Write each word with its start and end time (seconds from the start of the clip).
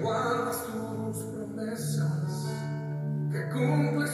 guardas 0.00 0.64
tus 0.64 1.22
promesas, 1.24 2.46
que 3.30 3.50
cumples 3.50 4.10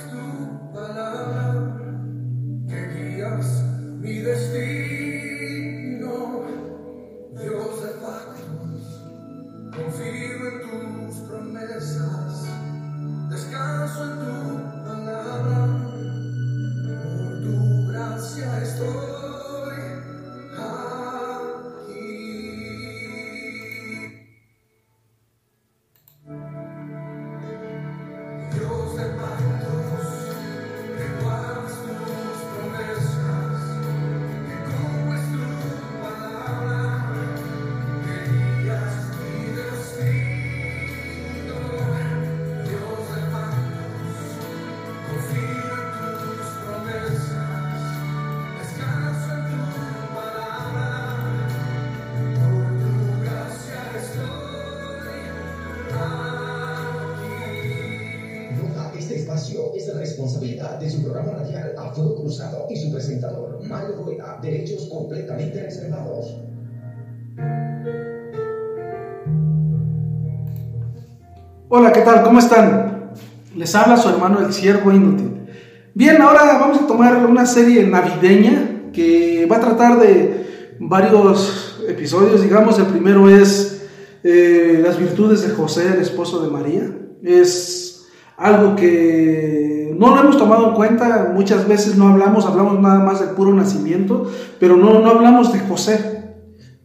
¿qué 71.96 72.02
tal? 72.02 72.22
¿Cómo 72.24 72.38
están? 72.40 73.12
Les 73.54 73.74
habla 73.74 73.96
su 73.96 74.10
hermano 74.10 74.40
el 74.40 74.52
Siervo 74.52 74.92
Inútil. 74.92 75.46
Bien, 75.94 76.20
ahora 76.20 76.58
vamos 76.60 76.82
a 76.82 76.86
tomar 76.86 77.24
una 77.24 77.46
serie 77.46 77.86
navideña 77.86 78.90
que 78.92 79.48
va 79.50 79.56
a 79.56 79.60
tratar 79.60 79.98
de 79.98 80.76
varios 80.78 81.80
episodios. 81.88 82.42
Digamos, 82.42 82.78
el 82.78 82.84
primero 82.84 83.30
es 83.30 83.88
eh, 84.22 84.82
las 84.84 84.98
virtudes 84.98 85.40
de 85.48 85.54
José, 85.54 85.94
el 85.94 86.02
esposo 86.02 86.42
de 86.42 86.50
María. 86.50 86.82
Es 87.22 88.06
algo 88.36 88.76
que 88.76 89.96
no 89.98 90.14
lo 90.14 90.20
hemos 90.20 90.36
tomado 90.36 90.68
en 90.68 90.74
cuenta, 90.74 91.30
muchas 91.32 91.66
veces 91.66 91.96
no 91.96 92.08
hablamos, 92.08 92.44
hablamos 92.44 92.78
nada 92.78 93.00
más 93.00 93.20
del 93.20 93.30
puro 93.30 93.54
nacimiento, 93.54 94.30
pero 94.60 94.76
no, 94.76 95.00
no 95.00 95.12
hablamos 95.12 95.50
de 95.50 95.60
José. 95.60 96.15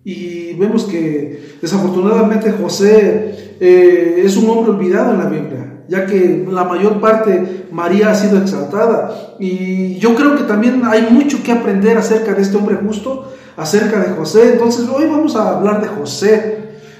Y 0.03 0.53
vemos 0.53 0.85
que 0.85 1.57
desafortunadamente 1.61 2.51
José 2.51 3.55
eh, 3.59 4.23
es 4.25 4.35
un 4.35 4.49
hombre 4.49 4.71
olvidado 4.71 5.13
en 5.13 5.19
la 5.19 5.25
Biblia, 5.25 5.83
ya 5.87 6.07
que 6.07 6.45
la 6.49 6.63
mayor 6.63 6.99
parte 6.99 7.67
María 7.71 8.09
ha 8.09 8.15
sido 8.15 8.39
exaltada. 8.39 9.35
Y 9.39 9.99
yo 9.99 10.15
creo 10.15 10.35
que 10.35 10.43
también 10.43 10.81
hay 10.85 11.07
mucho 11.11 11.43
que 11.43 11.51
aprender 11.51 11.97
acerca 11.97 12.33
de 12.33 12.41
este 12.41 12.57
hombre 12.57 12.77
justo, 12.77 13.31
acerca 13.55 13.99
de 13.99 14.13
José. 14.13 14.53
Entonces 14.53 14.87
hoy 14.89 15.05
vamos 15.05 15.35
a 15.35 15.57
hablar 15.57 15.81
de 15.81 15.87
José. 15.87 16.57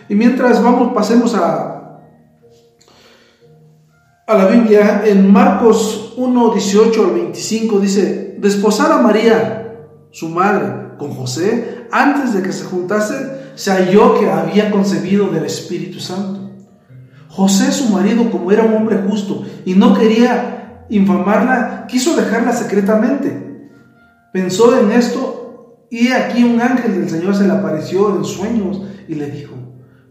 Y 0.07 0.13
mientras 0.13 0.61
vamos, 0.61 0.93
pasemos 0.93 1.33
a, 1.33 2.01
a 4.27 4.37
la 4.37 4.45
Biblia, 4.45 5.03
en 5.05 5.31
Marcos 5.31 6.13
1, 6.17 6.53
18 6.53 7.03
al 7.03 7.11
25 7.11 7.79
dice, 7.79 8.35
desposar 8.37 8.91
a 8.91 8.97
María, 8.97 9.87
su 10.11 10.29
madre, 10.29 10.97
con 10.97 11.15
José, 11.15 11.80
antes 11.91 12.33
de 12.33 12.41
que 12.41 12.51
se 12.51 12.65
juntase, 12.65 13.51
se 13.55 13.71
halló 13.71 14.19
que 14.19 14.29
había 14.29 14.71
concebido 14.71 15.27
del 15.29 15.45
Espíritu 15.45 15.99
Santo. 15.99 16.51
José, 17.27 17.71
su 17.71 17.89
marido, 17.89 18.29
como 18.29 18.51
era 18.51 18.63
un 18.63 18.73
hombre 18.73 19.01
justo 19.07 19.45
y 19.65 19.73
no 19.73 19.93
quería 19.93 20.85
infamarla, 20.89 21.85
quiso 21.87 22.15
dejarla 22.15 22.53
secretamente. 22.53 23.69
Pensó 24.33 24.77
en 24.77 24.91
esto 24.91 25.85
y 25.89 26.09
aquí 26.09 26.43
un 26.43 26.59
ángel 26.61 26.93
del 26.93 27.09
Señor 27.09 27.35
se 27.35 27.45
le 27.45 27.53
apareció 27.53 28.15
en 28.15 28.23
sueños 28.23 28.81
y 29.07 29.15
le 29.15 29.29
dijo, 29.29 29.55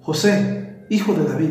José, 0.01 0.85
hijo 0.91 1.15
de 1.15 1.25
David, 1.25 1.51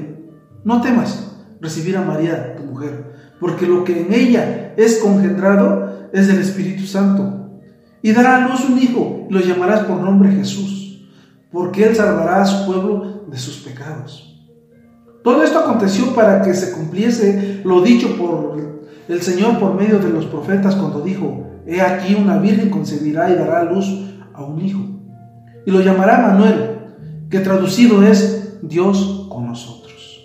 no 0.63 0.81
temas 0.81 1.35
recibir 1.61 1.97
a 1.97 2.01
María, 2.01 2.55
tu 2.55 2.63
mujer, 2.63 3.13
porque 3.39 3.65
lo 3.65 3.83
que 3.83 4.01
en 4.01 4.13
ella 4.13 4.73
es 4.77 4.97
congendrado 4.97 6.09
es 6.13 6.27
del 6.27 6.39
Espíritu 6.39 6.85
Santo. 6.85 7.61
Y 8.01 8.11
dará 8.11 8.37
a 8.37 8.47
luz 8.47 8.65
un 8.69 8.79
hijo, 8.79 9.18
lo 9.29 9.39
llamarás 9.39 9.83
por 9.83 9.97
nombre 9.97 10.31
Jesús, 10.31 11.07
porque 11.51 11.85
él 11.85 11.95
salvará 11.95 12.41
a 12.41 12.45
su 12.45 12.65
pueblo 12.65 13.25
de 13.27 13.37
sus 13.37 13.57
pecados. 13.57 14.25
Todo 15.23 15.43
esto 15.43 15.59
aconteció 15.59 16.13
para 16.15 16.41
que 16.41 16.53
se 16.53 16.71
cumpliese 16.71 17.61
lo 17.63 17.81
dicho 17.81 18.17
por 18.17 18.57
el 19.07 19.21
Señor 19.21 19.59
por 19.59 19.73
medio 19.73 19.99
de 19.99 20.09
los 20.09 20.25
profetas 20.25 20.75
cuando 20.75 21.01
dijo, 21.01 21.45
He 21.65 21.81
aquí 21.81 22.15
una 22.15 22.37
virgen 22.37 22.69
concebirá 22.69 23.29
y 23.29 23.35
dará 23.35 23.63
luz 23.63 23.85
a 24.33 24.43
un 24.43 24.59
hijo. 24.63 24.79
Y 25.65 25.71
lo 25.71 25.81
llamará 25.81 26.19
Manuel, 26.19 26.79
que 27.29 27.39
traducido 27.39 28.01
es 28.03 28.57
Dios 28.61 29.27
con 29.29 29.47
nosotros. 29.47 30.21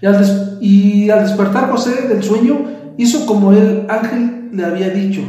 Y 0.00 0.06
al, 0.06 0.58
y 0.60 1.10
al 1.10 1.24
despertar 1.24 1.70
José 1.70 2.06
del 2.08 2.22
sueño, 2.22 2.58
hizo 2.96 3.26
como 3.26 3.52
el 3.52 3.86
ángel 3.88 4.50
le 4.52 4.64
había 4.64 4.90
dicho, 4.90 5.22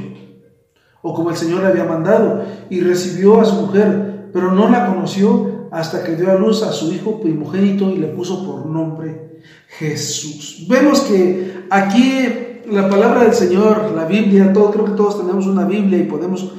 o 1.07 1.13
como 1.13 1.29
el 1.29 1.38
Señor 1.38 1.62
le 1.62 1.68
había 1.68 1.85
mandado, 1.85 2.44
y 2.69 2.81
recibió 2.81 3.40
a 3.40 3.45
su 3.45 3.56
mujer, 3.56 4.29
pero 4.34 4.51
no 4.51 4.69
la 4.69 4.88
conoció 4.88 5.69
hasta 5.72 6.03
que 6.03 6.16
dio 6.16 6.29
a 6.29 6.35
luz 6.35 6.63
a 6.63 6.73
su 6.73 6.91
hijo 6.91 7.22
primogénito 7.22 7.90
y 7.90 7.97
le 7.97 8.07
puso 8.07 8.45
por 8.45 8.66
nombre 8.66 9.40
Jesús. 9.79 10.66
Vemos 10.67 11.01
que 11.01 11.66
aquí 11.69 12.25
la 12.69 12.90
palabra 12.90 13.23
del 13.23 13.34
Señor, 13.34 13.94
la 13.96 14.06
Biblia, 14.06 14.51
todo, 14.51 14.72
creo 14.72 14.85
que 14.85 14.91
todos 14.91 15.19
tenemos 15.22 15.47
una 15.47 15.66
Biblia 15.66 15.97
y 15.97 16.03
podemos, 16.03 16.51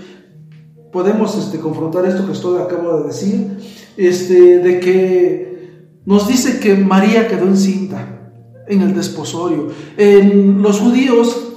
podemos 0.91 1.37
este, 1.37 1.59
confrontar 1.59 2.07
esto 2.07 2.25
que 2.25 2.33
estoy 2.33 2.63
acabo 2.63 3.01
de 3.01 3.09
decir, 3.09 3.59
este, 3.99 4.61
de 4.61 4.81
que 4.81 5.49
nos 6.07 6.27
dice 6.27 6.59
que 6.59 6.75
María 6.75 7.29
quedó 7.29 7.47
encinta 7.47 8.33
en 8.67 8.81
el 8.81 8.95
desposorio. 8.95 9.69
En 9.99 10.63
los 10.63 10.81
judíos 10.81 11.48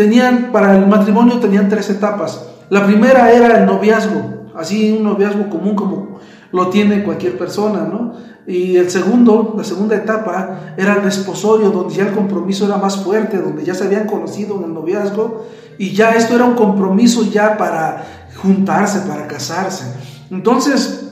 tenían, 0.00 0.50
para 0.50 0.78
el 0.78 0.86
matrimonio 0.86 1.38
tenían 1.40 1.68
tres 1.68 1.90
etapas. 1.90 2.42
La 2.70 2.86
primera 2.86 3.30
era 3.30 3.58
el 3.58 3.66
noviazgo, 3.66 4.46
así 4.56 4.92
un 4.92 5.04
noviazgo 5.04 5.50
común 5.50 5.74
como 5.74 6.20
lo 6.52 6.70
tiene 6.70 7.04
cualquier 7.04 7.36
persona, 7.36 7.80
¿no? 7.80 8.14
Y 8.46 8.78
el 8.78 8.90
segundo, 8.90 9.54
la 9.58 9.62
segunda 9.62 9.94
etapa 9.96 10.72
era 10.78 10.94
el 10.94 11.02
desposorio, 11.02 11.68
donde 11.68 11.94
ya 11.94 12.04
el 12.04 12.14
compromiso 12.14 12.64
era 12.64 12.78
más 12.78 12.96
fuerte, 12.96 13.36
donde 13.36 13.62
ya 13.62 13.74
se 13.74 13.84
habían 13.84 14.06
conocido 14.06 14.56
en 14.56 14.64
el 14.64 14.72
noviazgo 14.72 15.46
y 15.76 15.92
ya 15.92 16.12
esto 16.12 16.34
era 16.34 16.46
un 16.46 16.54
compromiso 16.54 17.22
ya 17.30 17.58
para 17.58 18.02
juntarse, 18.42 19.00
para 19.00 19.26
casarse. 19.26 19.84
Entonces, 20.30 21.09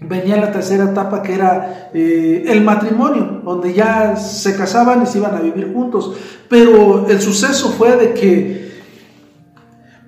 venía 0.00 0.36
la 0.36 0.52
tercera 0.52 0.84
etapa 0.84 1.22
que 1.22 1.34
era 1.34 1.90
eh, 1.94 2.44
el 2.46 2.62
matrimonio, 2.62 3.40
donde 3.44 3.72
ya 3.72 4.16
se 4.16 4.56
casaban 4.56 5.02
y 5.02 5.06
se 5.06 5.18
iban 5.18 5.34
a 5.34 5.40
vivir 5.40 5.72
juntos. 5.72 6.16
Pero 6.48 7.08
el 7.08 7.20
suceso 7.20 7.70
fue 7.70 7.96
de 7.96 8.14
que 8.14 8.74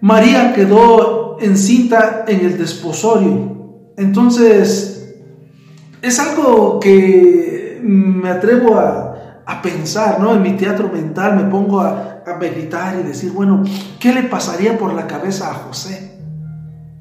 María 0.00 0.52
quedó 0.52 1.38
encinta 1.40 2.24
en 2.28 2.44
el 2.44 2.58
desposorio. 2.58 3.92
Entonces, 3.96 5.14
es 6.02 6.20
algo 6.20 6.78
que 6.80 7.80
me 7.82 8.28
atrevo 8.28 8.78
a, 8.78 9.12
pensar, 9.62 10.20
¿no? 10.20 10.34
En 10.34 10.42
mi 10.42 10.52
teatro 10.52 10.90
mental 10.92 11.34
me 11.36 11.50
pongo 11.50 11.80
a, 11.80 12.22
a 12.24 12.34
meditar 12.36 12.96
y 13.00 13.02
decir, 13.02 13.32
bueno, 13.32 13.64
¿qué 13.98 14.12
le 14.12 14.24
pasaría 14.24 14.78
por 14.78 14.92
la 14.92 15.06
cabeza 15.06 15.50
a 15.50 15.54
José? 15.54 16.15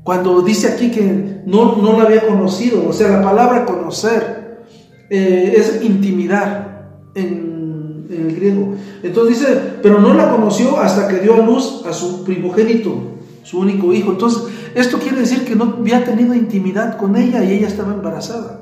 Cuando 0.06 0.44
dice 0.44 0.68
aquí 0.68 0.92
que 0.92 1.42
no, 1.48 1.78
no 1.78 1.98
la 1.98 2.04
había 2.04 2.28
conocido, 2.28 2.88
o 2.88 2.94
sea, 2.94 3.10
la 3.10 3.24
palabra 3.24 3.66
conocer 3.66 4.62
eh, 5.10 5.56
es 5.58 5.84
intimidar 5.84 7.02
en, 7.16 8.06
en 8.12 8.28
el 8.28 8.36
griego. 8.36 8.76
Entonces 9.02 9.40
dice, 9.40 9.62
pero 9.82 10.00
no 10.00 10.14
la 10.14 10.30
conoció 10.30 10.80
hasta 10.80 11.08
que 11.08 11.22
dio 11.22 11.34
a 11.34 11.44
luz 11.44 11.82
a 11.88 11.92
su 11.92 12.24
primogénito, 12.24 13.16
su 13.42 13.60
único 13.60 13.92
hijo. 13.94 14.12
Entonces, 14.12 14.44
esto 14.76 15.00
quiere 15.00 15.22
decir 15.22 15.44
que 15.44 15.56
no 15.56 15.78
había 15.80 16.06
tenido 16.06 16.36
intimidad 16.36 16.98
con 16.98 17.16
ella 17.16 17.44
y 17.44 17.54
ella 17.54 17.68
estaba 17.68 17.92
embarazada. 17.92 18.62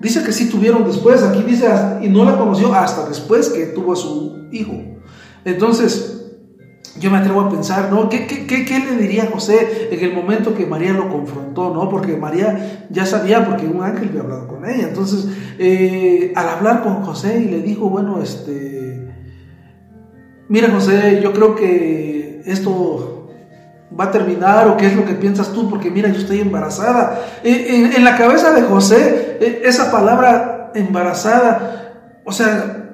Dice 0.00 0.22
que 0.24 0.32
sí 0.32 0.48
tuvieron 0.48 0.86
después, 0.86 1.22
aquí 1.22 1.42
dice, 1.42 1.68
y 2.00 2.08
no 2.08 2.24
la 2.24 2.38
conoció 2.38 2.72
hasta 2.72 3.06
después 3.10 3.50
que 3.50 3.66
tuvo 3.66 3.92
a 3.92 3.96
su 3.96 4.48
hijo. 4.52 4.72
Entonces, 5.44 6.15
yo 6.98 7.10
me 7.10 7.18
atrevo 7.18 7.42
a 7.42 7.50
pensar, 7.50 7.90
¿no? 7.90 8.08
¿Qué, 8.08 8.26
qué, 8.26 8.46
qué, 8.46 8.78
le 8.78 8.96
diría 8.96 9.28
José 9.32 9.88
en 9.90 10.00
el 10.00 10.14
momento 10.14 10.54
que 10.54 10.66
María 10.66 10.92
lo 10.92 11.08
confrontó, 11.08 11.72
¿no? 11.74 11.88
Porque 11.88 12.16
María 12.16 12.86
ya 12.90 13.04
sabía, 13.06 13.44
porque 13.44 13.66
un 13.66 13.82
ángel 13.82 14.08
había 14.08 14.22
hablado 14.22 14.48
con 14.48 14.64
ella. 14.64 14.88
Entonces, 14.88 15.28
eh, 15.58 16.32
al 16.34 16.48
hablar 16.48 16.82
con 16.82 17.02
José 17.02 17.40
y 17.40 17.46
le 17.46 17.62
dijo, 17.62 17.90
bueno, 17.90 18.22
este, 18.22 19.08
mira 20.48 20.70
José, 20.70 21.20
yo 21.22 21.32
creo 21.32 21.54
que 21.54 22.42
esto 22.46 23.30
va 23.98 24.04
a 24.04 24.10
terminar 24.10 24.68
o 24.68 24.76
qué 24.76 24.86
es 24.86 24.96
lo 24.96 25.04
que 25.04 25.14
piensas 25.14 25.52
tú, 25.52 25.68
porque 25.68 25.90
mira, 25.90 26.08
yo 26.08 26.18
estoy 26.18 26.40
embarazada. 26.40 27.20
En, 27.42 27.92
en 27.92 28.04
la 28.04 28.16
cabeza 28.16 28.52
de 28.52 28.62
José, 28.62 29.38
eh, 29.40 29.62
esa 29.64 29.90
palabra 29.90 30.72
embarazada, 30.74 32.20
o 32.24 32.32
sea, 32.32 32.85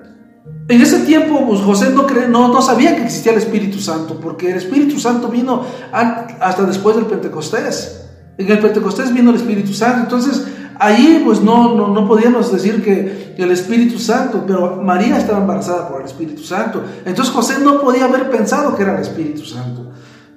en 0.69 0.81
ese 0.81 1.01
tiempo 1.01 1.47
pues, 1.47 1.61
José 1.61 1.91
no, 1.91 2.07
no, 2.29 2.49
no, 2.49 2.63
sabía 2.63 2.97
que 2.97 3.05
existía 3.05 3.33
el 3.33 3.39
Espíritu 3.39 3.79
Santo, 3.79 4.19
porque 4.21 4.51
el 4.51 4.59
Espíritu 4.59 4.99
Santo 4.99 5.29
vino 5.29 5.65
hasta 5.93 6.65
después 6.65 6.97
del 6.97 7.07
Pentecostés. 7.07 8.07
En 8.39 8.51
el 8.51 8.59
Pentecostés 8.59 9.13
vino 9.13 9.31
el 9.31 9.37
Espíritu 9.37 9.73
Santo. 9.73 10.01
Entonces, 10.03 10.47
ahí 10.79 11.23
pues 11.25 11.41
no, 11.41 11.75
no, 11.75 11.89
no 11.89 12.09
podíamos 12.09 12.53
decir 12.53 12.83
que 12.83 13.35
el 13.37 13.51
Espíritu 13.51 13.99
Santo, 13.99 14.45
pero 14.47 14.77
María 14.83 15.19
estaba 15.19 15.39
embarazada 15.39 15.89
por 15.89 16.01
el 16.01 16.07
Espíritu 16.07 16.43
Santo. 16.43 16.83
Entonces 17.05 17.33
José 17.35 17.55
no 17.63 17.81
podía 17.81 18.05
haber 18.05 18.31
pensado 18.31 18.77
que 18.77 18.83
era 18.83 18.95
el 18.95 19.03
Espíritu 19.03 19.45
Santo. 19.45 19.91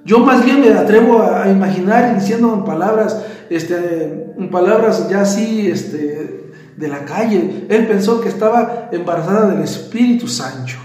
Yo 0.04 0.20
más 0.20 0.44
bien 0.44 0.60
me 0.60 0.72
atrevo 0.72 1.22
a, 1.22 1.48
imaginar, 1.50 2.14
diciendo 2.14 2.54
en 2.54 2.64
palabras, 2.64 3.24
este, 3.50 4.34
en 4.38 4.50
palabras 4.50 5.08
ya 5.08 5.22
así, 5.22 5.68
este, 5.68 6.45
de 6.76 6.88
la 6.88 7.04
calle. 7.04 7.66
Él 7.68 7.86
pensó 7.86 8.20
que 8.20 8.28
estaba 8.28 8.88
embarazada 8.92 9.48
del 9.48 9.62
Espíritu 9.62 10.28
Sancho, 10.28 10.78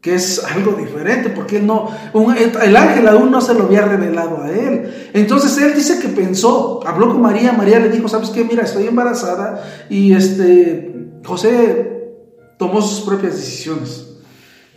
que 0.00 0.14
es 0.14 0.44
algo 0.44 0.72
diferente, 0.72 1.30
porque 1.30 1.58
él 1.58 1.66
no, 1.66 1.90
el 2.14 2.76
ángel 2.76 3.08
aún 3.08 3.30
no 3.30 3.40
se 3.40 3.54
lo 3.54 3.64
había 3.64 3.82
revelado 3.82 4.42
a 4.42 4.50
él. 4.50 5.10
Entonces 5.12 5.56
él 5.58 5.74
dice 5.74 5.98
que 6.00 6.08
pensó, 6.08 6.80
habló 6.86 7.08
con 7.08 7.22
María, 7.22 7.52
María 7.52 7.78
le 7.78 7.88
dijo, 7.88 8.08
¿sabes 8.08 8.30
qué? 8.30 8.44
Mira, 8.44 8.64
estoy 8.64 8.86
embarazada 8.86 9.62
y 9.88 10.12
este, 10.12 11.20
José 11.24 12.16
tomó 12.58 12.82
sus 12.82 13.00
propias 13.00 13.36
decisiones. 13.36 14.06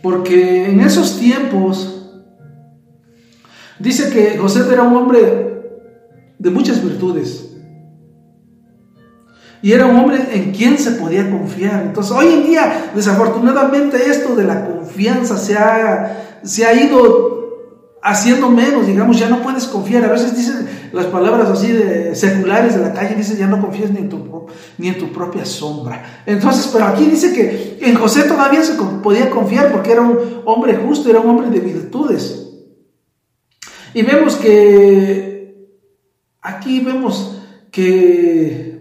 Porque 0.02 0.66
en 0.66 0.80
esos 0.80 1.18
tiempos, 1.18 2.08
dice 3.78 4.10
que 4.10 4.36
José 4.38 4.62
era 4.72 4.82
un 4.82 4.96
hombre 4.96 5.52
de 6.38 6.50
muchas 6.50 6.82
virtudes 6.82 7.51
y 9.62 9.72
era 9.72 9.86
un 9.86 9.96
hombre 9.96 10.18
en 10.32 10.52
quien 10.52 10.76
se 10.76 10.92
podía 10.92 11.30
confiar. 11.30 11.82
Entonces, 11.82 12.12
hoy 12.12 12.26
en 12.26 12.42
día, 12.42 12.90
desafortunadamente, 12.94 14.10
esto 14.10 14.34
de 14.34 14.42
la 14.44 14.66
confianza 14.66 15.38
se 15.38 15.56
ha, 15.56 16.40
se 16.42 16.66
ha 16.66 16.74
ido 16.74 17.42
haciendo 18.02 18.50
menos, 18.50 18.88
digamos, 18.88 19.16
ya 19.16 19.28
no 19.28 19.40
puedes 19.40 19.64
confiar. 19.66 20.04
A 20.04 20.10
veces 20.10 20.36
dicen 20.36 20.68
las 20.92 21.06
palabras 21.06 21.48
así 21.48 21.70
de 21.70 22.16
seculares 22.16 22.74
de 22.74 22.82
la 22.82 22.92
calle, 22.92 23.14
dicen 23.14 23.38
ya 23.38 23.46
no 23.46 23.60
confías 23.60 23.92
ni 23.92 23.98
en 23.98 24.08
tu, 24.08 24.48
ni 24.78 24.88
en 24.88 24.98
tu 24.98 25.12
propia 25.12 25.44
sombra. 25.44 26.22
Entonces, 26.26 26.68
pero 26.72 26.86
aquí 26.86 27.04
dice 27.04 27.32
que 27.32 27.78
en 27.80 27.94
José 27.94 28.24
todavía 28.24 28.64
se 28.64 28.74
podía 28.74 29.30
confiar 29.30 29.70
porque 29.70 29.92
era 29.92 30.00
un 30.00 30.42
hombre 30.44 30.74
justo, 30.74 31.08
era 31.08 31.20
un 31.20 31.30
hombre 31.30 31.50
de 31.50 31.60
virtudes. 31.60 32.48
Y 33.94 34.02
vemos 34.02 34.34
que 34.34 35.68
aquí 36.40 36.80
vemos 36.80 37.38
que 37.70 38.71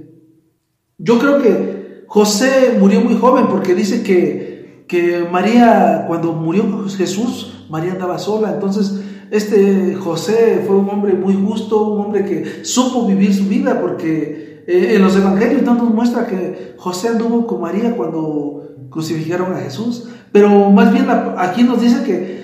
yo 1.04 1.20
creo 1.20 1.42
que 1.42 2.04
José 2.08 2.76
murió 2.80 3.02
muy 3.02 3.16
joven 3.18 3.48
porque 3.50 3.74
dice 3.74 4.04
que, 4.04 4.86
que 4.88 5.26
María, 5.32 6.06
cuando 6.08 6.34
murió 6.34 6.86
Jesús, 6.90 7.66
María 7.70 7.94
andaba 7.94 8.20
sola. 8.20 8.52
Entonces, 8.54 9.02
este 9.32 9.96
José 9.96 10.64
fue 10.68 10.76
un 10.76 10.90
hombre 10.90 11.14
muy 11.14 11.34
justo, 11.34 11.88
un 11.88 12.02
hombre 12.02 12.26
que 12.26 12.66
supo 12.66 13.08
vivir 13.08 13.34
su 13.34 13.46
vida 13.46 13.80
porque 13.82 14.64
eh, 14.68 14.96
en 14.96 15.02
los 15.02 15.16
evangelios 15.16 15.64
no 15.64 15.76
nos 15.76 15.90
muestra 15.90 16.28
que 16.28 16.76
José 16.78 17.08
anduvo 17.08 17.48
con 17.48 17.62
María 17.62 17.96
cuando 17.96 18.64
crucificaron 18.90 19.54
a 19.54 19.60
Jesús. 19.60 20.08
Pero 20.32 20.70
más 20.70 20.94
bien 20.94 21.08
aquí 21.38 21.64
nos 21.64 21.82
dice 21.82 22.04
que 22.04 22.42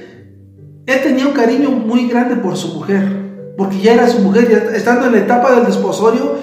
él 0.85 0.99
tenía 1.03 1.27
un 1.27 1.33
cariño 1.33 1.69
muy 1.69 2.07
grande 2.07 2.37
por 2.37 2.55
su 2.55 2.69
mujer, 2.69 3.53
porque 3.57 3.79
ya 3.79 3.93
era 3.93 4.07
su 4.07 4.19
mujer, 4.19 4.49
ya 4.49 4.75
estando 4.75 5.05
en 5.05 5.11
la 5.11 5.19
etapa 5.19 5.53
del 5.53 5.65
desposorio, 5.65 6.35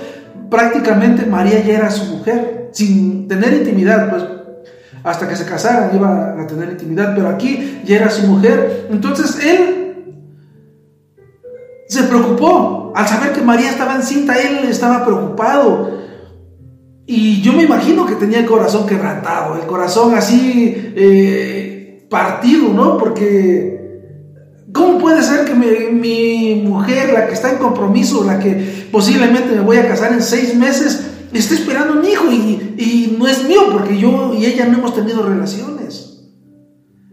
prácticamente 0.54 1.26
María 1.26 1.64
ya 1.64 1.74
era 1.74 1.90
su 1.90 2.16
mujer, 2.16 2.70
sin 2.72 3.26
tener 3.26 3.52
intimidad, 3.54 4.08
pues 4.08 4.22
hasta 5.02 5.28
que 5.28 5.34
se 5.34 5.44
casaran 5.44 5.94
iba 5.94 6.40
a 6.40 6.46
tener 6.46 6.70
intimidad, 6.70 7.12
pero 7.14 7.28
aquí 7.28 7.82
ya 7.84 7.96
era 7.96 8.08
su 8.08 8.26
mujer. 8.26 8.86
Entonces 8.90 9.44
él 9.44 10.14
se 11.88 12.04
preocupó 12.04 12.92
al 12.94 13.06
saber 13.08 13.32
que 13.32 13.42
María 13.42 13.70
estaba 13.70 13.96
encinta, 13.96 14.38
él 14.38 14.68
estaba 14.68 15.04
preocupado. 15.04 16.04
Y 17.04 17.42
yo 17.42 17.52
me 17.52 17.64
imagino 17.64 18.06
que 18.06 18.14
tenía 18.14 18.38
el 18.38 18.46
corazón 18.46 18.86
quebrantado, 18.86 19.56
el 19.56 19.66
corazón 19.66 20.14
así 20.14 20.92
eh, 20.96 22.06
partido, 22.08 22.72
¿no? 22.72 22.96
Porque 22.96 23.74
¿Cómo 24.74 24.98
puede 24.98 25.22
ser 25.22 25.44
que 25.44 25.54
mi, 25.54 26.62
mujer, 26.66 27.12
la 27.12 27.28
que 27.28 27.34
está 27.34 27.52
en 27.52 27.58
compromiso, 27.58 28.24
la 28.24 28.40
que 28.40 28.83
posiblemente 28.94 29.56
me 29.56 29.60
voy 29.60 29.76
a 29.78 29.88
casar 29.88 30.12
en 30.12 30.22
seis 30.22 30.54
meses, 30.54 31.04
esté 31.32 31.54
esperando 31.54 31.98
un 31.98 32.04
hijo 32.04 32.30
y, 32.30 32.76
y, 32.78 33.16
no 33.18 33.26
es 33.26 33.42
mío 33.42 33.62
porque 33.72 33.98
yo 33.98 34.32
y 34.34 34.46
ella 34.46 34.66
no 34.66 34.78
hemos 34.78 34.94
tenido 34.94 35.24
relaciones? 35.24 36.20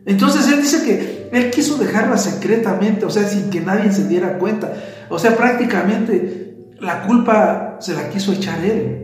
Entonces 0.05 0.47
él 0.47 0.61
dice 0.61 0.83
que 0.83 1.29
él 1.31 1.49
quiso 1.49 1.79
dejarla 1.79 2.19
secretamente, 2.19 3.03
o 3.03 3.09
sea, 3.09 3.27
sin 3.27 3.49
que 3.49 3.61
nadie 3.61 3.91
se 3.91 4.07
diera 4.07 4.37
cuenta. 4.37 4.71
O 5.09 5.17
sea, 5.17 5.35
prácticamente 5.35 6.67
la 6.79 7.01
culpa 7.01 7.77
se 7.79 7.95
la 7.95 8.09
quiso 8.09 8.31
echar 8.31 8.63
él. 8.63 9.03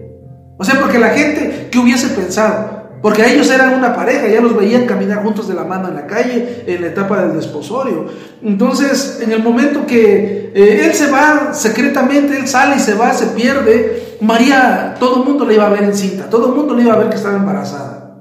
O 0.59 0.63
sea, 0.63 0.80
porque 0.80 1.00
la 1.00 1.09
gente, 1.09 1.69
¿qué 1.71 1.80
hubiese 1.80 2.09
pensado? 2.09 2.76
Porque 3.01 3.31
ellos 3.31 3.49
eran 3.51 3.73
una 3.73 3.95
pareja, 3.95 4.27
ya 4.27 4.41
los 4.41 4.55
veían 4.55 4.85
caminar 4.85 5.23
juntos 5.23 5.47
de 5.47 5.53
la 5.53 5.63
mano 5.63 5.88
en 5.89 5.95
la 5.95 6.07
calle 6.07 6.63
en 6.65 6.81
la 6.81 6.88
etapa 6.88 7.21
del 7.21 7.35
desposorio. 7.35 8.07
Entonces, 8.41 9.19
en 9.21 9.31
el 9.31 9.44
momento 9.44 9.85
que 9.85 10.51
eh, 10.53 10.85
él 10.85 10.94
se 10.94 11.11
va 11.11 11.53
secretamente, 11.53 12.38
él 12.38 12.47
sale 12.47 12.77
y 12.77 12.79
se 12.79 12.95
va, 12.95 13.13
se 13.13 13.27
pierde, 13.27 14.17
María, 14.21 14.95
todo 14.99 15.21
el 15.21 15.29
mundo 15.29 15.45
le 15.45 15.53
iba 15.53 15.67
a 15.67 15.69
ver 15.69 15.83
encinta, 15.83 16.29
todo 16.29 16.47
el 16.47 16.55
mundo 16.55 16.75
le 16.75 16.83
iba 16.83 16.94
a 16.94 16.97
ver 16.97 17.09
que 17.09 17.17
estaba 17.17 17.38
embarazada. 17.38 18.15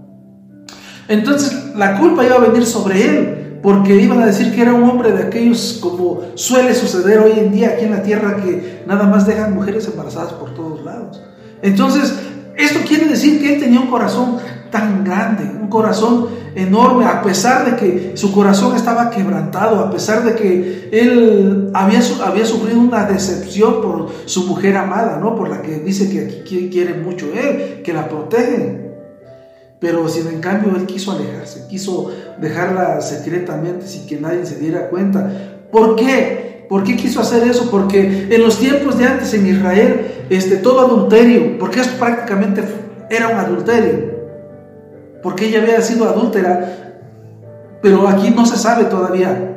Entonces, 1.08 1.74
la 1.74 1.98
culpa 1.98 2.24
iba 2.24 2.36
a 2.36 2.40
venir 2.40 2.66
sobre 2.66 3.02
él, 3.02 3.58
porque 3.62 3.96
iban 3.96 4.22
a 4.22 4.26
decir 4.26 4.54
que 4.54 4.60
era 4.60 4.74
un 4.74 4.84
hombre 4.84 5.12
de 5.12 5.22
aquellos 5.22 5.78
como 5.80 6.20
suele 6.34 6.74
suceder 6.74 7.20
hoy 7.20 7.32
en 7.38 7.50
día 7.50 7.70
aquí 7.70 7.84
en 7.86 7.92
la 7.92 8.02
tierra, 8.02 8.36
que 8.36 8.82
nada 8.86 9.04
más 9.04 9.26
dejan 9.26 9.54
mujeres 9.54 9.88
embarazadas 9.88 10.34
por 10.34 10.54
todos 10.54 10.84
lados. 10.84 11.22
Entonces, 11.62 12.14
esto 12.56 12.80
quiere 12.86 13.06
decir 13.06 13.40
que 13.40 13.54
él 13.54 13.60
tenía 13.60 13.80
un 13.80 13.88
corazón 13.88 14.38
grande, 15.04 15.44
un 15.60 15.68
corazón 15.68 16.28
enorme, 16.54 17.04
a 17.04 17.22
pesar 17.22 17.70
de 17.70 17.76
que 17.76 18.16
su 18.16 18.32
corazón 18.32 18.74
estaba 18.74 19.10
quebrantado, 19.10 19.80
a 19.80 19.90
pesar 19.90 20.24
de 20.24 20.34
que 20.34 20.88
él 20.92 21.70
había, 21.74 22.00
había 22.24 22.46
sufrido 22.46 22.80
una 22.80 23.04
decepción 23.04 23.82
por 23.82 24.08
su 24.24 24.46
mujer 24.46 24.76
amada, 24.76 25.18
¿no? 25.20 25.36
Por 25.36 25.48
la 25.48 25.62
que 25.62 25.80
dice 25.80 26.08
que 26.10 26.68
quiere 26.70 26.94
mucho 26.94 27.26
él, 27.32 27.82
que 27.82 27.92
la 27.92 28.08
protege. 28.08 28.86
Pero 29.78 30.08
si 30.08 30.20
en 30.20 30.40
cambio 30.40 30.74
él 30.74 30.86
quiso 30.86 31.12
alejarse, 31.12 31.66
quiso 31.68 32.10
dejarla 32.40 33.00
secretamente 33.00 33.86
sin 33.86 34.06
que 34.06 34.18
nadie 34.18 34.46
se 34.46 34.58
diera 34.58 34.88
cuenta. 34.88 35.30
¿Por 35.70 35.96
qué? 35.96 36.66
¿Por 36.68 36.82
qué 36.82 36.96
quiso 36.96 37.20
hacer 37.20 37.46
eso? 37.46 37.70
Porque 37.70 38.28
en 38.30 38.42
los 38.42 38.58
tiempos 38.58 38.98
de 38.98 39.04
antes 39.04 39.34
en 39.34 39.46
Israel, 39.46 40.24
este, 40.30 40.56
todo 40.56 40.80
adulterio, 40.80 41.58
porque 41.58 41.80
esto 41.80 41.98
prácticamente 41.98 42.64
era 43.10 43.28
un 43.28 43.38
adulterio, 43.38 44.15
porque 45.22 45.46
ella 45.46 45.62
había 45.62 45.80
sido 45.80 46.08
adúltera, 46.08 46.94
pero 47.82 48.08
aquí 48.08 48.30
no 48.30 48.46
se 48.46 48.56
sabe 48.56 48.84
todavía 48.84 49.56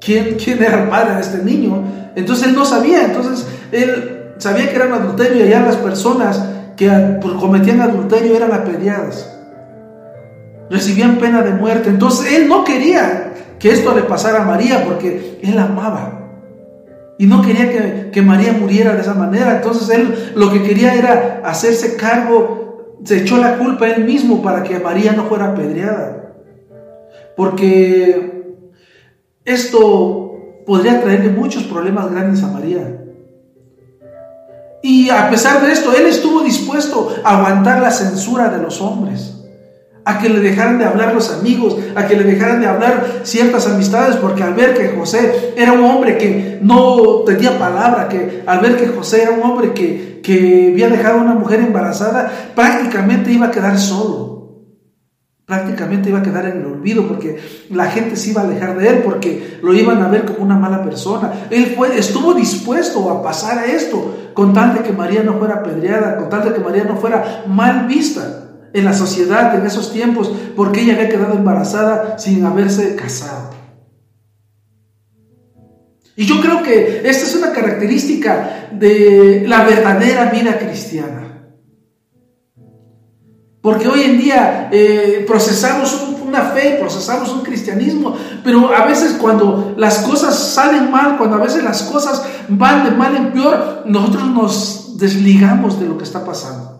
quién, 0.00 0.36
quién 0.42 0.62
era 0.62 0.82
el 0.82 0.88
padre 0.88 1.14
de 1.14 1.20
este 1.20 1.44
niño. 1.44 1.82
Entonces 2.14 2.48
él 2.48 2.54
no 2.54 2.64
sabía, 2.64 3.04
entonces 3.04 3.46
él 3.72 4.32
sabía 4.38 4.68
que 4.68 4.76
era 4.76 4.86
un 4.86 4.94
adulterio 4.94 5.38
y 5.38 5.42
allá 5.48 5.60
las 5.60 5.76
personas 5.76 6.42
que 6.76 6.88
pues, 7.20 7.34
cometían 7.34 7.80
adulterio 7.80 8.36
eran 8.36 8.52
apedreadas, 8.52 9.36
recibían 10.70 11.18
pena 11.18 11.42
de 11.42 11.52
muerte. 11.52 11.90
Entonces 11.90 12.32
él 12.32 12.48
no 12.48 12.64
quería 12.64 13.32
que 13.58 13.70
esto 13.70 13.94
le 13.94 14.02
pasara 14.02 14.42
a 14.42 14.46
María 14.46 14.84
porque 14.84 15.38
él 15.42 15.58
amaba. 15.58 16.14
Y 17.18 17.26
no 17.26 17.42
quería 17.42 17.68
que, 17.68 18.10
que, 18.12 18.22
María 18.22 18.52
muriera 18.52 18.94
de 18.94 19.00
esa 19.00 19.14
manera. 19.14 19.56
Entonces 19.56 19.88
él 19.90 20.32
lo 20.36 20.52
que 20.52 20.62
quería 20.62 20.94
era 20.94 21.42
hacerse 21.44 21.96
cargo 21.96 22.67
se 23.04 23.18
echó 23.18 23.36
la 23.36 23.58
culpa 23.58 23.88
él 23.88 24.04
mismo 24.04 24.42
para 24.42 24.62
que 24.62 24.78
María 24.78 25.12
no 25.12 25.24
fuera 25.24 25.52
apedreada. 25.52 26.34
Porque 27.36 28.56
esto 29.44 30.28
podría 30.66 31.00
traerle 31.00 31.30
muchos 31.30 31.64
problemas 31.64 32.10
grandes 32.10 32.42
a 32.42 32.48
María. 32.48 32.98
Y 34.82 35.10
a 35.10 35.28
pesar 35.30 35.64
de 35.64 35.72
esto, 35.72 35.92
él 35.92 36.06
estuvo 36.06 36.42
dispuesto 36.42 37.14
a 37.24 37.38
aguantar 37.38 37.80
la 37.80 37.90
censura 37.90 38.48
de 38.48 38.62
los 38.62 38.80
hombres, 38.80 39.37
a 40.08 40.18
que 40.18 40.30
le 40.30 40.40
dejaran 40.40 40.78
de 40.78 40.86
hablar 40.86 41.12
los 41.12 41.30
amigos, 41.30 41.76
a 41.94 42.06
que 42.06 42.16
le 42.16 42.24
dejaran 42.24 42.62
de 42.62 42.66
hablar 42.66 43.20
ciertas 43.24 43.66
amistades, 43.66 44.16
porque 44.16 44.42
al 44.42 44.54
ver 44.54 44.72
que 44.72 44.88
José 44.88 45.52
era 45.54 45.74
un 45.74 45.84
hombre 45.84 46.16
que 46.16 46.58
no 46.62 47.24
tenía 47.26 47.58
palabra, 47.58 48.08
que 48.08 48.42
al 48.46 48.60
ver 48.60 48.78
que 48.78 48.86
José 48.86 49.24
era 49.24 49.32
un 49.32 49.42
hombre 49.42 49.74
que, 49.74 50.20
que 50.22 50.70
había 50.72 50.88
dejado 50.88 51.18
a 51.18 51.22
una 51.22 51.34
mujer 51.34 51.60
embarazada, 51.60 52.32
prácticamente 52.54 53.30
iba 53.32 53.48
a 53.48 53.50
quedar 53.50 53.78
solo. 53.78 54.38
Prácticamente 55.44 56.08
iba 56.08 56.20
a 56.20 56.22
quedar 56.22 56.46
en 56.46 56.60
el 56.60 56.66
olvido 56.66 57.06
porque 57.06 57.38
la 57.68 57.90
gente 57.90 58.16
se 58.16 58.30
iba 58.30 58.40
a 58.40 58.44
alejar 58.44 58.78
de 58.78 58.88
él 58.88 59.02
porque 59.04 59.58
lo 59.62 59.74
iban 59.74 60.00
a 60.02 60.08
ver 60.08 60.24
como 60.24 60.38
una 60.38 60.56
mala 60.56 60.84
persona. 60.84 61.32
Él 61.50 61.74
fue, 61.76 61.98
estuvo 61.98 62.32
dispuesto 62.32 63.10
a 63.10 63.22
pasar 63.22 63.58
a 63.58 63.66
esto 63.66 64.30
con 64.32 64.54
tal 64.54 64.72
de 64.72 64.80
que 64.80 64.92
María 64.92 65.22
no 65.22 65.34
fuera 65.34 65.56
apedreada, 65.56 66.16
con 66.16 66.30
tal 66.30 66.44
de 66.44 66.54
que 66.54 66.60
María 66.60 66.84
no 66.84 66.96
fuera 66.96 67.44
mal 67.46 67.86
vista 67.86 68.47
en 68.72 68.84
la 68.84 68.92
sociedad 68.92 69.54
en 69.54 69.66
esos 69.66 69.92
tiempos 69.92 70.30
porque 70.56 70.82
ella 70.82 70.94
había 70.94 71.08
quedado 71.08 71.34
embarazada 71.34 72.18
sin 72.18 72.44
haberse 72.44 72.96
casado. 72.96 73.50
Y 76.16 76.26
yo 76.26 76.40
creo 76.40 76.64
que 76.64 77.02
esta 77.04 77.26
es 77.26 77.36
una 77.36 77.52
característica 77.52 78.70
de 78.72 79.44
la 79.46 79.62
verdadera 79.62 80.24
vida 80.30 80.58
cristiana. 80.58 81.28
Porque 83.60 83.86
hoy 83.86 84.02
en 84.02 84.18
día 84.18 84.68
eh, 84.72 85.24
procesamos 85.28 86.16
una 86.26 86.42
fe, 86.42 86.76
procesamos 86.80 87.30
un 87.30 87.42
cristianismo, 87.42 88.16
pero 88.42 88.74
a 88.74 88.84
veces 88.84 89.12
cuando 89.12 89.74
las 89.76 89.98
cosas 89.98 90.36
salen 90.36 90.90
mal, 90.90 91.16
cuando 91.18 91.36
a 91.36 91.40
veces 91.40 91.62
las 91.62 91.82
cosas 91.84 92.22
van 92.48 92.84
de 92.84 92.90
mal 92.90 93.14
en 93.14 93.32
peor, 93.32 93.84
nosotros 93.86 94.26
nos 94.26 94.98
desligamos 94.98 95.78
de 95.78 95.86
lo 95.86 95.96
que 95.96 96.04
está 96.04 96.24
pasando. 96.24 96.77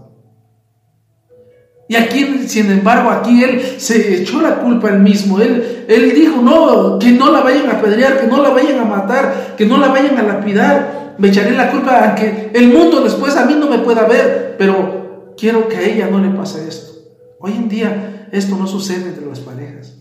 Y 1.91 1.97
aquí, 1.97 2.45
sin 2.47 2.71
embargo, 2.71 3.09
aquí 3.09 3.43
él 3.43 3.77
se 3.79 4.17
echó 4.17 4.43
la 4.43 4.57
culpa 4.57 4.91
él 4.91 4.99
mismo. 4.99 5.41
Él, 5.41 5.87
él 5.89 6.15
dijo, 6.15 6.43
no, 6.43 6.99
que 6.99 7.11
no 7.13 7.33
la 7.33 7.41
vayan 7.41 7.71
a 7.71 7.79
apedrear, 7.79 8.21
que 8.21 8.27
no 8.27 8.43
la 8.43 8.51
vayan 8.51 8.79
a 8.79 8.85
matar, 8.85 9.55
que 9.57 9.65
no 9.65 9.79
la 9.79 9.89
vayan 9.89 10.19
a 10.19 10.23
lapidar. 10.23 11.15
Me 11.17 11.29
echaré 11.29 11.53
la 11.53 11.71
culpa 11.71 12.05
a 12.05 12.15
que 12.15 12.51
el 12.53 12.69
mundo 12.69 13.01
después 13.01 13.35
a 13.37 13.47
mí 13.47 13.57
no 13.59 13.71
me 13.71 13.79
pueda 13.79 14.05
ver, 14.05 14.57
pero 14.59 15.35
quiero 15.39 15.67
que 15.67 15.79
a 15.79 15.83
ella 15.83 16.09
no 16.11 16.19
le 16.19 16.29
pase 16.29 16.69
esto. 16.69 16.93
Hoy 17.41 17.53
en 17.53 17.71
día 17.71 18.29
esto 18.33 18.57
no 18.57 18.67
sucede 18.67 19.09
entre 19.09 19.25
las 19.25 19.41
parejas. 19.41 19.95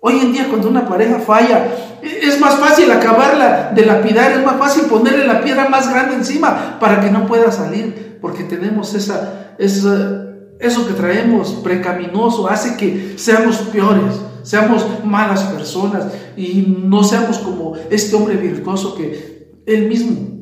Hoy 0.00 0.20
en 0.20 0.32
día 0.32 0.46
cuando 0.48 0.68
una 0.68 0.88
pareja 0.88 1.18
falla, 1.18 1.66
es 2.02 2.40
más 2.40 2.54
fácil 2.56 2.90
acabarla 2.90 3.72
de 3.74 3.84
lapidar, 3.84 4.32
es 4.32 4.44
más 4.44 4.56
fácil 4.56 4.84
ponerle 4.84 5.26
la 5.26 5.42
piedra 5.42 5.68
más 5.68 5.90
grande 5.90 6.14
encima 6.16 6.78
para 6.80 7.00
que 7.00 7.10
no 7.10 7.26
pueda 7.26 7.52
salir, 7.52 8.18
porque 8.20 8.44
tenemos 8.44 8.94
esa, 8.94 9.54
esa 9.58 10.23
eso 10.66 10.86
que 10.86 10.94
traemos 10.94 11.50
precaminoso 11.62 12.48
hace 12.48 12.76
que 12.76 13.14
seamos 13.16 13.56
peores, 13.72 14.14
seamos 14.42 14.84
malas 15.04 15.42
personas 15.44 16.06
y 16.36 16.76
no 16.84 17.04
seamos 17.04 17.38
como 17.38 17.74
este 17.90 18.14
hombre 18.16 18.36
virtuoso 18.36 18.94
que 18.94 19.60
él 19.66 19.88
mismo 19.88 20.34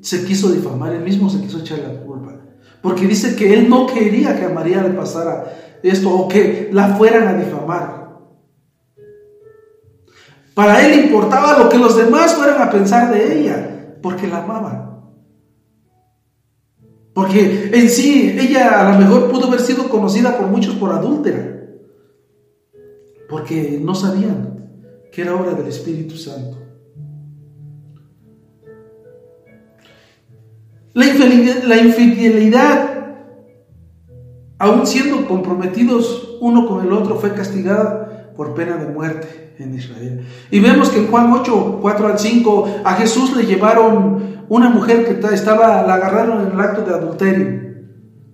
se 0.00 0.24
quiso 0.24 0.50
difamar, 0.50 0.92
él 0.92 1.02
mismo 1.02 1.28
se 1.28 1.40
quiso 1.40 1.58
echar 1.58 1.78
la 1.80 2.00
culpa. 2.00 2.36
Porque 2.80 3.06
dice 3.06 3.34
que 3.34 3.54
él 3.54 3.68
no 3.68 3.86
quería 3.86 4.38
que 4.38 4.44
a 4.44 4.50
María 4.50 4.82
le 4.82 4.90
pasara 4.90 5.78
esto 5.82 6.10
o 6.10 6.28
que 6.28 6.70
la 6.72 6.94
fueran 6.96 7.26
a 7.26 7.34
difamar. 7.34 8.06
Para 10.54 10.86
él 10.86 11.06
importaba 11.06 11.58
lo 11.58 11.68
que 11.68 11.78
los 11.78 11.96
demás 11.96 12.34
fueran 12.34 12.62
a 12.62 12.70
pensar 12.70 13.12
de 13.12 13.40
ella, 13.40 13.98
porque 14.00 14.28
la 14.28 14.38
amaban. 14.38 14.85
Porque 17.16 17.70
en 17.72 17.88
sí 17.88 18.36
ella 18.38 18.78
a 18.78 18.92
lo 18.92 18.98
mejor 18.98 19.30
pudo 19.30 19.46
haber 19.46 19.60
sido 19.60 19.88
conocida 19.88 20.36
por 20.36 20.48
muchos 20.48 20.74
por 20.74 20.92
adúltera. 20.92 21.62
Porque 23.26 23.80
no 23.82 23.94
sabían 23.94 24.68
que 25.10 25.22
era 25.22 25.34
obra 25.34 25.52
del 25.52 25.66
Espíritu 25.66 26.14
Santo. 26.18 26.58
La 30.92 31.06
infidelidad, 31.06 31.62
la 31.62 31.78
infidelidad, 31.78 33.16
aún 34.58 34.86
siendo 34.86 35.26
comprometidos 35.26 36.36
uno 36.42 36.68
con 36.68 36.84
el 36.84 36.92
otro, 36.92 37.16
fue 37.16 37.32
castigada 37.32 38.34
por 38.36 38.52
pena 38.52 38.76
de 38.76 38.92
muerte 38.92 39.54
en 39.58 39.74
Israel. 39.74 40.26
Y 40.50 40.60
vemos 40.60 40.90
que 40.90 40.98
en 40.98 41.06
Juan 41.06 41.32
8, 41.32 41.78
4 41.80 42.06
al 42.08 42.18
5, 42.18 42.82
a 42.84 42.92
Jesús 42.96 43.34
le 43.34 43.46
llevaron 43.46 44.35
una 44.48 44.68
mujer 44.70 45.04
que 45.04 45.34
estaba, 45.34 45.82
la 45.82 45.94
agarraron 45.94 46.46
en 46.46 46.52
el 46.52 46.60
acto 46.60 46.82
de 46.82 46.94
adulterio. 46.94 47.66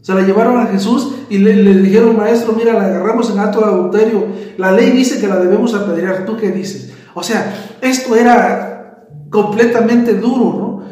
Se 0.00 0.14
la 0.14 0.23
llevaron 0.23 0.59
a 0.59 0.66
Jesús 0.66 1.14
y 1.31 1.38
le, 1.38 1.54
dijeron, 1.75 2.16
maestro, 2.16 2.54
mira, 2.54 2.73
la 2.73 2.87
agarramos 2.87 3.31
en 3.31 3.38
acto 3.38 3.61
de 3.61 3.66
adulterio. 3.66 4.26
La 4.59 4.73
ley 4.73 4.90
dice 4.90 5.21
que 5.21 5.28
la 5.28 5.37
debemos 5.37 5.75
apedrear. 5.75 6.26
¿Tú 6.26 6.37
qué 6.37 6.50
dices? 6.50 6.92
O 7.14 7.23
sea, 7.23 7.54
esto 7.81 8.16
era 8.16 9.07
completamente 9.31 10.14
duro, 10.14 10.45
¿no? 10.59 10.83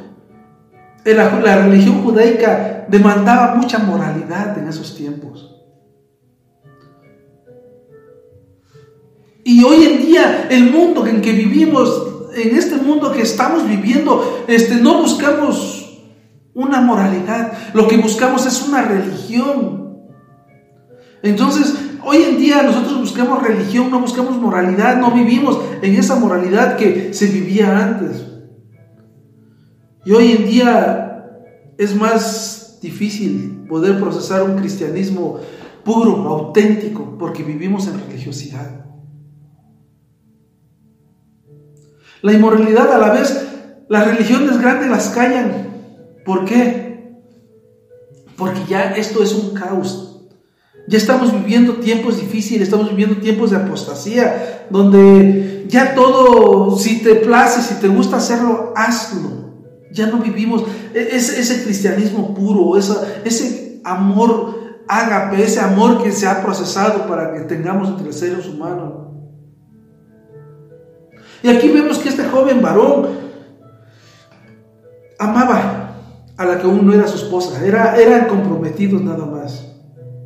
La, 1.05 1.41
la 1.41 1.57
religión 1.65 2.03
judaica 2.03 2.87
demandaba 2.89 3.57
mucha 3.57 3.79
moralidad 3.79 4.57
en 4.59 4.69
esos 4.69 4.95
tiempos. 4.95 5.57
Y 9.43 9.65
hoy 9.65 9.85
en 9.85 9.99
día 10.07 10.47
el 10.51 10.71
mundo 10.71 11.07
en 11.07 11.21
que 11.21 11.33
vivimos 11.33 12.10
en 12.35 12.57
este 12.57 12.77
mundo 12.77 13.13
que 13.13 13.23
estamos 13.23 13.67
viviendo, 13.69 14.45
este, 14.47 14.77
no 14.77 15.03
buscamos 15.03 15.81
una 16.55 16.81
moralidad, 16.81 17.53
lo 17.75 17.87
que 17.89 17.97
buscamos 17.97 18.47
es 18.47 18.67
una 18.67 18.83
religión. 18.83 19.99
Entonces, 21.23 21.75
hoy 22.05 22.19
en 22.23 22.39
día 22.39 22.63
nosotros 22.63 22.99
buscamos 22.99 23.43
religión, 23.43 23.91
no 23.91 24.01
buscamos 24.01 24.37
moralidad, 24.37 24.97
no 24.97 25.11
vivimos 25.13 25.59
en 25.83 25.95
esa 25.95 26.17
moralidad 26.17 26.77
que 26.77 27.13
se 27.15 27.27
vivía 27.27 27.77
antes. 27.77 28.27
Y 30.05 30.13
hoy 30.13 30.33
en 30.33 30.47
día 30.47 31.27
es 31.77 31.95
más 31.95 32.79
difícil 32.81 33.67
poder 33.69 34.01
procesar 34.01 34.43
un 34.43 34.57
cristianismo 34.57 35.41
puro, 35.85 36.17
auténtico, 36.29 37.17
porque 37.19 37.43
vivimos 37.43 37.87
en 37.87 38.01
religiosidad. 38.01 38.90
La 42.23 42.33
inmoralidad 42.33 42.93
a 42.93 42.99
la 42.99 43.11
vez, 43.13 43.49
las 43.89 44.07
religiones 44.07 44.61
grandes 44.61 44.91
las 44.91 45.09
callan. 45.11 45.69
¿Por 46.25 46.45
qué? 46.45 47.21
Porque 48.37 48.61
ya 48.69 48.93
esto 48.93 49.23
es 49.23 49.33
un 49.35 49.55
caos. 49.55 50.29
Ya 50.89 50.99
estamos 50.99 51.33
viviendo 51.33 51.75
tiempos 51.75 52.21
difíciles, 52.21 52.63
estamos 52.63 52.91
viviendo 52.91 53.17
tiempos 53.17 53.51
de 53.51 53.57
apostasía, 53.57 54.67
donde 54.71 55.67
ya 55.69 55.95
todo, 55.95 56.77
si 56.77 57.03
te 57.03 57.17
place, 57.17 57.63
si 57.63 57.75
te 57.81 57.89
gusta 57.89 58.17
hacerlo, 58.17 58.73
hazlo. 58.77 59.51
Ya 59.93 60.07
no 60.07 60.19
vivimos 60.19 60.65
ese, 60.95 61.41
ese 61.41 61.65
cristianismo 61.65 62.35
puro, 62.35 62.77
ese 62.77 63.81
amor 63.85 64.61
ágape, 64.89 65.43
ese 65.43 65.61
amor 65.61 66.03
que 66.03 66.11
se 66.11 66.27
ha 66.27 66.43
procesado 66.43 67.07
para 67.07 67.33
que 67.33 67.41
tengamos 67.41 67.89
entre 67.89 68.13
seres 68.13 68.47
humanos. 68.47 69.00
Y 71.43 71.49
aquí 71.49 71.69
vemos 71.69 71.99
que 71.99 72.09
este 72.09 72.25
joven 72.25 72.61
varón 72.61 73.09
amaba 75.19 75.95
a 76.37 76.45
la 76.45 76.59
que 76.59 76.67
aún 76.67 76.87
no 76.87 76.95
era 76.95 77.07
su 77.07 77.17
esposa, 77.17 77.65
era, 77.65 77.97
eran 77.97 78.27
comprometidos 78.27 79.03
nada 79.03 79.27
más. 79.27 79.67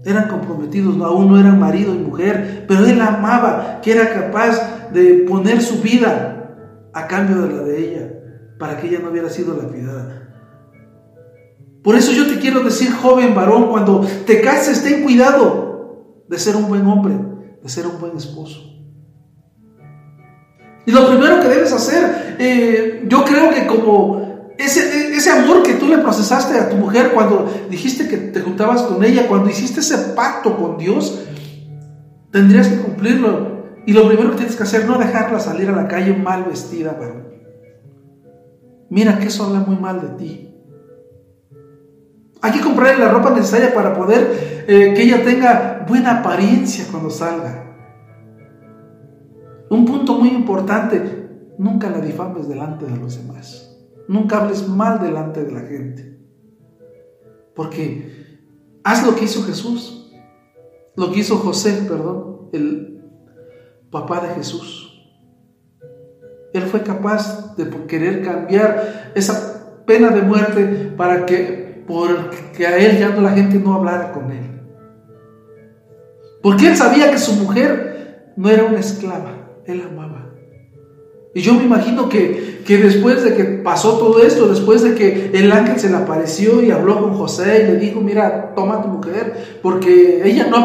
Eran 0.05 0.29
comprometidos, 0.29 1.01
aún 1.01 1.31
no 1.31 1.41
eran 1.41 1.59
marido 1.59 1.95
y 1.95 1.99
mujer, 1.99 2.67
pero 2.69 2.85
él 2.85 3.01
amaba, 3.01 3.81
que 3.83 3.93
era 3.93 4.13
capaz 4.13 4.91
de 4.93 5.25
poner 5.29 5.63
su 5.63 5.81
vida 5.81 6.91
a 6.93 7.07
cambio 7.07 7.43
de 7.43 7.55
la 7.55 7.63
de 7.63 7.79
ella, 7.79 8.13
para 8.59 8.77
que 8.77 8.89
ella 8.89 9.01
no 9.03 9.11
hubiera 9.11 9.31
sido 9.31 9.57
lapidada. 9.57 10.25
Por 11.83 11.97
eso 11.97 12.13
yo 12.13 12.27
te 12.27 12.39
quiero 12.39 12.61
decir, 12.61 12.93
joven 12.93 13.35
varón, 13.35 13.69
cuando 13.69 14.07
te 14.27 14.41
cases, 14.41 14.83
ten 14.83 15.03
cuidado 15.03 16.25
de 16.29 16.39
ser 16.39 16.57
un 16.57 16.69
buen 16.69 16.87
hombre, 16.87 17.15
de 17.63 17.69
ser 17.69 17.87
un 17.87 17.99
buen 17.99 18.17
esposo. 18.17 18.74
Y 20.87 20.93
lo 20.93 21.09
primero 21.09 21.41
que 21.41 21.49
debes 21.49 21.73
hacer, 21.73 22.37
eh, 22.39 23.05
yo 23.09 23.25
creo 23.25 23.51
que 23.51 23.67
como 23.67 24.53
ese, 24.59 25.15
ese 25.15 25.31
amor 25.31 25.63
que 25.63 25.75
tú 25.75 25.89
le 25.89 25.99
procesaste 25.99 26.59
a 26.59 26.69
tu 26.69 26.77
mujer 26.77 27.13
cuando 27.13 27.51
dijiste 27.71 28.09
que 28.09 28.17
te 28.17 28.41
juntabas 28.41 28.83
con 28.83 29.03
ella, 29.03 29.27
cuando 29.27 29.51
hiciste 29.51 29.81
ese 29.81 29.97
pacto 30.15 30.57
con 30.57 30.77
Dios, 30.77 31.25
tendrías 32.31 32.69
que 32.69 32.79
cumplirlo. 32.79 33.55
Y 33.87 33.93
lo 33.93 34.07
primero 34.07 34.31
que 34.31 34.37
tienes 34.37 34.57
que 34.57 34.63
hacer, 34.63 34.87
no 34.87 34.99
dejarla 34.99 35.41
salir 35.41 35.69
a 35.69 35.73
la 35.73 35.89
calle 35.89 36.15
mal 36.15 36.45
vestida, 36.45 36.97
pero 36.99 37.31
mira 38.91 39.19
que 39.19 39.27
eso 39.27 39.45
habla 39.45 39.61
muy 39.61 39.77
mal 39.77 40.01
de 40.01 40.09
ti. 40.25 40.51
Hay 42.41 42.53
que 42.53 42.61
comprarle 42.61 43.03
la 43.03 43.11
ropa 43.11 43.31
necesaria 43.31 43.73
para 43.75 43.95
poder 43.95 44.65
eh, 44.69 44.93
que 44.95 45.03
ella 45.03 45.25
tenga 45.25 45.85
buena 45.89 46.21
apariencia 46.21 46.85
cuando 46.91 47.11
salga. 47.11 47.64
Un 49.71 49.85
punto 49.85 50.15
muy 50.15 50.29
importante, 50.29 51.29
nunca 51.59 51.91
la 51.91 52.01
difames 52.01 52.49
delante 52.49 52.87
de 52.87 52.97
los 52.97 53.17
demás. 53.17 53.77
Nunca 54.09 54.43
hables 54.43 54.69
mal 54.69 55.01
delante 55.01 55.45
de 55.45 55.53
la 55.53 55.61
gente. 55.61 56.19
Porque 57.55 58.41
haz 58.83 59.07
lo 59.07 59.15
que 59.15 59.25
hizo 59.25 59.43
Jesús. 59.43 60.01
lo 60.97 61.11
que 61.11 61.21
hizo 61.21 61.39
José, 61.39 61.87
perdón, 61.89 62.51
el 62.53 63.03
papá 63.91 64.21
de 64.21 64.35
Jesús. 64.35 64.85
Él 66.53 66.63
fue 66.63 66.83
capaz 66.83 67.57
de 67.57 67.69
querer 67.89 68.23
cambiar 68.23 69.13
esa 69.17 69.83
pena 69.87 70.11
de 70.11 70.23
muerte 70.23 70.93
para 70.97 71.27
que, 71.27 71.85
a 72.65 72.77
él 72.77 72.99
ya 72.99 73.11
no 73.11 73.23
la 73.23 73.31
gente 73.31 73.59
no 73.59 73.75
hablara 73.75 74.13
con 74.13 74.31
él. 74.31 74.63
Porque 76.43 76.69
él 76.69 76.77
sabía 76.77 77.11
que 77.11 77.19
su 77.19 77.33
mujer 77.35 78.33
no 78.37 78.49
era 78.51 78.65
una 78.65 78.79
esclava, 78.79 79.44
él 79.67 79.83
amaba. 79.83 80.31
Y 81.35 81.41
yo 81.41 81.55
me 81.55 81.65
imagino 81.65 82.09
que, 82.09 82.63
que, 82.65 82.79
después 82.79 83.25
de 83.25 83.35
que 83.35 83.45
pasó 83.45 83.99
todo 83.99 84.23
esto, 84.23 84.47
después 84.47 84.83
de 84.83 84.95
que 84.95 85.33
el 85.35 85.51
ángel 85.51 85.81
se 85.81 85.91
le 85.91 85.97
apareció 85.97 86.63
y 86.63 86.71
habló 86.71 87.01
con 87.01 87.15
José 87.15 87.65
y 87.65 87.73
le 87.73 87.77
dijo, 87.77 88.01
mira, 88.01 88.55
toma 88.55 88.81
tu 88.81 88.89
mujer, 88.89 89.59
porque 89.61 90.23
ella 90.25 90.47
no 90.47 90.59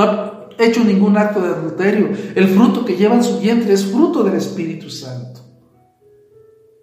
ha, 0.00 0.30
hecho 0.58 0.84
ningún 0.84 1.16
acto 1.16 1.40
de 1.40 1.48
adulterio. 1.48 2.10
El 2.34 2.48
fruto 2.48 2.84
que 2.84 2.96
lleva 2.96 3.14
en 3.14 3.24
su 3.24 3.40
vientre 3.40 3.72
es 3.72 3.86
fruto 3.86 4.22
del 4.22 4.34
Espíritu 4.34 4.90
Santo. 4.90 5.40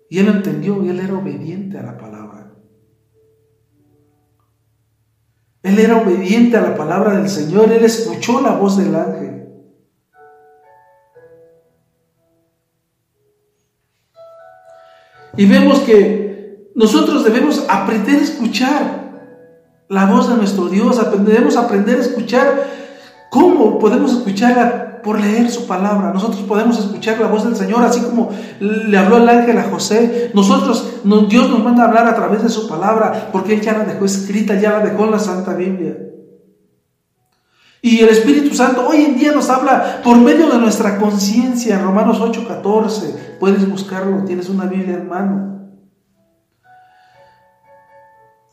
Y 0.10 0.20
él 0.20 0.27
entendió 0.27 0.81
él 0.81 1.00
era 1.00 1.13
obediente 1.13 1.77
a 1.77 1.84
la 1.84 1.98
palabra. 1.98 2.51
Él 5.63 5.77
era 5.77 6.01
obediente 6.01 6.58
a 6.58 6.62
la 6.62 6.75
palabra 6.75 7.17
del 7.17 7.29
Señor, 7.29 7.72
él 7.72 7.86
escuchó 7.86 8.41
la 8.41 8.55
voz 8.55 8.77
del 8.77 8.96
ángel. 8.96 9.31
Y 15.41 15.48
vemos 15.48 15.79
que 15.79 16.69
nosotros 16.75 17.24
debemos 17.24 17.65
aprender 17.67 18.19
a 18.19 18.24
escuchar 18.24 19.12
la 19.89 20.05
voz 20.05 20.29
de 20.29 20.36
nuestro 20.36 20.69
Dios, 20.69 21.01
debemos 21.25 21.57
aprender 21.57 21.98
a 21.98 22.01
escuchar 22.01 22.67
¿Cómo 23.31 23.79
podemos 23.79 24.12
escucharla? 24.12 25.01
Por 25.01 25.19
leer 25.19 25.50
su 25.50 25.65
palabra. 25.65 26.13
Nosotros 26.13 26.41
podemos 26.41 26.77
escuchar 26.77 27.19
la 27.19 27.25
voz 27.25 27.43
del 27.43 27.55
Señor, 27.55 27.81
así 27.81 28.01
como 28.01 28.29
le 28.60 28.95
habló 28.95 29.17
el 29.17 29.29
ángel 29.29 29.57
a 29.57 29.63
José. 29.63 30.29
Nosotros, 30.36 31.00
Dios 31.27 31.50
nos 31.50 31.63
manda 31.63 31.86
a 31.86 31.88
hablar 31.88 32.05
a 32.05 32.15
través 32.15 32.43
de 32.43 32.50
su 32.50 32.67
palabra, 32.67 33.29
porque 33.31 33.55
Él 33.55 33.62
ya 33.62 33.75
la 33.75 33.86
dejó 33.86 34.05
escrita, 34.05 34.60
ya 34.60 34.74
la 34.74 34.86
dejó 34.86 35.05
en 35.05 35.12
la 35.12 35.19
Santa 35.19 35.55
Biblia. 35.55 35.98
Y 37.82 38.00
el 38.00 38.10
Espíritu 38.10 38.54
Santo 38.54 38.88
hoy 38.88 39.04
en 39.04 39.18
día 39.18 39.32
nos 39.32 39.50
habla 39.50 40.02
por 40.04 40.18
medio 40.18 40.50
de 40.50 40.60
nuestra 40.60 41.00
conciencia. 41.00 41.76
En 41.76 41.84
Romanos 41.84 42.20
8:14, 42.20 43.38
puedes 43.40 43.68
buscarlo, 43.68 44.24
tienes 44.24 44.50
una 44.50 44.66
Biblia 44.66 44.98
en 44.98 45.10
mano. 45.10 45.52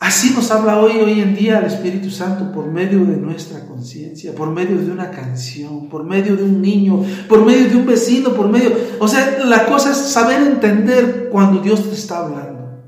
Así 0.01 0.31
nos 0.31 0.51
habla 0.51 0.81
hoy, 0.81 0.93
hoy 0.99 1.21
en 1.21 1.35
día 1.35 1.59
el 1.59 1.67
Espíritu 1.67 2.09
Santo 2.09 2.51
por 2.53 2.67
medio 2.67 3.05
de 3.05 3.17
nuestra 3.17 3.67
conciencia, 3.67 4.33
por 4.35 4.49
medio 4.49 4.79
de 4.79 4.91
una 4.91 5.11
canción, 5.11 5.91
por 5.91 6.05
medio 6.05 6.35
de 6.35 6.45
un 6.45 6.63
niño, 6.63 7.05
por 7.29 7.45
medio 7.45 7.69
de 7.69 7.77
un 7.77 7.85
vecino, 7.85 8.33
por 8.33 8.49
medio... 8.49 8.71
O 9.01 9.09
sea, 9.09 9.39
la 9.45 9.67
cosa 9.67 9.91
es 9.91 9.99
saber 9.99 10.41
entender 10.41 11.29
cuando 11.31 11.61
Dios 11.61 11.83
te 11.87 11.95
está 11.95 12.25
hablando. 12.25 12.81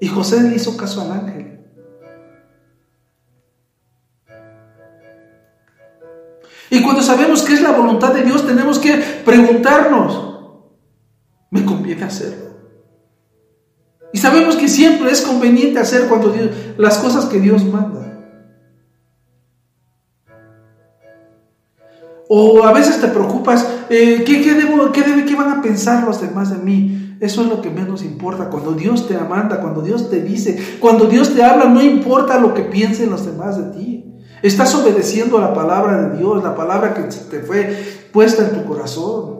Y 0.00 0.06
José 0.06 0.42
le 0.42 0.54
hizo 0.54 0.76
caso 0.76 1.00
al 1.00 1.12
ángel. 1.12 1.53
Y 6.74 6.82
cuando 6.82 7.02
sabemos 7.02 7.42
qué 7.42 7.54
es 7.54 7.62
la 7.62 7.70
voluntad 7.70 8.12
de 8.12 8.24
Dios, 8.24 8.44
tenemos 8.44 8.80
que 8.80 8.94
preguntarnos, 9.24 10.40
¿me 11.52 11.64
conviene 11.64 12.02
hacerlo? 12.02 12.46
Y 14.12 14.18
sabemos 14.18 14.56
que 14.56 14.66
siempre 14.66 15.12
es 15.12 15.20
conveniente 15.20 15.78
hacer 15.78 16.08
cuando 16.08 16.30
Dios, 16.30 16.50
las 16.76 16.98
cosas 16.98 17.26
que 17.26 17.38
Dios 17.38 17.64
manda. 17.64 18.00
O 22.28 22.64
a 22.64 22.72
veces 22.72 23.00
te 23.00 23.06
preocupas, 23.06 23.68
eh, 23.88 24.24
¿qué, 24.26 24.54
debo, 24.54 24.90
qué, 24.90 25.24
¿qué 25.24 25.36
van 25.36 25.50
a 25.50 25.62
pensar 25.62 26.02
los 26.02 26.20
demás 26.20 26.50
de 26.50 26.56
mí? 26.56 27.16
Eso 27.20 27.42
es 27.42 27.48
lo 27.48 27.62
que 27.62 27.70
menos 27.70 28.02
importa. 28.02 28.50
Cuando 28.50 28.72
Dios 28.72 29.06
te 29.06 29.16
manda, 29.16 29.60
cuando 29.60 29.80
Dios 29.80 30.10
te 30.10 30.22
dice, 30.22 30.58
cuando 30.80 31.04
Dios 31.04 31.36
te 31.36 31.44
habla, 31.44 31.66
no 31.66 31.80
importa 31.80 32.40
lo 32.40 32.52
que 32.52 32.62
piensen 32.62 33.10
los 33.10 33.24
demás 33.24 33.58
de 33.58 33.78
ti. 33.78 34.13
Estás 34.44 34.74
obedeciendo 34.74 35.38
a 35.38 35.40
la 35.40 35.54
palabra 35.54 36.02
de 36.02 36.18
Dios, 36.18 36.44
la 36.44 36.54
palabra 36.54 36.92
que 36.92 37.04
te 37.04 37.40
fue 37.40 37.82
puesta 38.12 38.42
en 38.42 38.50
tu 38.50 38.68
corazón. 38.68 39.38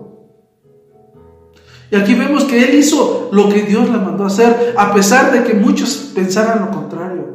Y 1.90 1.97
aquí 1.97 2.14
vemos 2.14 2.45
que 2.45 2.64
él 2.64 2.75
hizo 2.75 3.29
lo 3.31 3.51
que 3.51 3.64
Dios 3.64 3.90
le 3.90 3.99
mandó 3.99 4.25
hacer, 4.25 4.73
a 4.79 4.95
pesar 4.95 5.31
de 5.31 5.45
que 5.45 5.53
muchos 5.53 6.12
pensaran 6.14 6.62
lo 6.62 6.71
contrario. 6.71 7.35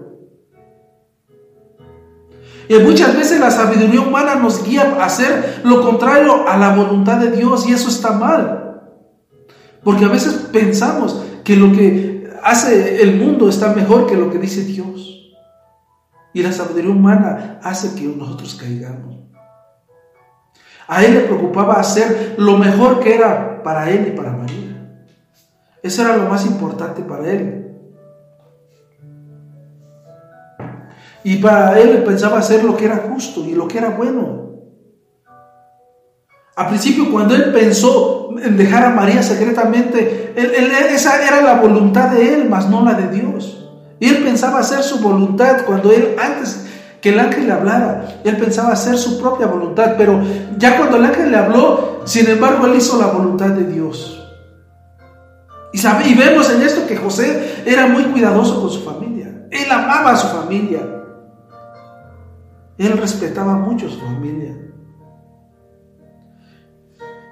Y 2.67 2.73
muchas 2.79 3.15
veces 3.15 3.39
la 3.39 3.51
sabiduría 3.51 4.01
humana 4.01 4.33
nos 4.33 4.63
guía 4.65 4.97
a 4.99 5.05
hacer 5.05 5.61
lo 5.63 5.83
contrario 5.83 6.49
a 6.49 6.57
la 6.57 6.75
voluntad 6.75 7.17
de 7.17 7.29
Dios 7.29 7.69
y 7.69 7.73
eso 7.73 7.89
está 7.89 8.13
mal. 8.13 8.81
Porque 9.83 10.05
a 10.05 10.09
veces 10.09 10.33
pensamos 10.51 11.21
que 11.43 11.55
lo 11.55 11.71
que 11.71 12.31
hace 12.41 13.03
el 13.03 13.17
mundo 13.17 13.47
está 13.47 13.75
mejor 13.75 14.07
que 14.07 14.17
lo 14.17 14.31
que 14.31 14.39
dice 14.39 14.63
Dios. 14.63 15.18
Y 16.33 16.43
la 16.43 16.51
sabiduría 16.51 16.91
humana 16.91 17.59
hace 17.63 17.95
que 17.95 18.05
nosotros 18.07 18.55
caigamos. 18.55 19.17
A 20.87 21.03
él 21.03 21.13
le 21.13 21.19
preocupaba 21.21 21.75
hacer 21.75 22.35
lo 22.37 22.57
mejor 22.57 22.99
que 22.99 23.15
era 23.15 23.61
para 23.61 23.89
él 23.89 24.07
y 24.07 24.17
para 24.17 24.31
María. 24.31 24.69
Eso 25.83 26.01
era 26.01 26.17
lo 26.17 26.27
más 26.27 26.45
importante 26.45 27.03
para 27.03 27.29
él. 27.29 27.59
Y 31.23 31.37
para 31.37 31.79
él 31.79 32.03
pensaba 32.03 32.39
hacer 32.39 32.63
lo 32.63 32.75
que 32.75 32.85
era 32.85 32.97
justo 33.09 33.45
y 33.45 33.53
lo 33.53 33.67
que 33.67 33.77
era 33.77 33.89
bueno. 33.89 34.49
Al 36.55 36.67
principio, 36.67 37.11
cuando 37.11 37.35
él 37.35 37.53
pensó 37.53 38.29
en 38.41 38.57
dejar 38.57 38.83
a 38.83 38.89
María 38.89 39.23
secretamente, 39.23 40.33
esa 40.93 41.25
era 41.25 41.41
la 41.41 41.55
voluntad 41.55 42.09
de 42.09 42.33
él, 42.33 42.49
mas 42.49 42.69
no 42.69 42.83
la 42.83 42.93
de 42.93 43.07
Dios. 43.09 43.58
Y 43.99 44.07
él 44.07 44.23
pensaba 44.23 44.59
hacer 44.59 44.81
su 44.83 44.99
voluntad 44.99 45.65
cuando 45.65 45.91
él 45.91 46.15
antes 46.17 46.65
que 47.01 47.09
el 47.09 47.19
ángel 47.19 47.47
le 47.47 47.53
hablara. 47.53 48.21
Él 48.23 48.37
pensaba 48.37 48.71
hacer 48.71 48.97
su 48.97 49.19
propia 49.19 49.47
voluntad, 49.47 49.95
pero 49.97 50.21
ya 50.57 50.77
cuando 50.77 50.97
el 50.97 51.05
ángel 51.05 51.31
le 51.31 51.37
habló, 51.37 52.01
sin 52.05 52.27
embargo, 52.29 52.65
él 52.65 52.75
hizo 52.75 52.99
la 52.99 53.07
voluntad 53.07 53.49
de 53.49 53.65
Dios. 53.65 54.15
Y, 55.71 55.79
y 56.09 56.13
vemos 56.15 56.49
en 56.49 56.61
esto 56.61 56.87
que 56.87 56.97
José 56.97 57.63
era 57.65 57.87
muy 57.87 58.03
cuidadoso 58.05 58.61
con 58.61 58.69
su 58.69 58.81
familia. 58.81 59.47
Él 59.51 59.71
amaba 59.71 60.11
a 60.11 60.17
su 60.17 60.27
familia. 60.27 60.81
Él 62.77 62.97
respetaba 62.97 63.55
mucho 63.55 63.87
a 63.87 63.89
su 63.89 63.99
familia. 63.99 64.55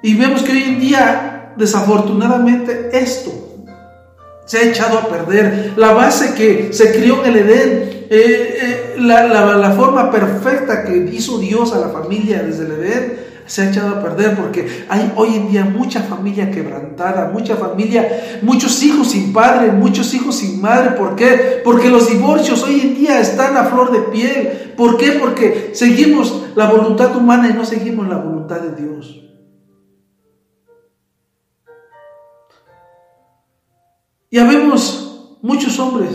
Y 0.04 0.16
vemos 0.16 0.44
que 0.44 0.52
hoy 0.52 0.64
en 0.64 0.80
día, 0.80 1.54
desafortunadamente, 1.58 2.90
esto 2.94 3.47
se 4.48 4.58
ha 4.58 4.64
echado 4.64 4.98
a 4.98 5.08
perder. 5.08 5.74
La 5.76 5.92
base 5.92 6.34
que 6.34 6.74
se 6.74 6.92
crió 6.92 7.24
en 7.24 7.32
el 7.32 7.38
Edén, 7.38 8.08
eh, 8.10 8.10
eh, 8.10 8.96
la, 8.98 9.74
forma 9.76 10.10
perfecta 10.10 10.84
que 10.84 10.98
hizo 11.14 11.38
Dios 11.38 11.74
a 11.74 11.80
la 11.80 11.90
familia 11.90 12.42
desde 12.42 12.66
el 12.66 12.72
Edén, 12.72 13.28
se 13.46 13.62
ha 13.62 13.70
echado 13.70 13.90
a 13.96 14.04
perder 14.04 14.36
porque 14.36 14.86
hay 14.90 15.14
hoy 15.16 15.36
en 15.36 15.50
día 15.50 15.64
mucha 15.64 16.02
familia 16.02 16.52
quebrantada, 16.52 17.30
mucha 17.32 17.56
familia, 17.56 18.40
muchos 18.42 18.84
hijos 18.84 19.12
sin 19.12 19.32
padre, 19.32 19.72
muchos 19.72 20.14
hijos 20.14 20.36
sin 20.38 20.62
madre. 20.62 20.92
¿Por 20.92 21.16
qué? 21.16 21.62
Porque 21.64 21.90
los 21.90 22.10
divorcios 22.10 22.64
hoy 22.64 22.82
en 22.82 22.96
día 22.96 23.20
están 23.20 23.56
a 23.56 23.66
flor 23.66 23.92
de 23.92 24.00
piel. 24.12 24.74
¿Por 24.76 24.98
qué? 24.98 25.14
Porque 25.14 25.72
seguimos 25.74 26.48
la 26.56 26.70
voluntad 26.70 27.16
humana 27.16 27.50
y 27.50 27.54
no 27.54 27.66
seguimos 27.66 28.08
la 28.10 28.18
voluntad 28.18 28.60
de 28.60 28.82
Dios. 28.82 29.27
Ya 34.30 34.44
vemos 34.44 35.38
muchos 35.42 35.80
hombres 35.80 36.10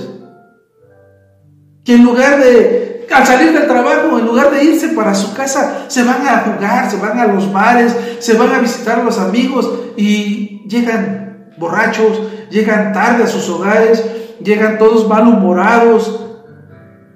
que 1.84 1.94
en 1.94 2.04
lugar 2.04 2.38
de, 2.38 3.06
al 3.12 3.26
salir 3.26 3.52
del 3.52 3.66
trabajo, 3.66 4.18
en 4.18 4.26
lugar 4.26 4.50
de 4.50 4.64
irse 4.64 4.88
para 4.90 5.14
su 5.14 5.34
casa, 5.34 5.86
se 5.88 6.02
van 6.04 6.26
a 6.26 6.40
jugar, 6.40 6.90
se 6.90 6.98
van 6.98 7.18
a 7.18 7.26
los 7.26 7.52
bares, 7.52 7.96
se 8.20 8.34
van 8.34 8.52
a 8.52 8.58
visitar 8.58 9.00
a 9.00 9.02
los 9.02 9.18
amigos 9.18 9.68
y 9.96 10.62
llegan 10.68 11.52
borrachos, 11.58 12.20
llegan 12.50 12.92
tarde 12.92 13.24
a 13.24 13.26
sus 13.26 13.48
hogares, 13.48 14.04
llegan 14.42 14.78
todos 14.78 15.08
malhumorados. 15.08 16.20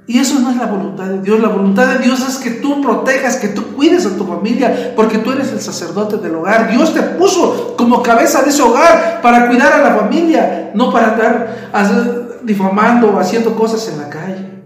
Y 0.09 0.19
eso 0.19 0.39
no 0.39 0.51
es 0.51 0.57
la 0.57 0.67
voluntad 0.67 1.07
de 1.07 1.21
Dios. 1.21 1.41
La 1.41 1.49
voluntad 1.49 1.87
de 1.87 1.99
Dios 1.99 2.21
es 2.27 2.37
que 2.37 2.51
tú 2.51 2.81
protejas, 2.81 3.37
que 3.37 3.49
tú 3.49 3.75
cuides 3.75 4.07
a 4.07 4.17
tu 4.17 4.25
familia, 4.25 4.93
porque 4.95 5.19
tú 5.19 5.33
eres 5.33 5.51
el 5.53 5.61
sacerdote 5.61 6.19
del 6.19 6.37
hogar. 6.37 6.71
Dios 6.71 6.95
te 6.95 7.03
puso 7.03 7.75
como 7.77 8.03
cabeza 8.03 8.43
de 8.43 8.51
ese 8.51 8.63
hogar 8.63 9.21
para 9.21 9.49
cuidar 9.49 9.73
a 9.73 9.83
la 9.83 9.97
familia, 9.97 10.71
no 10.75 10.93
para 10.93 11.13
andar 11.13 12.41
difamando 12.45 13.11
o 13.11 13.19
haciendo 13.19 13.57
cosas 13.57 13.89
en 13.89 13.99
la 13.99 14.09
calle. 14.09 14.57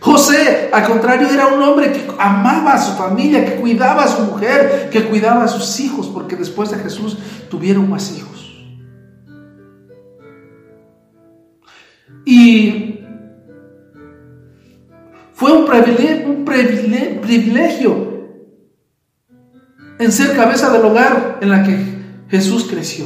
José, 0.00 0.68
al 0.72 0.84
contrario, 0.84 1.28
era 1.32 1.46
un 1.46 1.62
hombre 1.62 1.92
que 1.92 2.06
amaba 2.18 2.74
a 2.74 2.82
su 2.82 2.92
familia, 2.92 3.44
que 3.44 3.54
cuidaba 3.54 4.04
a 4.04 4.08
su 4.08 4.22
mujer, 4.22 4.90
que 4.90 5.04
cuidaba 5.04 5.44
a 5.44 5.48
sus 5.48 5.80
hijos, 5.80 6.08
porque 6.12 6.36
después 6.36 6.70
de 6.70 6.78
Jesús 6.78 7.16
tuvieron 7.48 7.88
más 7.88 8.12
hijos. 8.12 8.34
Y 12.26 13.03
fue 15.34 15.52
un, 15.52 15.66
privile- 15.66 16.24
un 16.26 16.44
privile- 16.44 17.20
privilegio 17.20 18.14
en 19.98 20.10
ser 20.10 20.34
cabeza 20.34 20.72
del 20.72 20.84
hogar 20.84 21.38
en 21.40 21.50
la 21.50 21.62
que 21.62 21.76
Jesús 22.28 22.66
creció. 22.70 23.04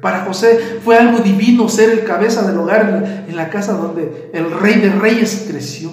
Para 0.00 0.24
José 0.24 0.78
fue 0.82 0.96
algo 0.96 1.18
divino 1.18 1.68
ser 1.68 1.90
el 1.90 2.04
cabeza 2.04 2.46
del 2.46 2.58
hogar 2.58 3.24
en 3.28 3.36
la, 3.36 3.50
casa 3.50 3.74
donde 3.74 4.30
el 4.32 4.50
rey 4.50 4.80
de 4.80 4.90
reyes 4.90 5.46
creció. 5.48 5.90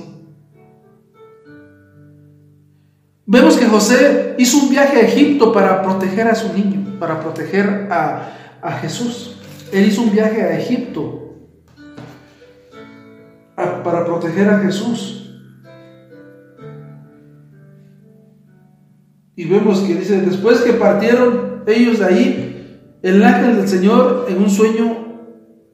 Vemos 3.25 3.57
que 3.57 3.65
José 3.65 4.35
hizo 4.37 4.57
un 4.59 4.69
viaje 4.69 4.97
a 4.97 5.01
Egipto 5.01 5.51
para 5.51 5.81
proteger 5.81 6.27
a 6.27 6.35
su 6.35 6.53
niño, 6.53 6.97
para 6.99 7.19
proteger 7.19 7.89
a, 7.91 8.29
a 8.61 8.71
Jesús. 8.79 9.41
Él 9.73 9.85
hizo 9.85 10.01
un 10.01 10.11
viaje 10.11 10.41
a 10.41 10.57
Egipto 10.57 11.33
para 13.55 14.05
proteger 14.05 14.49
a 14.49 14.59
Jesús. 14.59 15.16
Y 19.37 19.45
vemos 19.45 19.81
que 19.81 19.93
dice, 19.93 20.19
después 20.21 20.61
que 20.61 20.73
partieron 20.73 21.61
ellos 21.67 21.99
de 21.99 22.05
ahí, 22.05 22.79
el 23.03 23.23
ángel 23.23 23.57
del 23.57 23.67
Señor 23.67 24.25
en 24.27 24.39
un 24.39 24.49
sueño 24.49 24.97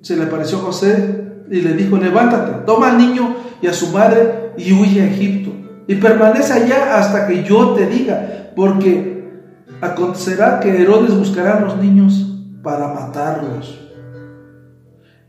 se 0.01 0.17
le 0.17 0.23
apareció 0.23 0.57
a 0.57 0.63
José 0.63 1.45
y 1.49 1.61
le 1.61 1.71
dijo, 1.71 1.95
levántate, 1.95 2.65
toma 2.65 2.91
al 2.91 2.97
niño 2.97 3.37
y 3.61 3.67
a 3.67 3.73
su 3.73 3.87
madre 3.87 4.51
y 4.57 4.73
huye 4.73 5.01
a 5.01 5.05
Egipto. 5.05 5.51
Y 5.87 5.95
permanece 5.95 6.51
allá 6.51 6.97
hasta 6.97 7.25
que 7.25 7.45
yo 7.45 7.69
te 7.69 7.87
diga, 7.87 8.51
porque 8.53 9.31
acontecerá 9.79 10.59
que 10.59 10.81
Herodes 10.81 11.17
buscará 11.17 11.57
a 11.57 11.61
los 11.61 11.77
niños 11.77 12.35
para 12.61 12.89
matarlos. 12.89 13.79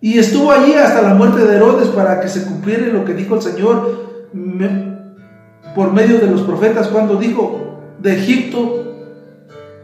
Y 0.01 0.19
estuvo 0.19 0.51
allí 0.51 0.75
hasta 0.75 1.03
la 1.03 1.15
muerte 1.15 1.47
de 1.47 1.55
Herodes 1.55 1.87
para 1.91 2.21
que 2.21 2.29
se 2.29 2.45
cumpliera 2.45 2.89
lo 2.89 3.05
que 3.05 3.15
dijo 3.15 3.37
el 3.37 3.43
Señor 3.43 4.27
por 5.77 5.93
medio 5.93 6.19
de 6.19 6.27
los 6.27 6.43
profetas 6.43 6.89
cuando 6.89 7.15
dijo, 7.15 7.64
de 8.05 8.19
Egipto 8.19 8.85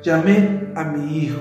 llamé 0.02 0.72
a 0.76 0.84
mi 0.84 1.24
hijo. 1.24 1.40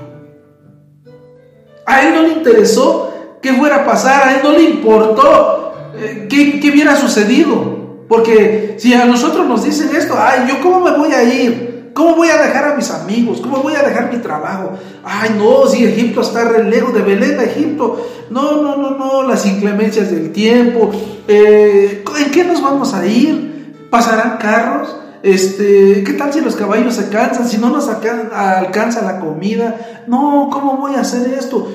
A 1.85 2.03
él 2.03 2.15
no 2.15 2.21
le 2.21 2.29
interesó 2.29 3.37
qué 3.41 3.53
fuera 3.53 3.77
a 3.77 3.85
pasar, 3.85 4.23
a 4.23 4.35
él 4.35 4.41
no 4.41 4.53
le 4.53 4.61
importó 4.61 5.73
eh, 5.97 6.27
qué, 6.29 6.61
qué 6.61 6.71
hubiera 6.71 6.95
sucedido. 6.95 8.05
Porque 8.07 8.77
si 8.79 8.93
a 8.93 9.03
nosotros 9.03 9.45
nos 9.45 9.65
dicen 9.65 9.93
esto, 9.93 10.15
ay, 10.17 10.45
yo 10.47 10.61
cómo 10.61 10.79
me 10.79 10.97
voy 10.97 11.11
a 11.11 11.21
ir, 11.21 11.91
cómo 11.93 12.15
voy 12.15 12.29
a 12.29 12.41
dejar 12.41 12.71
a 12.71 12.75
mis 12.75 12.89
amigos, 12.91 13.41
cómo 13.41 13.57
voy 13.57 13.75
a 13.75 13.83
dejar 13.83 14.09
mi 14.09 14.19
trabajo. 14.19 14.71
Ay, 15.03 15.35
no, 15.37 15.67
si 15.67 15.83
Egipto 15.83 16.21
está 16.21 16.45
re 16.45 16.63
lejos 16.63 16.93
de 16.93 17.01
Belén 17.01 17.37
a 17.39 17.43
Egipto. 17.43 18.07
No, 18.29 18.61
no, 18.61 18.77
no, 18.77 18.91
no, 18.91 19.23
las 19.27 19.45
inclemencias 19.45 20.09
del 20.11 20.31
tiempo. 20.31 20.91
eh, 21.27 22.05
¿En 22.25 22.31
qué 22.31 22.45
nos 22.45 22.61
vamos 22.61 22.93
a 22.93 23.05
ir? 23.05 23.75
¿Pasarán 23.89 24.37
carros? 24.37 24.95
Este, 25.23 26.03
¿qué 26.05 26.13
tal 26.13 26.31
si 26.33 26.41
los 26.41 26.55
caballos 26.55 26.95
se 26.95 27.09
cansan? 27.09 27.47
Si 27.47 27.57
no 27.57 27.69
nos 27.69 27.87
alcan- 27.89 28.31
alcanza 28.33 29.01
la 29.01 29.19
comida. 29.19 30.03
No, 30.07 30.49
¿cómo 30.51 30.77
voy 30.77 30.95
a 30.95 31.01
hacer 31.01 31.33
esto? 31.33 31.69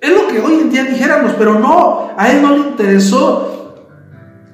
Es 0.00 0.10
lo 0.10 0.26
que 0.28 0.40
hoy 0.40 0.54
en 0.60 0.70
día 0.70 0.84
dijéramos, 0.84 1.32
pero 1.38 1.58
no, 1.58 2.10
a 2.16 2.30
él 2.30 2.42
no 2.42 2.50
le 2.50 2.58
interesó 2.58 3.48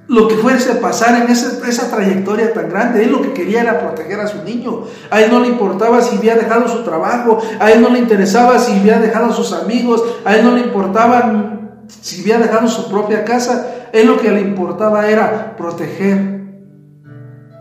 lo 0.06 0.26
que 0.28 0.36
fuese 0.36 0.72
a 0.72 0.80
pasar 0.80 1.22
en 1.22 1.30
ese- 1.30 1.68
esa 1.68 1.90
trayectoria 1.90 2.52
tan 2.54 2.68
grande. 2.70 3.04
Él 3.04 3.12
lo 3.12 3.20
que 3.22 3.32
quería 3.32 3.60
era 3.62 3.80
proteger 3.80 4.20
a 4.20 4.26
su 4.26 4.42
niño. 4.42 4.84
A 5.10 5.20
él 5.20 5.30
no 5.30 5.40
le 5.40 5.48
importaba 5.48 6.00
si 6.00 6.16
había 6.16 6.34
dejado 6.36 6.68
su 6.68 6.82
trabajo, 6.84 7.38
a 7.60 7.70
él 7.72 7.82
no 7.82 7.90
le 7.90 7.98
interesaba 7.98 8.58
si 8.58 8.72
había 8.78 8.98
dejado 9.00 9.32
sus 9.32 9.52
amigos, 9.52 10.02
a 10.24 10.36
él 10.36 10.44
no 10.44 10.52
le 10.52 10.60
importaba 10.60 11.54
si 12.00 12.22
había 12.22 12.38
dejado 12.38 12.68
su 12.68 12.88
propia 12.90 13.24
casa. 13.24 13.66
Él 13.92 14.06
lo 14.06 14.18
que 14.18 14.30
le 14.30 14.40
importaba 14.42 15.08
era 15.08 15.56
proteger 15.56 16.37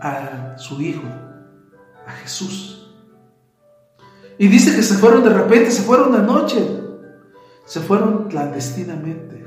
a 0.00 0.56
su 0.58 0.80
hijo, 0.80 1.04
a 2.06 2.10
Jesús. 2.22 2.90
Y 4.38 4.48
dice 4.48 4.74
que 4.74 4.82
se 4.82 4.94
fueron 4.94 5.24
de 5.24 5.30
repente, 5.30 5.70
se 5.70 5.82
fueron 5.82 6.12
de 6.12 6.18
noche, 6.18 6.64
se 7.64 7.80
fueron 7.80 8.28
clandestinamente. 8.28 9.44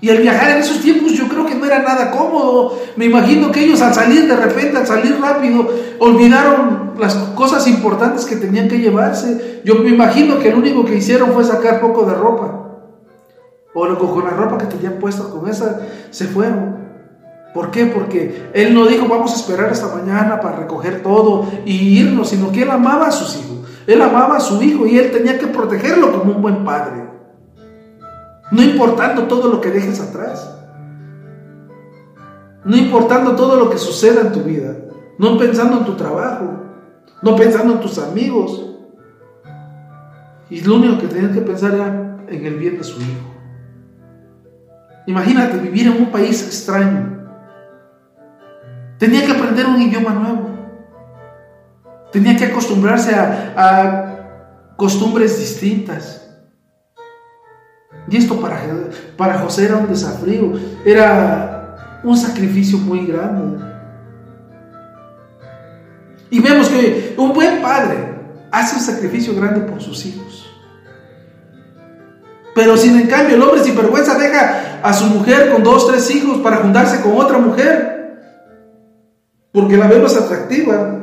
Y 0.00 0.10
al 0.10 0.18
viajar 0.18 0.50
en 0.50 0.58
esos 0.58 0.80
tiempos 0.80 1.12
yo 1.14 1.26
creo 1.26 1.46
que 1.46 1.54
no 1.54 1.64
era 1.64 1.80
nada 1.80 2.10
cómodo. 2.10 2.78
Me 2.96 3.06
imagino 3.06 3.50
que 3.50 3.64
ellos 3.64 3.80
al 3.80 3.94
salir 3.94 4.28
de 4.28 4.36
repente, 4.36 4.76
al 4.76 4.86
salir 4.86 5.18
rápido, 5.20 5.66
olvidaron 5.98 6.92
las 6.98 7.14
cosas 7.34 7.66
importantes 7.66 8.26
que 8.26 8.36
tenían 8.36 8.68
que 8.68 8.78
llevarse. 8.78 9.62
Yo 9.64 9.76
me 9.76 9.88
imagino 9.88 10.38
que 10.38 10.50
lo 10.50 10.58
único 10.58 10.84
que 10.84 10.96
hicieron 10.96 11.32
fue 11.32 11.44
sacar 11.44 11.80
poco 11.80 12.04
de 12.04 12.14
ropa. 12.14 12.62
O 13.74 13.86
lo- 13.86 13.98
con 13.98 14.24
la 14.24 14.30
ropa 14.30 14.58
que 14.58 14.66
tenían 14.66 14.98
puesta, 15.00 15.24
con 15.24 15.48
esa 15.48 15.80
se 16.10 16.26
fueron. 16.26 16.75
¿Por 17.56 17.70
qué? 17.70 17.86
Porque 17.86 18.50
él 18.52 18.74
no 18.74 18.86
dijo 18.86 19.08
vamos 19.08 19.32
a 19.32 19.36
esperar 19.36 19.70
hasta 19.70 19.96
mañana 19.96 20.42
para 20.42 20.58
recoger 20.58 21.02
todo 21.02 21.48
y 21.64 22.00
irnos, 22.00 22.28
sino 22.28 22.52
que 22.52 22.64
él 22.64 22.70
amaba 22.70 23.06
a 23.06 23.10
sus 23.10 23.34
hijos. 23.34 23.66
Él 23.86 24.02
amaba 24.02 24.36
a 24.36 24.40
su 24.40 24.62
hijo 24.62 24.86
y 24.86 24.98
él 24.98 25.10
tenía 25.10 25.38
que 25.38 25.46
protegerlo 25.46 26.12
como 26.12 26.32
un 26.34 26.42
buen 26.42 26.66
padre. 26.66 27.08
No 28.52 28.62
importando 28.62 29.22
todo 29.22 29.48
lo 29.48 29.62
que 29.62 29.70
dejes 29.70 29.98
atrás. 30.00 30.54
No 32.62 32.76
importando 32.76 33.34
todo 33.36 33.56
lo 33.56 33.70
que 33.70 33.78
suceda 33.78 34.20
en 34.20 34.32
tu 34.32 34.40
vida. 34.40 34.76
No 35.18 35.38
pensando 35.38 35.78
en 35.78 35.86
tu 35.86 35.94
trabajo. 35.94 36.62
No 37.22 37.36
pensando 37.36 37.72
en 37.72 37.80
tus 37.80 37.98
amigos. 37.98 38.70
Y 40.50 40.60
lo 40.60 40.74
único 40.74 40.98
que 40.98 41.06
tenías 41.06 41.32
que 41.32 41.40
pensar 41.40 41.72
era 41.72 42.18
en 42.28 42.44
el 42.44 42.56
bien 42.56 42.76
de 42.76 42.84
su 42.84 43.00
hijo. 43.00 43.34
Imagínate 45.06 45.56
vivir 45.56 45.86
en 45.86 46.02
un 46.02 46.12
país 46.12 46.44
extraño. 46.44 47.15
Tenía 48.98 49.24
que 49.24 49.32
aprender 49.32 49.66
un 49.66 49.80
idioma 49.80 50.12
nuevo. 50.14 50.50
Tenía 52.12 52.36
que 52.36 52.46
acostumbrarse 52.46 53.14
a, 53.14 53.54
a 53.56 54.74
costumbres 54.76 55.38
distintas. 55.38 56.22
Y 58.08 58.16
esto 58.16 58.40
para, 58.40 58.60
para 59.16 59.38
José 59.40 59.66
era 59.66 59.76
un 59.76 59.88
desafío, 59.88 60.52
era 60.84 62.00
un 62.04 62.16
sacrificio 62.16 62.78
muy 62.78 63.06
grande. 63.06 63.64
Y 66.30 66.40
vemos 66.40 66.68
que 66.68 67.14
un 67.16 67.32
buen 67.32 67.60
padre 67.60 67.96
hace 68.50 68.76
un 68.76 68.82
sacrificio 68.82 69.34
grande 69.34 69.60
por 69.60 69.80
sus 69.80 70.04
hijos. 70.06 70.46
Pero 72.54 72.76
sin 72.76 72.98
en 72.98 73.06
cambio 73.06 73.36
el 73.36 73.42
hombre 73.42 73.62
sin 73.62 73.76
vergüenza 73.76 74.18
deja 74.18 74.80
a 74.82 74.92
su 74.92 75.06
mujer 75.06 75.52
con 75.52 75.62
dos, 75.62 75.88
tres 75.88 76.10
hijos 76.14 76.38
para 76.38 76.58
juntarse 76.58 77.02
con 77.02 77.16
otra 77.16 77.38
mujer. 77.38 77.95
Porque 79.56 79.78
la 79.78 79.86
vemos 79.88 80.14
atractiva. 80.14 80.98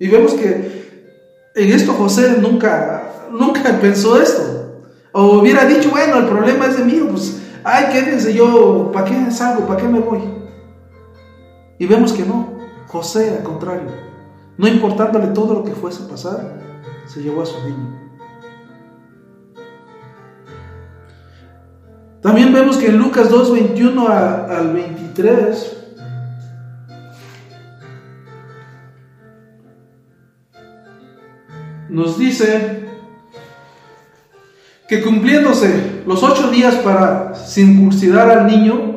Y 0.00 0.08
vemos 0.08 0.34
que 0.34 0.50
en 1.54 1.72
esto 1.72 1.92
José 1.92 2.38
nunca, 2.40 3.04
nunca 3.30 3.62
pensó 3.80 4.20
esto. 4.20 4.82
O 5.12 5.38
hubiera 5.38 5.64
dicho, 5.64 5.90
bueno, 5.90 6.18
el 6.18 6.26
problema 6.26 6.66
es 6.66 6.76
de 6.76 6.84
mí, 6.84 7.00
pues, 7.08 7.40
ay, 7.62 7.86
quédense 7.92 8.34
yo, 8.34 8.90
¿para 8.92 9.04
qué 9.06 9.30
salgo? 9.30 9.64
¿Para 9.66 9.80
qué 9.80 9.86
me 9.88 10.00
voy? 10.00 10.22
Y 11.78 11.86
vemos 11.86 12.12
que 12.12 12.24
no. 12.26 12.56
José, 12.88 13.30
al 13.38 13.44
contrario, 13.44 13.90
no 14.58 14.66
importándole 14.66 15.28
todo 15.28 15.54
lo 15.54 15.62
que 15.64 15.70
fuese 15.72 16.02
a 16.04 16.08
pasar, 16.08 16.60
se 17.06 17.22
llevó 17.22 17.42
a 17.42 17.46
su 17.46 17.62
niño. 17.62 17.94
También 22.22 22.52
vemos 22.52 22.76
que 22.76 22.86
en 22.88 22.98
Lucas 22.98 23.30
2, 23.30 23.52
21 23.52 24.08
a- 24.08 24.46
al 24.46 24.72
23, 24.72 25.85
nos 31.88 32.18
dice 32.18 32.86
que 34.88 35.02
cumpliéndose 35.02 36.02
los 36.06 36.22
ocho 36.22 36.50
días 36.50 36.76
para 36.76 37.34
circuncidar 37.34 38.30
al 38.30 38.46
niño, 38.46 38.96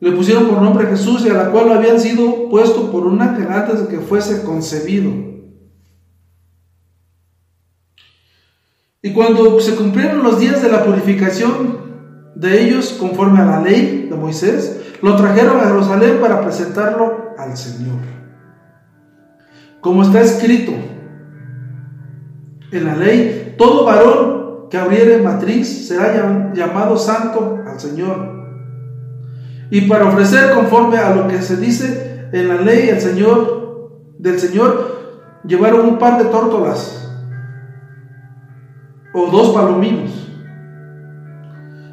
le 0.00 0.12
pusieron 0.12 0.48
por 0.48 0.60
nombre 0.60 0.88
Jesús 0.88 1.24
y 1.24 1.30
a 1.30 1.34
la 1.34 1.50
cual 1.50 1.68
lo 1.68 1.74
habían 1.74 2.00
sido 2.00 2.48
puesto 2.50 2.90
por 2.90 3.06
un 3.06 3.22
ángel 3.22 3.46
antes 3.50 3.80
de 3.80 3.88
que 3.88 4.00
fuese 4.00 4.42
concebido. 4.42 5.10
Y 9.00 9.12
cuando 9.12 9.60
se 9.60 9.74
cumplieron 9.74 10.22
los 10.22 10.38
días 10.38 10.62
de 10.62 10.70
la 10.70 10.84
purificación 10.84 11.80
de 12.34 12.62
ellos 12.62 12.96
conforme 12.98 13.40
a 13.40 13.46
la 13.46 13.60
ley 13.60 14.08
de 14.08 14.16
Moisés, 14.16 14.80
lo 15.02 15.16
trajeron 15.16 15.58
a 15.58 15.64
Jerusalén 15.64 16.18
para 16.20 16.40
presentarlo 16.40 17.34
al 17.38 17.56
Señor. 17.56 17.98
Como 19.80 20.02
está 20.02 20.20
escrito 20.20 20.72
en 22.72 22.86
la 22.86 22.96
ley, 22.96 23.54
todo 23.58 23.84
varón 23.84 24.68
que 24.70 24.78
abriere 24.78 25.18
matriz 25.22 25.86
será 25.86 26.14
llam- 26.14 26.54
llamado 26.54 26.96
santo 26.96 27.58
al 27.66 27.78
Señor. 27.78 28.32
Y 29.70 29.82
para 29.82 30.06
ofrecer 30.06 30.54
conforme 30.54 30.98
a 30.98 31.14
lo 31.14 31.28
que 31.28 31.40
se 31.42 31.56
dice 31.56 32.28
en 32.32 32.48
la 32.48 32.56
ley 32.56 32.88
el 32.88 33.00
Señor 33.00 33.90
del 34.18 34.38
Señor, 34.38 35.40
llevaron 35.44 35.86
un 35.86 35.98
par 35.98 36.18
de 36.18 36.24
tórtolas 36.30 36.98
o 39.14 39.26
dos 39.30 39.50
palominos. 39.54 40.10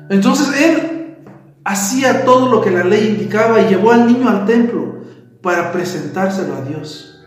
Entonces 0.10 0.62
él 0.62 1.18
hacía 1.66 2.24
todo 2.26 2.50
lo 2.50 2.62
que 2.62 2.72
la 2.72 2.84
ley 2.84 3.10
indicaba 3.10 3.62
y 3.62 3.68
llevó 3.68 3.92
al 3.92 4.08
niño 4.08 4.30
al 4.30 4.46
templo 4.46 5.02
para 5.42 5.72
presentárselo 5.72 6.56
a 6.56 6.62
Dios. 6.62 7.19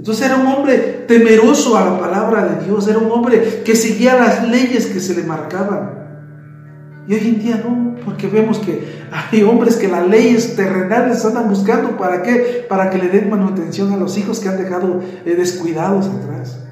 Entonces 0.00 0.24
era 0.24 0.36
un 0.36 0.46
hombre 0.46 1.04
temeroso 1.06 1.76
a 1.76 1.84
la 1.84 2.00
palabra 2.00 2.46
de 2.46 2.64
Dios, 2.64 2.88
era 2.88 2.96
un 2.96 3.10
hombre 3.10 3.62
que 3.66 3.76
seguía 3.76 4.18
las 4.18 4.48
leyes 4.48 4.86
que 4.86 4.98
se 4.98 5.14
le 5.14 5.24
marcaban. 5.24 5.90
Y 7.06 7.12
hoy 7.12 7.28
en 7.28 7.38
día 7.38 7.62
no, 7.62 7.96
porque 8.02 8.26
vemos 8.26 8.58
que 8.60 8.82
hay 9.12 9.42
hombres 9.42 9.76
que 9.76 9.88
las 9.88 10.08
leyes 10.08 10.56
terrenales 10.56 11.22
andan 11.26 11.50
buscando 11.50 11.98
para 11.98 12.22
qué, 12.22 12.64
para 12.66 12.88
que 12.88 12.96
le 12.96 13.08
den 13.10 13.28
manutención 13.28 13.92
a 13.92 13.98
los 13.98 14.16
hijos 14.16 14.40
que 14.40 14.48
han 14.48 14.56
dejado 14.56 15.02
eh, 15.26 15.34
descuidados 15.34 16.06
atrás. 16.06 16.64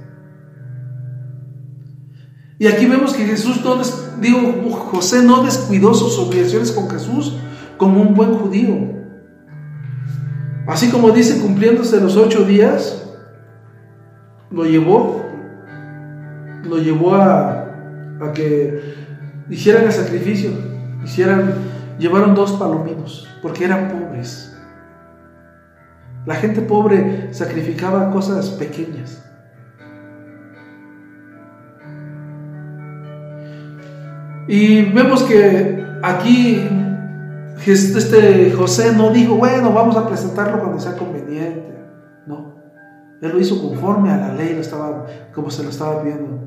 Y 2.58 2.66
aquí 2.66 2.86
vemos 2.86 3.12
que 3.12 3.26
Jesús 3.26 3.60
no, 3.62 3.78
digo, 4.22 4.70
José 4.70 5.22
no 5.22 5.42
descuidó 5.42 5.92
sus 5.92 6.18
obligaciones 6.18 6.72
con 6.72 6.88
Jesús 6.88 7.36
como 7.76 8.00
un 8.00 8.14
buen 8.14 8.32
judío. 8.32 8.74
Así 10.66 10.88
como 10.88 11.10
dice, 11.10 11.38
cumpliéndose 11.42 12.00
los 12.00 12.16
ocho 12.16 12.46
días, 12.46 13.04
lo 14.50 14.64
llevó, 14.64 15.22
lo 16.64 16.78
llevó 16.78 17.14
a, 17.14 17.64
a 18.20 18.32
que 18.32 18.94
hicieran 19.48 19.84
el 19.84 19.92
sacrificio, 19.92 20.50
hicieran, 21.04 21.54
llevaron 21.98 22.34
dos 22.34 22.52
palominos, 22.52 23.28
porque 23.42 23.64
eran 23.64 23.88
pobres. 23.88 24.56
La 26.26 26.34
gente 26.34 26.60
pobre 26.60 27.32
sacrificaba 27.32 28.10
cosas 28.10 28.50
pequeñas. 28.50 29.24
Y 34.46 34.82
vemos 34.92 35.22
que 35.24 35.86
aquí 36.02 36.66
este 37.66 38.52
José 38.52 38.94
no 38.94 39.10
dijo, 39.10 39.36
bueno, 39.36 39.72
vamos 39.72 39.96
a 39.96 40.06
presentarlo 40.06 40.60
cuando 40.60 40.80
sea 40.80 40.96
conveniente. 40.96 41.77
Él 43.20 43.32
lo 43.32 43.40
hizo 43.40 43.60
conforme 43.60 44.10
a 44.10 44.16
la 44.16 44.34
ley, 44.34 44.54
lo 44.54 44.60
estaba, 44.60 45.06
como 45.34 45.50
se 45.50 45.62
lo 45.62 45.70
estaba 45.70 46.02
pidiendo. 46.02 46.38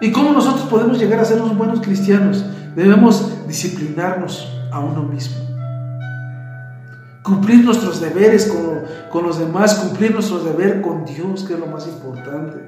¿Y 0.00 0.12
cómo 0.12 0.32
nosotros 0.32 0.66
podemos 0.68 0.98
llegar 0.98 1.20
a 1.20 1.24
ser 1.24 1.40
unos 1.40 1.56
buenos 1.56 1.80
cristianos? 1.80 2.44
Debemos 2.74 3.46
disciplinarnos 3.46 4.52
a 4.70 4.80
uno 4.80 5.02
mismo. 5.02 5.36
Cumplir 7.22 7.64
nuestros 7.64 8.00
deberes 8.00 8.46
con, 8.46 8.82
con 9.10 9.24
los 9.24 9.38
demás, 9.38 9.74
cumplir 9.74 10.12
nuestros 10.12 10.44
deberes 10.44 10.84
con 10.84 11.04
Dios, 11.04 11.44
que 11.44 11.54
es 11.54 11.60
lo 11.60 11.66
más 11.66 11.86
importante. 11.86 12.58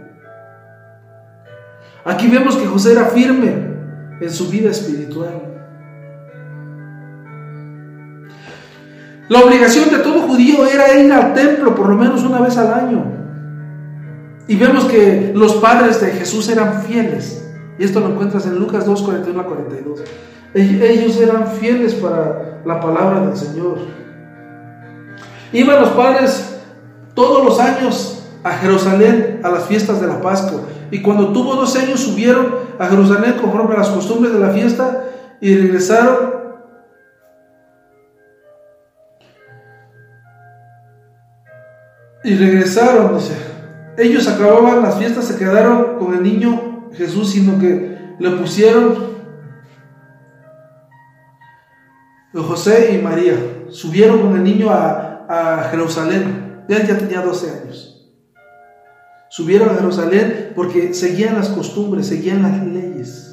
Aquí 2.05 2.29
vemos 2.29 2.57
que 2.57 2.67
José 2.67 2.93
era 2.93 3.07
firme 3.07 3.69
en 4.21 4.31
su 4.31 4.49
vida 4.49 4.71
espiritual. 4.71 5.48
La 9.29 9.41
obligación 9.41 9.91
de 9.91 9.99
todo 9.99 10.23
judío 10.23 10.65
era 10.67 10.99
ir 10.99 11.13
al 11.13 11.35
templo 11.35 11.75
por 11.75 11.89
lo 11.89 11.97
menos 11.97 12.23
una 12.23 12.41
vez 12.41 12.57
al 12.57 12.73
año. 12.73 13.05
Y 14.47 14.57
vemos 14.57 14.87
que 14.87 15.33
los 15.35 15.57
padres 15.57 16.01
de 16.01 16.13
Jesús 16.13 16.49
eran 16.49 16.83
fieles. 16.83 17.47
Y 17.79 17.85
esto 17.85 18.01
lo 18.01 18.09
encuentras 18.09 18.47
en 18.47 18.59
Lucas 18.59 18.87
2, 18.87 19.03
41 19.03 19.41
a 19.41 19.45
42. 19.45 20.01
Ellos 20.55 21.21
eran 21.21 21.47
fieles 21.47 21.95
para 21.95 22.61
la 22.65 22.81
palabra 22.81 23.21
del 23.27 23.37
Señor. 23.37 23.79
Iban 25.53 25.81
los 25.81 25.91
padres 25.91 26.57
todos 27.15 27.45
los 27.45 27.61
años 27.61 28.23
a 28.43 28.53
Jerusalén 28.53 29.41
a 29.43 29.51
las 29.51 29.67
fiestas 29.67 30.01
de 30.01 30.07
la 30.07 30.23
Pascua. 30.23 30.63
Y 30.91 31.03
cuando 31.03 31.33
tuvo 31.33 31.55
dos 31.55 31.77
años 31.77 32.01
subieron 32.01 32.55
a 32.79 32.87
Jerusalén 32.87 33.35
conforme 33.41 33.75
a 33.75 33.79
las 33.79 33.89
costumbres 33.89 34.33
de 34.33 34.41
la 34.41 34.51
fiesta 34.51 35.05
y 35.41 35.55
regresaron. 35.55 36.38
Y 42.25 42.35
regresaron, 42.35 43.17
dice. 43.17 43.35
Ellos 43.97 44.29
acababan 44.29 44.83
las 44.83 44.97
fiestas, 44.97 45.25
se 45.25 45.37
quedaron 45.37 45.99
con 45.99 46.15
el 46.15 46.23
niño 46.23 46.91
Jesús, 46.93 47.31
sino 47.31 47.59
que 47.59 47.99
le 48.19 48.31
pusieron 48.31 49.09
José 52.33 52.95
y 52.95 53.03
María. 53.03 53.35
Subieron 53.71 54.21
con 54.21 54.37
el 54.37 54.45
niño 54.45 54.71
a, 54.71 55.27
a 55.29 55.69
Jerusalén. 55.71 56.65
Él 56.69 56.87
ya 56.87 56.99
tenía 56.99 57.23
12 57.23 57.51
años. 57.51 57.89
Subieron 59.31 59.71
a 59.71 59.75
Jerusalén 59.75 60.53
porque 60.55 60.95
seguían 60.95 61.35
las 61.35 61.49
costumbres, 61.49 62.07
seguían 62.07 62.43
las 62.43 62.65
leyes. 62.67 63.28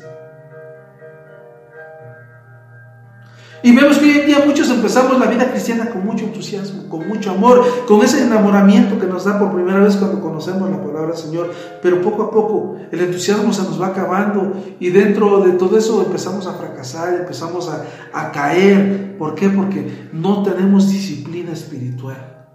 Y 3.66 3.72
vemos 3.72 3.98
que 3.98 4.06
hoy 4.06 4.20
en 4.20 4.28
día 4.28 4.44
muchos 4.46 4.70
empezamos 4.70 5.20
la 5.20 5.26
vida 5.26 5.50
cristiana 5.50 5.90
con 5.90 6.06
mucho 6.06 6.26
entusiasmo, 6.26 6.88
con 6.88 7.08
mucho 7.08 7.32
amor, 7.32 7.66
con 7.88 8.04
ese 8.04 8.24
enamoramiento 8.24 9.00
que 9.00 9.08
nos 9.08 9.26
da 9.26 9.40
por 9.40 9.56
primera 9.56 9.80
vez 9.80 9.96
cuando 9.96 10.22
conocemos 10.22 10.70
la 10.70 10.84
palabra 10.84 11.08
del 11.08 11.18
Señor. 11.18 11.52
Pero 11.82 12.00
poco 12.00 12.22
a 12.22 12.30
poco 12.30 12.78
el 12.92 13.02
entusiasmo 13.02 13.52
se 13.52 13.64
nos 13.64 13.82
va 13.82 13.88
acabando 13.88 14.54
y 14.80 14.92
dentro 14.92 15.40
de 15.40 15.54
todo 15.54 15.80
eso 15.80 16.04
empezamos 16.06 16.46
a 16.46 16.54
fracasar, 16.54 17.16
empezamos 17.16 17.68
a, 17.68 17.86
a 18.14 18.32
caer. 18.32 19.18
¿Por 19.18 19.34
qué? 19.34 19.50
Porque 19.50 20.10
no 20.14 20.44
tenemos 20.44 20.92
disciplina 20.92 21.52
espiritual. 21.52 22.46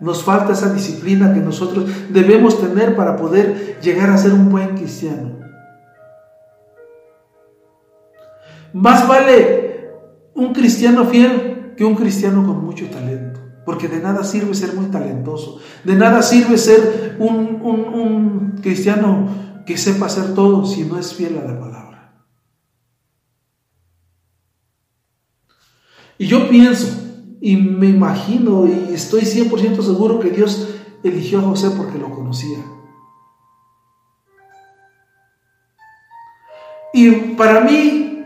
Nos 0.00 0.24
falta 0.24 0.54
esa 0.54 0.72
disciplina 0.72 1.32
que 1.32 1.38
nosotros 1.38 1.88
debemos 2.08 2.60
tener 2.60 2.96
para 2.96 3.14
poder 3.14 3.78
llegar 3.80 4.10
a 4.10 4.18
ser 4.18 4.32
un 4.32 4.50
buen 4.50 4.76
cristiano. 4.76 5.36
Más 8.72 9.06
vale 9.06 9.71
un 10.34 10.52
cristiano 10.52 11.04
fiel 11.06 11.74
que 11.76 11.84
un 11.84 11.94
cristiano 11.94 12.44
con 12.46 12.64
mucho 12.64 12.86
talento. 12.88 13.40
Porque 13.64 13.88
de 13.88 14.00
nada 14.00 14.24
sirve 14.24 14.54
ser 14.54 14.74
muy 14.74 14.86
talentoso. 14.86 15.60
De 15.84 15.94
nada 15.94 16.22
sirve 16.22 16.58
ser 16.58 17.16
un, 17.18 17.60
un 17.62 18.58
cristiano 18.60 19.28
que 19.64 19.76
sepa 19.76 20.06
hacer 20.06 20.34
todo 20.34 20.66
si 20.66 20.84
no 20.84 20.98
es 20.98 21.14
fiel 21.14 21.38
a 21.38 21.44
la 21.44 21.58
palabra. 21.58 21.82
Y 26.18 26.26
yo 26.26 26.48
pienso 26.48 26.86
y 27.40 27.56
me 27.56 27.88
imagino 27.88 28.66
y 28.66 28.94
estoy 28.94 29.22
100% 29.22 29.82
seguro 29.82 30.20
que 30.20 30.30
Dios 30.30 30.68
eligió 31.02 31.40
a 31.40 31.42
José 31.42 31.70
porque 31.76 31.98
lo 31.98 32.10
conocía. 32.10 32.58
Y 36.94 37.10
para 37.34 37.62
mí, 37.62 38.24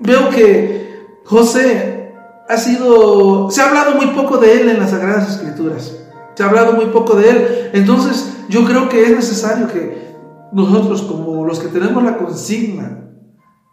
veo 0.00 0.30
que 0.30 0.83
José 1.24 2.12
ha 2.48 2.56
sido, 2.56 3.50
se 3.50 3.62
ha 3.62 3.68
hablado 3.68 3.96
muy 3.96 4.08
poco 4.08 4.36
de 4.36 4.60
él 4.60 4.68
en 4.68 4.78
las 4.78 4.90
Sagradas 4.90 5.30
Escrituras. 5.30 5.96
Se 6.34 6.42
ha 6.42 6.46
hablado 6.46 6.72
muy 6.74 6.86
poco 6.86 7.14
de 7.14 7.30
él. 7.30 7.70
Entonces, 7.72 8.44
yo 8.48 8.64
creo 8.64 8.88
que 8.88 9.02
es 9.04 9.10
necesario 9.10 9.66
que 9.68 10.14
nosotros, 10.52 11.02
como 11.02 11.44
los 11.46 11.58
que 11.58 11.68
tenemos 11.68 12.02
la 12.02 12.18
consigna 12.18 13.10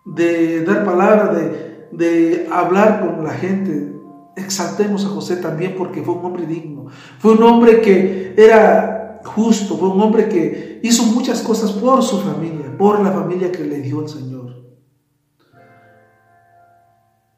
de 0.06 0.64
dar 0.64 0.84
palabra, 0.84 1.34
de, 1.34 1.90
de 1.92 2.48
hablar 2.52 3.02
con 3.02 3.24
la 3.24 3.32
gente, 3.32 3.94
exaltemos 4.36 5.06
a 5.06 5.10
José 5.10 5.38
también 5.38 5.76
porque 5.78 6.02
fue 6.02 6.16
un 6.16 6.26
hombre 6.26 6.46
digno, 6.46 6.88
fue 7.20 7.34
un 7.34 7.44
hombre 7.44 7.82
que 7.82 8.34
era 8.38 9.22
justo, 9.24 9.78
fue 9.78 9.90
un 9.90 10.02
hombre 10.02 10.28
que 10.28 10.80
hizo 10.84 11.04
muchas 11.04 11.42
cosas 11.42 11.72
por 11.74 12.02
su 12.02 12.20
familia, 12.20 12.76
por 12.78 13.02
la 13.02 13.12
familia 13.12 13.52
que 13.52 13.64
le 13.64 13.82
dio 13.82 14.02
el 14.02 14.10
Señor. 14.10 14.41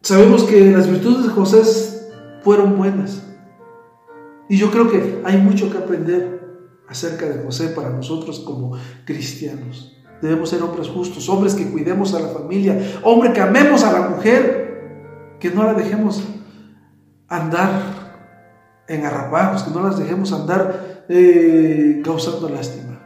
Sabemos 0.04 0.44
que 0.44 0.70
las 0.70 0.90
virtudes 0.90 1.24
de 1.24 1.30
José 1.30 1.62
fueron 2.44 2.78
buenas 2.78 3.24
y 4.50 4.58
yo 4.58 4.70
creo 4.70 4.92
que 4.92 5.22
hay 5.24 5.38
mucho 5.38 5.72
que 5.72 5.78
aprender 5.78 6.42
acerca 6.90 7.26
de 7.26 7.42
José 7.42 7.70
para 7.70 7.90
nosotros 7.90 8.42
como 8.42 8.74
cristianos. 9.06 9.98
Debemos 10.22 10.50
ser 10.50 10.62
hombres 10.62 10.90
justos, 10.90 11.30
hombres 11.30 11.56
que 11.56 11.72
cuidemos 11.72 12.14
a 12.14 12.20
la 12.20 12.28
familia, 12.28 13.00
hombres 13.04 13.32
que 13.32 13.40
amemos 13.40 13.86
a 13.86 13.94
la 13.94 14.10
mujer, 14.10 15.38
que 15.40 15.52
no 15.52 15.64
la 15.64 15.74
dejemos 15.74 16.22
andar 17.30 18.84
en 18.90 19.06
arrapajos, 19.06 19.64
que 19.64 19.72
no 19.72 19.88
las 19.88 19.98
dejemos 19.98 20.34
andar 20.34 21.06
eh, 21.08 22.02
causando 22.04 22.50
lástima. 22.50 23.00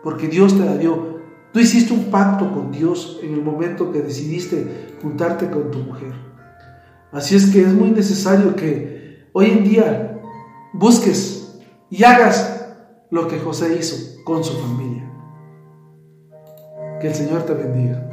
Porque 0.00 0.28
Dios 0.28 0.56
te 0.56 0.64
la 0.64 0.76
dio. 0.76 1.22
Tú 1.52 1.58
hiciste 1.58 1.92
un 1.92 2.04
pacto 2.04 2.52
con 2.52 2.70
Dios 2.70 3.18
en 3.20 3.34
el 3.34 3.42
momento 3.42 3.90
que 3.90 4.00
decidiste 4.00 4.96
juntarte 5.02 5.50
con 5.50 5.72
tu 5.72 5.78
mujer. 5.80 6.35
Así 7.16 7.34
es 7.34 7.46
que 7.46 7.62
es 7.62 7.72
muy 7.72 7.92
necesario 7.92 8.54
que 8.56 9.26
hoy 9.32 9.46
en 9.46 9.64
día 9.64 10.20
busques 10.74 11.58
y 11.88 12.04
hagas 12.04 12.76
lo 13.10 13.26
que 13.26 13.38
José 13.38 13.74
hizo 13.80 14.22
con 14.26 14.44
su 14.44 14.52
familia. 14.52 15.10
Que 17.00 17.08
el 17.08 17.14
Señor 17.14 17.44
te 17.44 17.54
bendiga. 17.54 18.06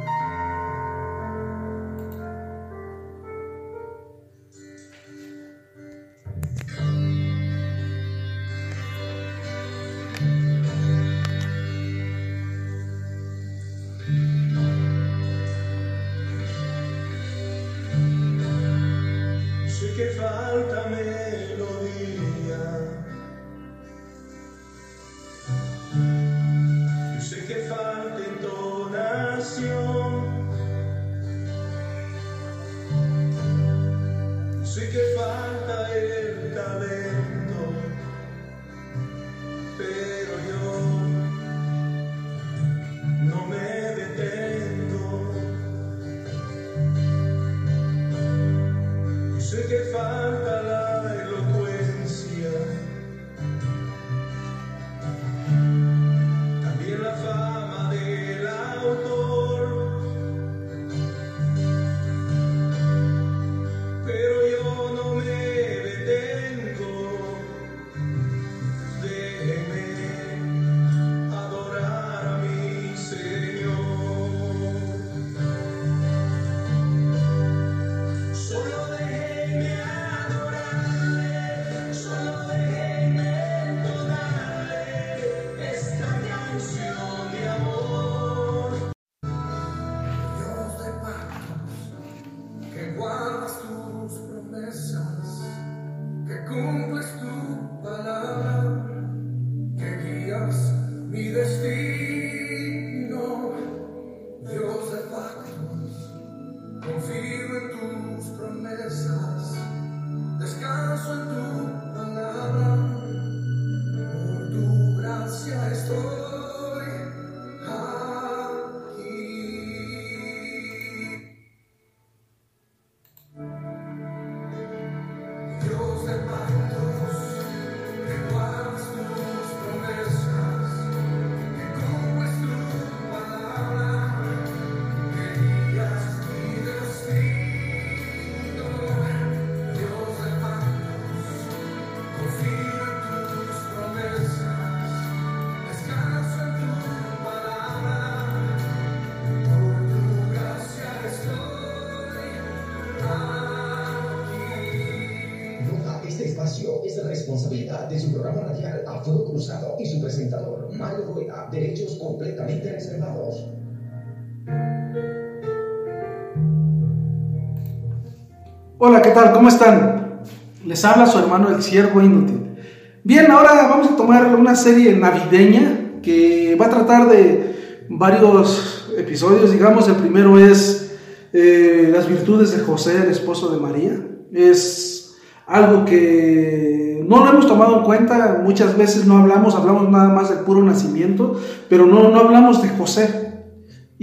¿Cómo 169.32 169.48
están? 169.48 170.20
Les 170.66 170.84
habla 170.84 171.06
su 171.06 171.18
hermano 171.18 171.48
el 171.48 171.62
Ciervo 171.62 172.02
Inútil. 172.02 172.56
Bien, 173.04 173.30
ahora 173.30 173.68
vamos 173.68 173.90
a 173.90 173.96
tomar 173.96 174.34
una 174.34 174.54
serie 174.54 174.94
navideña 174.96 176.00
que 176.02 176.56
va 176.60 176.66
a 176.66 176.70
tratar 176.70 177.08
de 177.08 177.84
varios 177.88 178.90
episodios. 178.98 179.52
Digamos, 179.52 179.88
el 179.88 179.96
primero 179.96 180.38
es 180.38 180.96
eh, 181.32 181.90
las 181.92 182.08
virtudes 182.08 182.56
de 182.56 182.64
José, 182.64 183.02
el 183.02 183.10
esposo 183.10 183.50
de 183.50 183.60
María. 183.60 183.98
Es 184.32 185.16
algo 185.46 185.84
que 185.84 187.04
no 187.08 187.24
lo 187.24 187.30
hemos 187.30 187.46
tomado 187.46 187.78
en 187.78 187.84
cuenta, 187.84 188.40
muchas 188.42 188.76
veces 188.76 189.06
no 189.06 189.18
hablamos, 189.18 189.54
hablamos 189.54 189.90
nada 189.90 190.08
más 190.10 190.30
del 190.30 190.40
puro 190.40 190.62
nacimiento, 190.62 191.40
pero 191.68 191.86
no, 191.86 192.10
no 192.10 192.20
hablamos 192.20 192.62
de 192.62 192.68
José. 192.70 193.23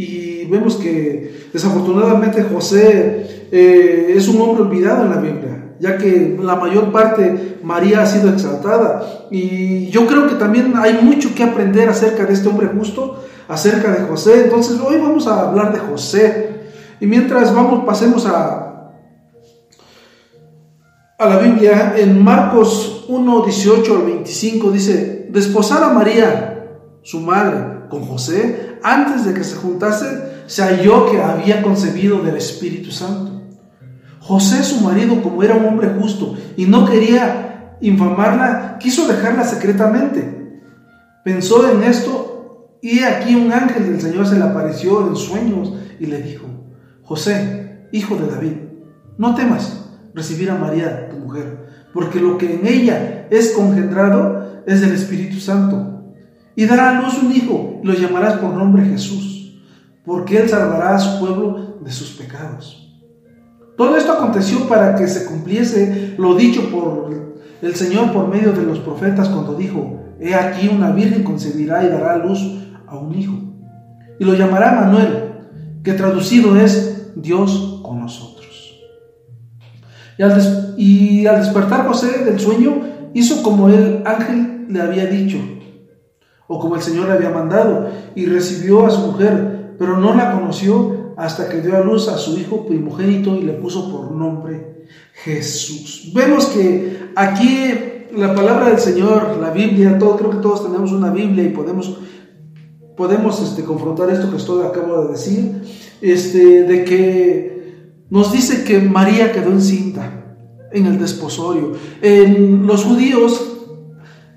Y 0.02 0.46
vemos 0.46 0.78
que 0.78 1.50
desafortunadamente 1.54 2.42
José 2.42 3.46
eh, 3.52 4.14
es 4.16 4.28
un 4.28 4.42
hombre 4.42 4.64
olvidado 4.64 5.06
en 5.06 5.12
la 5.12 5.18
Biblia, 5.18 5.76
ya 5.80 5.96
que 6.00 6.40
la 6.42 6.56
mayor 6.56 6.92
parte 6.92 7.60
María 7.62 8.02
ha 8.02 8.08
sido 8.08 8.34
exaltada. 8.34 9.28
Y 9.30 9.92
yo 9.92 10.08
creo 10.08 10.28
que 10.28 10.34
también 10.34 10.74
hay 10.76 10.98
mucho 11.04 11.36
que 11.36 11.44
aprender 11.44 11.88
acerca 11.88 12.26
de 12.26 12.34
este 12.34 12.50
hombre 12.50 12.70
justo, 12.76 13.24
acerca 13.48 13.92
de 13.92 14.08
José. 14.08 14.46
Entonces 14.46 14.80
hoy 14.80 14.98
vamos 14.98 15.28
a 15.28 15.50
hablar 15.50 15.72
de 15.72 15.78
José. 15.78 16.50
Y 17.00 17.06
mientras 17.06 17.54
vamos, 17.54 17.86
pasemos 17.86 18.26
a, 18.26 18.96
a 21.20 21.30
la 21.30 21.38
Biblia, 21.38 21.94
en 21.96 22.24
Marcos 22.24 23.06
1, 23.08 23.46
18 23.46 23.98
al 23.98 24.06
25 24.06 24.72
dice, 24.72 25.28
desposar 25.30 25.84
a 25.84 25.90
María, 25.90 26.80
su 27.04 27.20
madre, 27.20 27.88
con 27.88 28.06
José, 28.06 28.70
antes 28.84 29.26
de 29.26 29.34
que 29.34 29.44
se 29.44 29.56
juntase, 29.56 30.44
se 30.48 30.63
halló 30.63 31.12
que 31.12 31.22
había 31.22 31.62
concebido 31.62 32.22
del 32.22 32.36
Espíritu 32.36 32.91
Santo. 32.91 33.41
José, 34.20 34.63
su 34.63 34.82
marido, 34.82 35.22
como 35.22 35.44
era 35.44 35.56
un 35.56 35.65
hombre 35.65 35.94
justo 36.00 36.38
y 36.56 36.65
no 36.65 36.86
quería 36.86 37.78
infamarla, 37.82 38.78
quiso 38.80 39.08
dejarla 39.08 39.44
secretamente. 39.44 40.62
Pensó 41.24 41.70
en 41.70 41.84
esto 41.84 42.78
y 42.82 43.00
aquí 43.00 43.36
un 43.36 43.52
ángel 43.52 43.91
del 43.91 44.02
Señor 44.02 44.28
se 44.28 44.38
le 44.38 44.44
apareció 44.44 45.08
en 45.08 45.15
sueños 45.15 45.74
y 46.00 46.06
le 46.06 46.22
dijo, 46.22 46.48
José, 47.04 47.88
hijo 47.91 48.15
de 48.15 48.28
David, 48.28 48.54
no 49.17 49.36
temas 49.36 49.86
recibir 50.13 50.50
a 50.50 50.56
María, 50.56 51.10
tu 51.10 51.17
mujer, 51.17 51.67
porque 51.94 52.20
lo 52.20 52.38
que 52.38 52.56
en 52.56 52.65
ella 52.65 53.28
es 53.30 53.52
congendrado 53.52 54.63
es 54.65 54.82
del 54.82 54.94
Espíritu 54.94 55.39
Santo. 55.39 55.90
Y 56.56 56.66
dará 56.66 56.98
a 56.98 57.02
luz 57.02 57.22
un 57.22 57.32
hijo, 57.32 57.80
y 57.84 57.88
lo 57.88 57.94
llamarás 57.94 58.36
por 58.40 58.54
nombre 58.54 58.86
Jesús, 58.86 59.62
porque 60.06 60.40
él 60.40 60.50
salvará 60.50 60.96
a 60.96 61.00
su 61.00 61.20
pueblo 61.20 61.78
de 61.82 61.92
sus 61.92 62.12
pecados. 62.12 62.82
Todo 63.78 63.96
esto 63.98 64.12
aconteció 64.12 64.68
para 64.68 64.96
que 64.96 65.08
se 65.08 65.26
cumpliese 65.26 66.16
lo 66.18 66.36
dicho 66.36 66.70
por 66.70 67.10
el 67.62 67.76
Señor 67.76 68.12
por 68.12 68.28
medio 68.28 68.54
de 68.54 68.64
los 68.64 68.80
profetas 68.80 69.30
cuando 69.30 69.56
dijo, 69.56 70.00
He 70.20 70.36
aquí 70.36 70.68
una 70.68 70.92
virgen 70.92 71.24
concebirá 71.24 71.84
y 71.84 71.90
dará 71.90 72.14
a 72.14 72.18
luz 72.18 72.40
a 72.88 72.96
un 72.96 73.18
hijo. 73.18 73.34
Y 74.20 74.24
lo 74.24 74.36
llamará 74.36 74.74
Manuel, 74.82 75.32
que 75.84 75.94
traducido 75.94 76.56
es 76.58 77.12
Dios 77.16 77.82
con 77.84 78.00
nosotros. 78.00 78.76
Y 80.18 80.22
al, 80.22 80.76
y 80.78 81.26
al 81.26 81.42
despertar 81.42 81.88
José 81.88 82.24
del 82.24 82.40
sueño, 82.40 82.82
hizo 83.16 83.42
como 83.42 83.70
el 83.70 84.04
ángel 84.06 84.68
le 84.70 84.80
había 84.80 85.08
dicho, 85.08 85.38
o 86.52 86.60
como 86.60 86.76
el 86.76 86.82
Señor 86.82 87.08
le 87.08 87.14
había 87.14 87.30
mandado, 87.30 87.88
y 88.14 88.26
recibió 88.26 88.86
a 88.86 88.89
su 88.89 88.99
mujer, 88.99 89.76
pero 89.80 89.97
no 89.97 90.14
la 90.14 90.34
conoció 90.34 91.14
hasta 91.16 91.47
que 91.47 91.62
dio 91.62 91.78
a 91.78 91.80
luz 91.80 92.10
a 92.10 92.18
su 92.18 92.38
hijo 92.38 92.66
primogénito 92.66 93.38
y 93.38 93.43
le 93.43 93.54
puso 93.54 93.89
por 93.89 94.12
nombre 94.12 94.86
Jesús. 95.24 96.12
Vemos 96.14 96.47
que 96.47 97.12
aquí 97.16 97.74
la 98.18 98.36
palabra 98.36 98.68
del 98.68 98.80
Señor, 98.80 99.38
la 99.39 99.52
Biblia, 99.52 99.97
todo, 99.97 100.18
creo 100.18 100.32
que 100.32 100.38
todos 100.38 100.66
tenemos 100.66 100.91
una 100.91 101.10
Biblia 101.10 101.45
y 101.45 101.49
podemos, 101.49 101.99
podemos 102.97 103.41
este, 103.41 103.64
confrontar 103.64 104.10
esto 104.10 104.30
que 104.30 104.36
estoy, 104.36 104.66
acabo 104.66 105.06
de 105.06 105.12
decir, 105.14 105.62
este, 106.02 106.64
de 106.64 106.84
que 106.84 107.95
nos 108.10 108.34
dice 108.34 108.66
que 108.66 108.80
María 108.82 109.32
quedó 109.32 109.52
encinta 109.52 110.36
en 110.74 110.86
el 110.86 110.99
desposorio. 110.99 111.72
En 112.02 112.68
los 112.68 112.84
judíos 112.84 113.51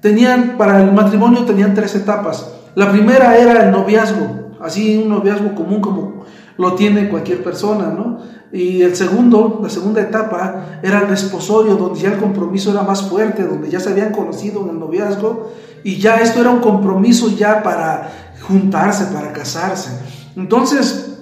tenían, 0.05 0.59
para 0.59 0.83
el 0.83 0.93
matrimonio 0.93 1.47
tenían 1.47 1.73
tres 1.73 1.95
etapas. 1.95 2.47
La 2.75 2.93
primera 2.93 3.39
era 3.39 3.65
el 3.65 3.71
noviazgo, 3.71 4.51
así 4.61 4.99
un 4.99 5.09
noviazgo 5.09 5.55
común 5.55 5.81
como 5.81 6.27
lo 6.59 6.75
tiene 6.75 7.09
cualquier 7.09 7.43
persona, 7.43 7.87
¿no? 7.87 8.19
Y 8.53 8.83
el 8.83 8.95
segundo, 8.95 9.61
la 9.63 9.71
segunda 9.71 10.03
etapa 10.03 10.79
era 10.83 11.01
el 11.01 11.09
desposorio, 11.09 11.77
donde 11.77 12.01
ya 12.01 12.13
el 12.13 12.19
compromiso 12.19 12.71
era 12.71 12.83
más 12.83 13.09
fuerte, 13.09 13.45
donde 13.45 13.71
ya 13.71 13.81
se 13.81 13.93
habían 13.93 14.13
conocido 14.13 14.61
en 14.65 14.69
el 14.69 14.79
noviazgo 14.79 15.51
y 15.83 15.97
ya 15.97 16.17
esto 16.17 16.43
era 16.43 16.51
un 16.51 16.61
compromiso 16.61 17.31
ya 17.35 17.63
para 17.63 18.11
juntarse, 18.43 19.07
para 19.07 19.33
casarse. 19.33 19.89
Entonces, 20.37 21.14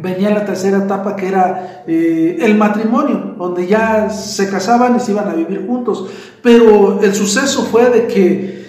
venía 0.00 0.30
la 0.30 0.44
tercera 0.44 0.78
etapa 0.78 1.16
que 1.16 1.28
era 1.28 1.84
eh, 1.86 2.38
el 2.40 2.56
matrimonio, 2.56 3.34
donde 3.38 3.66
ya 3.66 4.10
se 4.10 4.48
casaban 4.50 4.96
y 4.96 5.00
se 5.00 5.12
iban 5.12 5.28
a 5.28 5.34
vivir 5.34 5.66
juntos. 5.66 6.08
Pero 6.42 7.00
el 7.02 7.14
suceso 7.14 7.64
fue 7.64 7.90
de 7.90 8.06
que 8.06 8.66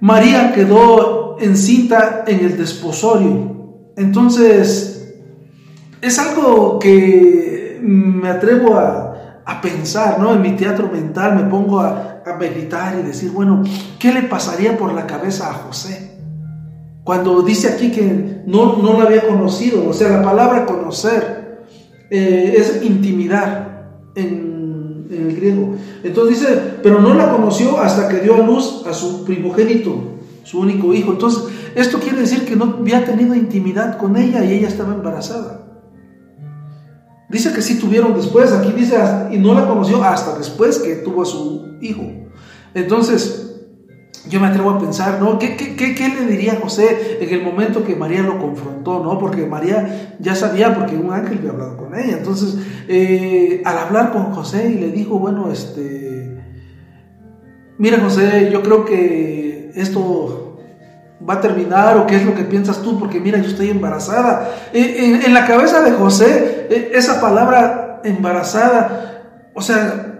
María 0.00 0.52
quedó 0.52 1.36
encinta 1.40 2.24
en 2.26 2.40
el 2.40 2.56
desposorio. 2.56 3.92
Entonces, 3.96 5.14
es 6.00 6.18
algo 6.18 6.78
que 6.78 7.78
me 7.82 8.28
atrevo 8.28 8.76
a, 8.76 9.10
pensar, 9.62 10.18
¿no? 10.18 10.34
En 10.34 10.42
mi 10.42 10.56
teatro 10.56 10.90
mental 10.92 11.36
me 11.36 11.44
pongo 11.44 11.80
a, 11.80 12.22
a 12.26 12.36
meditar 12.36 12.98
y 12.98 13.02
decir, 13.02 13.30
bueno, 13.30 13.62
¿qué 13.98 14.12
le 14.12 14.22
pasaría 14.22 14.76
por 14.76 14.92
la 14.92 15.06
cabeza 15.06 15.48
a 15.48 15.54
José? 15.54 16.13
Cuando 17.04 17.42
dice 17.42 17.68
aquí 17.68 17.90
que 17.90 18.42
no, 18.46 18.78
no 18.78 18.98
la 18.98 19.04
había 19.04 19.28
conocido, 19.28 19.86
o 19.86 19.92
sea, 19.92 20.08
la 20.08 20.22
palabra 20.22 20.64
conocer 20.64 21.64
eh, 22.10 22.54
es 22.56 22.82
intimidar 22.82 24.00
en, 24.14 25.06
en, 25.10 25.26
el 25.28 25.36
griego. 25.36 25.76
Entonces 26.02 26.40
dice, 26.40 26.60
pero 26.82 27.00
no 27.00 27.12
la 27.12 27.30
conoció 27.30 27.78
hasta 27.78 28.08
que 28.08 28.20
dio 28.20 28.36
a 28.36 28.46
luz 28.46 28.84
a 28.86 28.94
su 28.94 29.22
primogénito, 29.24 29.94
su 30.44 30.60
único 30.60 30.94
hijo. 30.94 31.12
Entonces, 31.12 31.44
esto 31.74 31.98
quiere 31.98 32.20
decir 32.20 32.46
que 32.46 32.56
no 32.56 32.76
había 32.78 33.04
tenido 33.04 33.34
intimidad 33.34 33.98
con 33.98 34.16
ella 34.16 34.42
y 34.42 34.54
ella 34.54 34.68
estaba 34.68 34.94
embarazada. 34.94 35.60
Dice 37.28 37.52
que 37.52 37.60
sí 37.60 37.78
tuvieron 37.78 38.14
después, 38.14 38.52
aquí 38.52 38.72
dice, 38.72 38.96
y 39.30 39.36
no 39.36 39.54
la 39.54 39.66
conoció 39.66 40.02
hasta 40.02 40.38
después 40.38 40.78
que 40.78 40.96
tuvo 40.96 41.22
a 41.22 41.26
su 41.26 41.76
hijo. 41.82 42.04
Entonces, 42.74 43.43
yo 44.28 44.40
me 44.40 44.46
atrevo 44.46 44.70
a 44.70 44.78
pensar, 44.78 45.20
¿no? 45.20 45.38
¿Qué, 45.38 45.56
qué, 45.56 46.08
le 46.08 46.26
diría 46.26 46.58
José 46.60 47.18
en 47.20 47.28
el 47.28 47.42
momento 47.42 47.84
que 47.84 47.94
María 47.94 48.22
lo 48.22 48.38
confrontó, 48.38 49.02
¿no? 49.02 49.18
Porque 49.18 49.44
María 49.44 50.14
ya 50.18 50.34
sabía, 50.34 50.74
porque 50.74 50.96
un 50.96 51.12
ángel 51.12 51.38
había 51.38 51.50
hablado 51.50 51.76
con 51.76 51.94
ella. 51.94 52.16
Entonces, 52.18 52.56
eh, 52.88 53.62
al 53.64 53.78
hablar 53.78 54.12
con 54.12 54.32
José 54.32 54.70
y 54.70 54.78
le 54.78 54.90
dijo, 54.90 55.18
bueno, 55.18 55.52
este, 55.52 56.38
mira 57.76 58.00
José, 58.00 58.48
yo 58.50 58.62
creo 58.62 58.84
que 58.84 59.72
esto 59.74 60.58
va 61.28 61.34
a 61.34 61.40
terminar 61.40 61.96
o 61.98 62.06
qué 62.06 62.16
es 62.16 62.24
lo 62.24 62.34
que 62.34 62.44
piensas 62.44 62.80
tú, 62.80 62.98
porque 62.98 63.20
mira, 63.20 63.38
yo 63.38 63.48
estoy 63.48 63.70
embarazada. 63.70 64.54
En, 64.72 65.22
en 65.22 65.34
la 65.34 65.46
cabeza 65.46 65.82
de 65.82 65.92
José, 65.92 66.66
e, 66.70 66.92
esa 66.94 67.20
palabra 67.20 68.00
embarazada, 68.04 69.22
o 69.52 69.60
sea, 69.60 70.13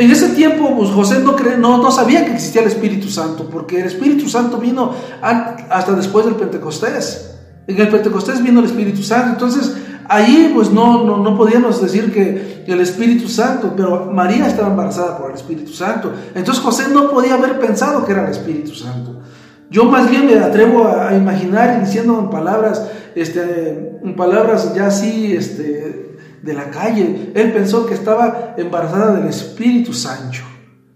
en 0.00 0.10
ese 0.10 0.30
tiempo 0.30 0.76
pues, 0.76 0.90
José 0.90 1.20
no, 1.20 1.36
no, 1.58 1.78
no, 1.78 1.90
sabía 1.90 2.24
que 2.24 2.32
existía 2.32 2.62
el 2.62 2.68
Espíritu 2.68 3.08
Santo, 3.08 3.48
porque 3.50 3.80
el 3.80 3.86
Espíritu 3.86 4.28
Santo 4.28 4.56
vino 4.58 4.94
hasta 5.22 5.92
después 5.92 6.24
del 6.24 6.34
Pentecostés. 6.34 7.36
En 7.66 7.78
el 7.80 7.88
Pentecostés 7.88 8.42
vino 8.42 8.60
el 8.60 8.66
Espíritu 8.66 9.02
Santo. 9.02 9.30
Entonces, 9.32 9.76
ahí 10.08 10.50
pues 10.54 10.70
no, 10.70 11.04
no, 11.04 11.18
no 11.18 11.36
podíamos 11.36 11.80
decir 11.80 12.12
que 12.12 12.64
el 12.66 12.80
Espíritu 12.80 13.28
Santo, 13.28 13.74
pero 13.76 14.06
María 14.06 14.46
estaba 14.46 14.68
embarazada 14.68 15.18
por 15.18 15.30
el 15.30 15.36
Espíritu 15.36 15.72
Santo. 15.72 16.12
Entonces 16.34 16.62
José 16.62 16.84
no 16.92 17.10
podía 17.10 17.34
haber 17.34 17.58
pensado 17.58 18.04
que 18.04 18.12
era 18.12 18.24
el 18.24 18.30
Espíritu 18.30 18.74
Santo. 18.74 19.20
Yo 19.70 19.84
más 19.84 20.10
bien 20.10 20.26
me 20.26 20.38
atrevo 20.38 20.88
a, 20.88 21.14
imaginar 21.14 21.80
diciendo 21.80 22.18
en 22.18 22.30
palabras, 22.30 22.88
este, 23.14 23.98
en 24.02 24.16
palabras 24.16 24.74
ya 24.74 24.86
así, 24.86 25.34
este, 25.34 26.09
de 26.42 26.54
la 26.54 26.70
calle. 26.70 27.32
Él 27.34 27.52
pensó 27.52 27.86
que 27.86 27.94
estaba 27.94 28.54
embarazada 28.56 29.14
del 29.14 29.28
Espíritu 29.28 29.92
Sancho, 29.92 30.44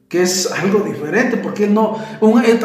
que 0.08 0.22
es 0.22 0.50
algo 0.52 0.80
diferente, 0.80 1.36
porque 1.36 1.66
no, 1.66 1.98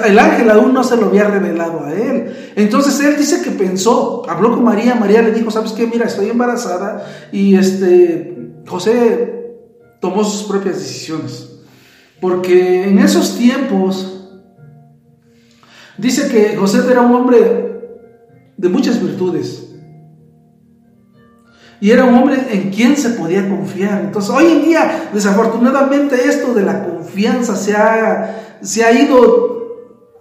el 0.06 0.20
ángel 0.20 0.50
aún 0.50 0.74
no 0.74 0.84
se 0.84 0.98
lo 0.98 1.08
había 1.08 1.26
revelado 1.26 1.86
a 1.86 1.94
él. 1.94 2.54
Entonces 2.56 3.00
él 3.02 3.18
dice 3.18 3.42
que 3.42 3.52
pensó, 3.52 4.24
habló 4.30 4.52
con 4.52 4.64
María, 4.64 4.96
María 4.96 5.22
le 5.22 5.32
dijo, 5.32 5.52
¿sabes 5.52 5.72
qué? 5.72 5.88
Mira, 5.88 6.06
estoy 6.06 6.30
embarazada 6.30 7.06
y 7.32 7.56
este, 7.56 8.62
José 8.68 9.58
tomó 10.00 10.24
sus 10.24 10.44
propias 10.44 10.78
decisiones. 10.78 11.50
Porque 12.22 12.84
en 12.84 13.00
esos 13.00 13.38
tiempos, 13.38 14.30
dice 15.98 16.28
que 16.28 16.58
José 16.58 16.80
era 16.90 17.02
un 17.02 17.16
hombre 17.16 17.70
de 18.58 18.70
muchas 18.70 19.02
virtudes 19.02 19.69
y 21.82 21.92
era 21.92 22.06
un 22.06 22.16
hombre 22.16 22.38
en 22.52 22.72
quien 22.72 22.98
se 22.98 23.12
podía 23.12 23.48
confiar. 23.48 24.02
Entonces, 24.02 24.30
hoy 24.32 24.46
en 24.46 24.62
día, 24.64 25.10
desafortunadamente, 25.14 26.28
esto 26.28 26.54
de 26.54 26.64
la 26.64 26.84
confianza 26.84 27.56
se 27.56 27.76
ha, 27.76 28.58
se 28.62 28.84
ha 28.84 28.92
ido 28.92 29.60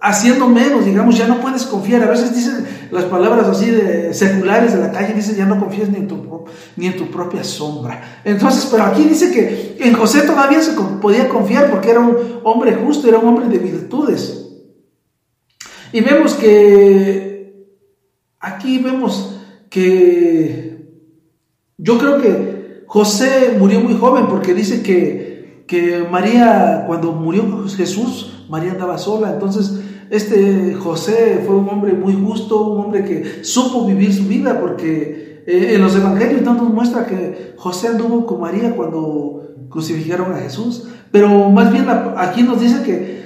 haciendo 0.01 0.47
menos, 0.47 0.85
digamos, 0.85 1.17
ya 1.17 1.27
no 1.27 1.41
puedes 1.41 1.63
confiar. 1.63 2.03
A 2.03 2.09
veces 2.09 2.33
dicen 2.33 2.65
las 2.91 3.03
palabras 3.05 3.47
así 3.47 3.69
de 3.69 4.13
seculares 4.13 4.73
de 4.73 4.79
la 4.79 4.91
calle, 4.91 5.13
dicen 5.13 5.35
ya 5.35 5.45
no 5.45 5.59
confías 5.59 5.89
ni 5.89 5.97
en 5.97 6.07
tu, 6.07 6.45
ni 6.77 6.87
en 6.87 6.95
tu 6.95 7.11
propia 7.11 7.43
sombra. 7.43 8.21
Entonces, 8.23 8.67
pero 8.71 8.83
aquí 8.85 9.03
dice 9.03 9.31
que 9.31 9.77
en 9.79 9.93
José 9.93 10.21
todavía 10.21 10.61
se 10.61 10.71
podía 11.01 11.27
confiar 11.27 11.69
porque 11.69 11.91
era 11.91 11.99
un 11.99 12.15
hombre 12.43 12.73
justo, 12.75 13.07
era 13.07 13.19
un 13.19 13.27
hombre 13.27 13.47
de 13.47 13.57
virtudes. 13.57 14.45
Y 15.91 16.01
vemos 16.01 16.35
que 16.35 17.65
aquí 18.39 18.77
vemos 18.77 19.35
que 19.69 20.68
yo 21.79 21.97
creo 21.97 22.21
que 22.21 22.83
José 22.87 23.55
murió 23.57 23.79
muy 23.79 23.95
joven 23.95 24.25
porque 24.27 24.53
dice 24.53 24.83
que, 24.83 25.63
que 25.65 26.05
María, 26.11 26.83
cuando 26.85 27.13
murió 27.13 27.65
Jesús, 27.67 28.45
María 28.49 28.71
andaba 28.71 28.97
sola. 28.97 29.31
Entonces, 29.31 29.79
este 30.09 30.73
José 30.73 31.41
fue 31.45 31.55
un 31.55 31.69
hombre 31.69 31.93
muy 31.93 32.13
justo, 32.13 32.61
un 32.67 32.85
hombre 32.85 33.05
que 33.05 33.43
supo 33.43 33.85
vivir 33.85 34.13
su 34.13 34.25
vida 34.25 34.59
porque 34.59 35.43
eh, 35.47 35.75
en 35.75 35.81
los 35.81 35.95
evangelios 35.95 36.41
no 36.41 36.55
nos 36.55 36.69
muestra 36.69 37.05
que 37.05 37.53
José 37.57 37.87
anduvo 37.87 38.25
con 38.25 38.41
María 38.41 38.75
cuando 38.75 39.43
crucificaron 39.69 40.33
a 40.33 40.39
Jesús. 40.39 40.87
Pero 41.11 41.49
más 41.49 41.71
bien 41.71 41.85
aquí 42.17 42.43
nos 42.43 42.59
dice 42.59 42.83
que 42.83 43.19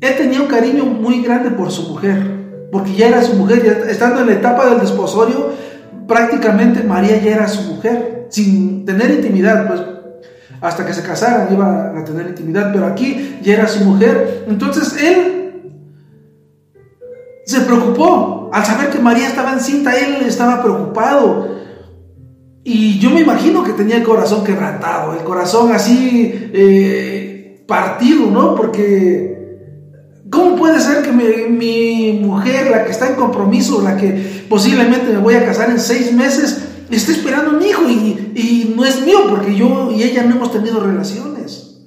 él 0.00 0.16
tenía 0.16 0.40
un 0.40 0.48
cariño 0.48 0.84
muy 0.86 1.22
grande 1.22 1.50
por 1.50 1.70
su 1.70 1.82
mujer, 1.90 2.68
porque 2.72 2.94
ya 2.94 3.08
era 3.08 3.22
su 3.22 3.34
mujer, 3.34 3.62
ya 3.62 3.90
estando 3.90 4.22
en 4.22 4.26
la 4.26 4.32
etapa 4.32 4.68
del 4.68 4.80
desposorio, 4.80 5.50
prácticamente 6.10 6.82
María 6.82 7.22
ya 7.22 7.30
era 7.36 7.48
su 7.48 7.62
mujer, 7.72 8.26
sin 8.30 8.84
tener 8.84 9.12
intimidad, 9.12 9.68
pues 9.68 9.80
hasta 10.60 10.84
que 10.84 10.92
se 10.92 11.02
casaran 11.02 11.52
iba 11.52 11.96
a 11.96 12.04
tener 12.04 12.26
intimidad, 12.26 12.72
pero 12.72 12.86
aquí 12.86 13.38
ya 13.42 13.54
era 13.54 13.68
su 13.68 13.84
mujer. 13.84 14.44
Entonces 14.48 15.00
él 15.00 15.72
se 17.46 17.60
preocupó 17.60 18.50
al 18.52 18.64
saber 18.64 18.90
que 18.90 18.98
María 18.98 19.28
estaba 19.28 19.52
encinta, 19.52 19.96
él 19.96 20.16
estaba 20.26 20.60
preocupado. 20.60 21.60
Y 22.64 22.98
yo 22.98 23.10
me 23.10 23.20
imagino 23.20 23.62
que 23.62 23.72
tenía 23.72 23.98
el 23.98 24.02
corazón 24.02 24.42
quebrantado, 24.42 25.12
el 25.14 25.20
corazón 25.20 25.72
así 25.72 26.50
eh, 26.52 27.64
partido, 27.68 28.28
¿no? 28.32 28.56
Porque 28.56 29.39
¿Cómo 30.40 30.56
puede 30.56 30.80
ser 30.80 31.02
que 31.02 31.12
mi, 31.12 32.18
mujer, 32.24 32.70
la 32.70 32.86
que 32.86 32.92
está 32.92 33.08
en 33.08 33.14
compromiso, 33.14 33.82
la 33.82 33.98
que 33.98 34.46
posiblemente 34.48 35.12
me 35.12 35.18
voy 35.18 35.34
a 35.34 35.44
casar 35.44 35.68
en 35.68 35.78
seis 35.78 36.14
meses, 36.14 36.62
esté 36.90 37.12
esperando 37.12 37.50
un 37.58 37.62
hijo 37.62 37.82
y, 37.86 38.32
y, 38.34 38.74
no 38.74 38.86
es 38.86 39.04
mío 39.04 39.26
porque 39.28 39.54
yo 39.54 39.90
y 39.90 40.02
ella 40.02 40.22
no 40.22 40.36
hemos 40.36 40.50
tenido 40.50 40.80
relaciones? 40.80 41.82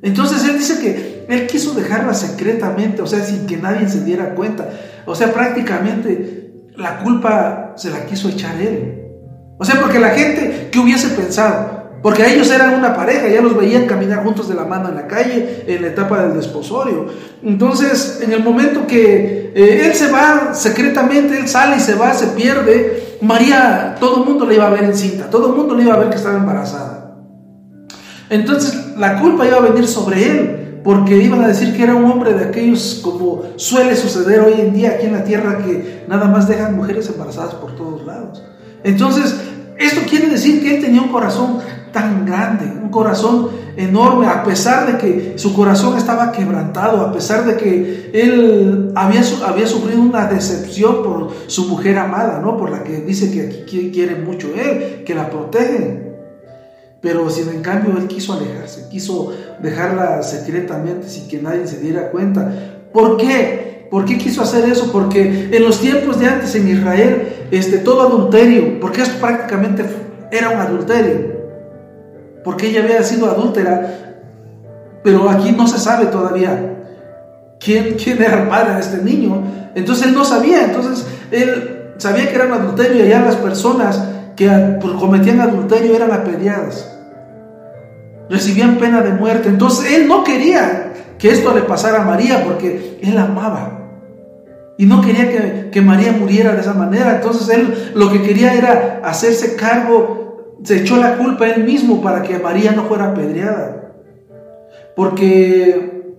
Entonces 0.00 0.44
él 0.44 0.58
dice 0.58 0.78
que 0.78 1.26
él 1.28 1.48
quiso 1.48 1.74
dejarla 1.74 2.14
secretamente, 2.14 3.02
o 3.02 3.06
sea, 3.08 3.24
sin 3.24 3.46
que 3.48 3.56
nadie 3.56 3.88
se 3.88 4.04
diera 4.04 4.36
cuenta. 4.36 4.70
O 5.04 5.16
sea, 5.16 5.32
prácticamente 5.32 6.68
la 6.76 7.00
culpa 7.00 7.74
se 7.76 7.90
la 7.90 8.06
quiso 8.06 8.28
echar 8.28 8.60
él. 8.60 9.02
O 9.58 9.64
sea, 9.64 9.80
porque 9.80 9.98
la 9.98 10.10
gente, 10.10 10.68
¿qué 10.70 10.78
hubiese 10.78 11.08
pensado? 11.08 11.75
Porque 12.06 12.24
ellos 12.32 12.48
eran 12.52 12.74
una 12.74 12.94
pareja, 12.94 13.26
ya 13.26 13.42
los 13.42 13.56
veían 13.56 13.86
caminar 13.86 14.22
juntos 14.22 14.48
de 14.48 14.54
la 14.54 14.64
mano 14.64 14.90
en 14.90 14.94
la 14.94 15.08
calle 15.08 15.64
en 15.66 15.82
la 15.82 15.88
etapa 15.88 16.22
del 16.22 16.34
desposorio. 16.34 17.06
Entonces, 17.42 18.20
en 18.22 18.32
el 18.32 18.44
momento 18.44 18.86
que 18.86 19.50
eh, 19.52 19.86
él 19.86 19.92
se 19.92 20.12
va 20.12 20.54
secretamente, 20.54 21.36
él 21.36 21.48
sale 21.48 21.78
y 21.78 21.80
se 21.80 21.96
va, 21.96 22.14
se 22.14 22.28
pierde, 22.28 23.18
María, 23.22 23.96
todo 23.98 24.18
el 24.18 24.24
mundo 24.24 24.46
le 24.46 24.54
iba 24.54 24.68
a 24.68 24.70
ver 24.70 24.84
encinta, 24.84 25.28
todo 25.28 25.48
el 25.48 25.56
mundo 25.56 25.74
le 25.74 25.82
iba 25.82 25.94
a 25.94 25.98
ver 25.98 26.10
que 26.10 26.14
estaba 26.14 26.38
embarazada. 26.38 27.16
Entonces, 28.30 28.96
la 28.96 29.20
culpa 29.20 29.44
iba 29.44 29.56
a 29.56 29.62
venir 29.62 29.88
sobre 29.88 30.30
él, 30.30 30.80
porque 30.84 31.16
iban 31.16 31.42
a 31.42 31.48
decir 31.48 31.76
que 31.76 31.82
era 31.82 31.96
un 31.96 32.04
hombre 32.04 32.34
de 32.34 32.44
aquellos 32.44 33.00
como 33.02 33.42
suele 33.56 33.96
suceder 33.96 34.42
hoy 34.42 34.60
en 34.60 34.72
día 34.72 34.90
aquí 34.90 35.06
en 35.06 35.12
la 35.12 35.24
tierra, 35.24 35.58
que 35.58 36.04
nada 36.06 36.26
más 36.28 36.46
dejan 36.46 36.76
mujeres 36.76 37.08
embarazadas 37.08 37.54
por 37.54 37.74
todos 37.74 38.06
lados. 38.06 38.44
Entonces, 38.84 39.34
esto 39.76 40.02
quiere 40.08 40.28
decir 40.28 40.62
que 40.62 40.76
él 40.76 40.82
tenía 40.82 41.02
un 41.02 41.08
corazón 41.08 41.58
tan 41.92 42.26
grande, 42.26 42.64
un 42.66 42.90
corazón 42.90 43.50
enorme, 43.76 44.26
a 44.26 44.42
pesar 44.42 44.86
de 44.86 44.98
que 44.98 45.38
su 45.38 45.54
corazón 45.54 45.96
estaba 45.96 46.32
quebrantado, 46.32 47.00
a 47.00 47.12
pesar 47.12 47.44
de 47.44 47.56
que 47.56 48.10
él 48.14 48.92
había, 48.94 49.22
había 49.44 49.66
sufrido 49.66 50.00
una 50.00 50.26
decepción 50.26 51.02
por 51.02 51.30
su 51.46 51.68
mujer 51.68 51.98
amada, 51.98 52.40
¿no? 52.40 52.56
Por 52.56 52.70
la 52.70 52.82
que 52.82 53.00
dice 53.00 53.30
que 53.30 53.90
quiere 53.90 54.16
mucho 54.16 54.48
él, 54.54 55.04
que 55.04 55.14
la 55.14 55.30
protege. 55.30 56.06
Pero 57.00 57.28
si 57.30 57.42
en 57.42 57.62
cambio 57.62 57.96
él 57.98 58.08
quiso 58.08 58.32
alejarse, 58.32 58.88
quiso 58.90 59.32
dejarla 59.62 60.22
secretamente 60.22 61.08
sin 61.08 61.28
que 61.28 61.40
nadie 61.40 61.66
se 61.66 61.78
diera 61.78 62.10
cuenta. 62.10 62.50
¿Por 62.92 63.16
qué? 63.16 63.86
¿Por 63.90 64.04
qué 64.04 64.18
quiso 64.18 64.42
hacer 64.42 64.68
eso? 64.68 64.90
Porque 64.90 65.50
en 65.52 65.62
los 65.62 65.80
tiempos 65.80 66.18
de 66.18 66.26
antes 66.26 66.54
en 66.54 66.68
Israel 66.68 67.46
este, 67.50 67.78
todo 67.78 68.02
adulterio, 68.02 68.80
porque 68.80 69.02
esto 69.02 69.20
prácticamente 69.20 69.84
era 70.32 70.50
un 70.50 70.60
adulterio, 70.60 71.35
porque 72.46 72.68
ella 72.68 72.84
había 72.84 73.02
sido 73.02 73.28
adúltera, 73.28 74.14
pero 75.02 75.28
aquí 75.28 75.50
no 75.50 75.66
se 75.66 75.80
sabe 75.80 76.06
todavía 76.06 76.76
quién, 77.58 77.94
quién 77.94 78.22
era 78.22 78.48
padre 78.48 78.74
de 78.74 78.80
este 78.82 78.98
niño. 78.98 79.42
Entonces 79.74 80.06
él 80.06 80.14
no 80.14 80.24
sabía, 80.24 80.62
entonces 80.62 81.04
él 81.32 81.94
sabía 81.96 82.28
que 82.28 82.36
era 82.36 82.44
un 82.44 82.52
adulterio 82.52 82.98
y 82.98 83.08
allá 83.08 83.22
las 83.22 83.34
personas 83.34 84.00
que 84.36 84.78
cometían 84.80 85.40
adulterio 85.40 85.96
eran 85.96 86.12
apedreadas, 86.12 86.96
recibían 88.30 88.76
pena 88.76 89.02
de 89.02 89.10
muerte. 89.10 89.48
Entonces 89.48 89.92
él 89.92 90.06
no 90.06 90.22
quería 90.22 90.92
que 91.18 91.30
esto 91.30 91.52
le 91.52 91.62
pasara 91.62 92.02
a 92.02 92.04
María 92.04 92.44
porque 92.44 93.00
él 93.02 93.18
amaba. 93.18 93.72
Y 94.78 94.86
no 94.86 95.00
quería 95.00 95.32
que, 95.32 95.70
que, 95.72 95.80
María 95.80 96.12
muriera 96.12 96.52
de 96.52 96.60
esa 96.60 96.74
manera. 96.74 97.16
Entonces 97.16 97.48
él 97.48 97.92
lo 97.96 98.12
que 98.12 98.22
quería 98.22 98.54
era 98.54 99.00
hacerse 99.02 99.56
cargo, 99.56 100.25
se 100.66 100.80
echó 100.80 100.96
la 100.96 101.16
culpa 101.16 101.46
él 101.46 101.62
mismo 101.62 102.02
para 102.02 102.24
que 102.24 102.40
María 102.40 102.72
no 102.72 102.86
fuera 102.86 103.10
apedreada. 103.10 103.92
Porque 104.96 106.16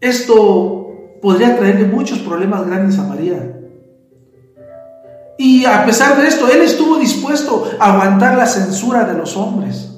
esto 0.00 1.18
podría 1.22 1.56
traerle 1.56 1.86
muchos 1.86 2.18
problemas 2.18 2.66
grandes 2.66 2.98
a 2.98 3.04
María. 3.04 3.60
Y 5.38 5.64
a 5.64 5.86
pesar 5.86 6.20
de 6.20 6.26
esto, 6.26 6.48
él 6.48 6.62
estuvo 6.62 6.98
dispuesto 6.98 7.70
a 7.78 7.92
aguantar 7.92 8.36
la 8.36 8.46
censura 8.46 9.04
de 9.04 9.16
los 9.16 9.36
hombres 9.36 9.91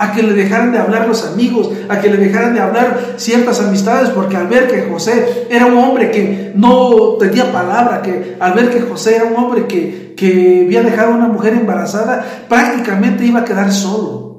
a 0.00 0.12
que 0.12 0.22
le 0.22 0.32
dejaran 0.32 0.72
de 0.72 0.78
hablar 0.78 1.06
los 1.06 1.26
amigos, 1.26 1.70
a 1.90 2.00
que 2.00 2.08
le 2.08 2.16
dejaran 2.16 2.54
de 2.54 2.60
hablar 2.60 3.16
ciertas 3.18 3.60
amistades, 3.60 4.08
porque 4.08 4.34
al 4.34 4.46
ver 4.46 4.66
que 4.66 4.90
José 4.90 5.46
era 5.50 5.66
un 5.66 5.76
hombre 5.76 6.10
que 6.10 6.52
no 6.56 7.18
tenía 7.18 7.52
palabra, 7.52 8.00
que 8.00 8.34
al 8.40 8.54
ver 8.54 8.70
que 8.70 8.80
José 8.80 9.16
era 9.16 9.26
un 9.26 9.36
hombre 9.36 9.66
que, 9.66 10.14
que 10.16 10.62
había 10.64 10.82
dejado 10.82 11.12
a 11.12 11.16
una 11.16 11.28
mujer 11.28 11.52
embarazada, 11.52 12.24
prácticamente 12.48 13.26
iba 13.26 13.40
a 13.40 13.44
quedar 13.44 13.70
solo. 13.70 14.30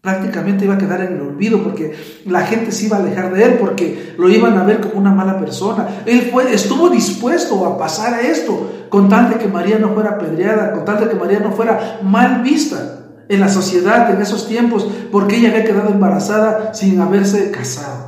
Prácticamente 0.00 0.64
iba 0.64 0.74
a 0.74 0.78
quedar 0.78 1.00
en 1.00 1.14
el 1.14 1.22
olvido 1.22 1.60
porque 1.64 1.94
la 2.26 2.42
gente 2.42 2.70
se 2.70 2.86
iba 2.86 2.98
a 2.98 3.00
alejar 3.00 3.32
de 3.34 3.44
él 3.44 3.56
porque 3.58 4.14
lo 4.16 4.28
iban 4.28 4.56
a 4.58 4.62
ver 4.62 4.80
como 4.80 4.94
una 4.94 5.10
mala 5.10 5.40
persona. 5.40 5.88
Él 6.06 6.28
fue, 6.32 6.54
estuvo 6.54 6.88
dispuesto 6.88 7.66
a 7.66 7.76
pasar 7.76 8.14
a 8.14 8.20
esto 8.20 8.86
con 8.88 9.08
tal 9.08 9.28
de 9.28 9.36
que 9.38 9.48
María 9.48 9.80
no 9.80 9.88
fuera 9.90 10.10
apedreada, 10.10 10.72
con 10.72 10.84
tal 10.84 11.00
de 11.00 11.08
que 11.08 11.16
María 11.16 11.40
no 11.40 11.50
fuera 11.50 11.98
mal 12.02 12.42
vista 12.42 12.91
en 13.32 13.40
la 13.40 13.48
sociedad 13.48 14.10
en 14.10 14.20
esos 14.20 14.46
tiempos 14.46 14.86
porque 15.10 15.36
ella 15.36 15.48
había 15.48 15.64
quedado 15.64 15.90
embarazada 15.90 16.74
sin 16.74 17.00
haberse 17.00 17.50
casado. 17.50 18.06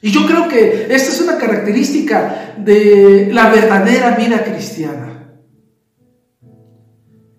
Y 0.00 0.10
yo 0.10 0.26
creo 0.26 0.48
que 0.48 0.86
esta 0.90 1.12
es 1.12 1.20
una 1.20 1.38
característica 1.38 2.54
de 2.58 3.30
la 3.32 3.50
verdadera 3.50 4.16
vida 4.16 4.42
cristiana. 4.44 5.08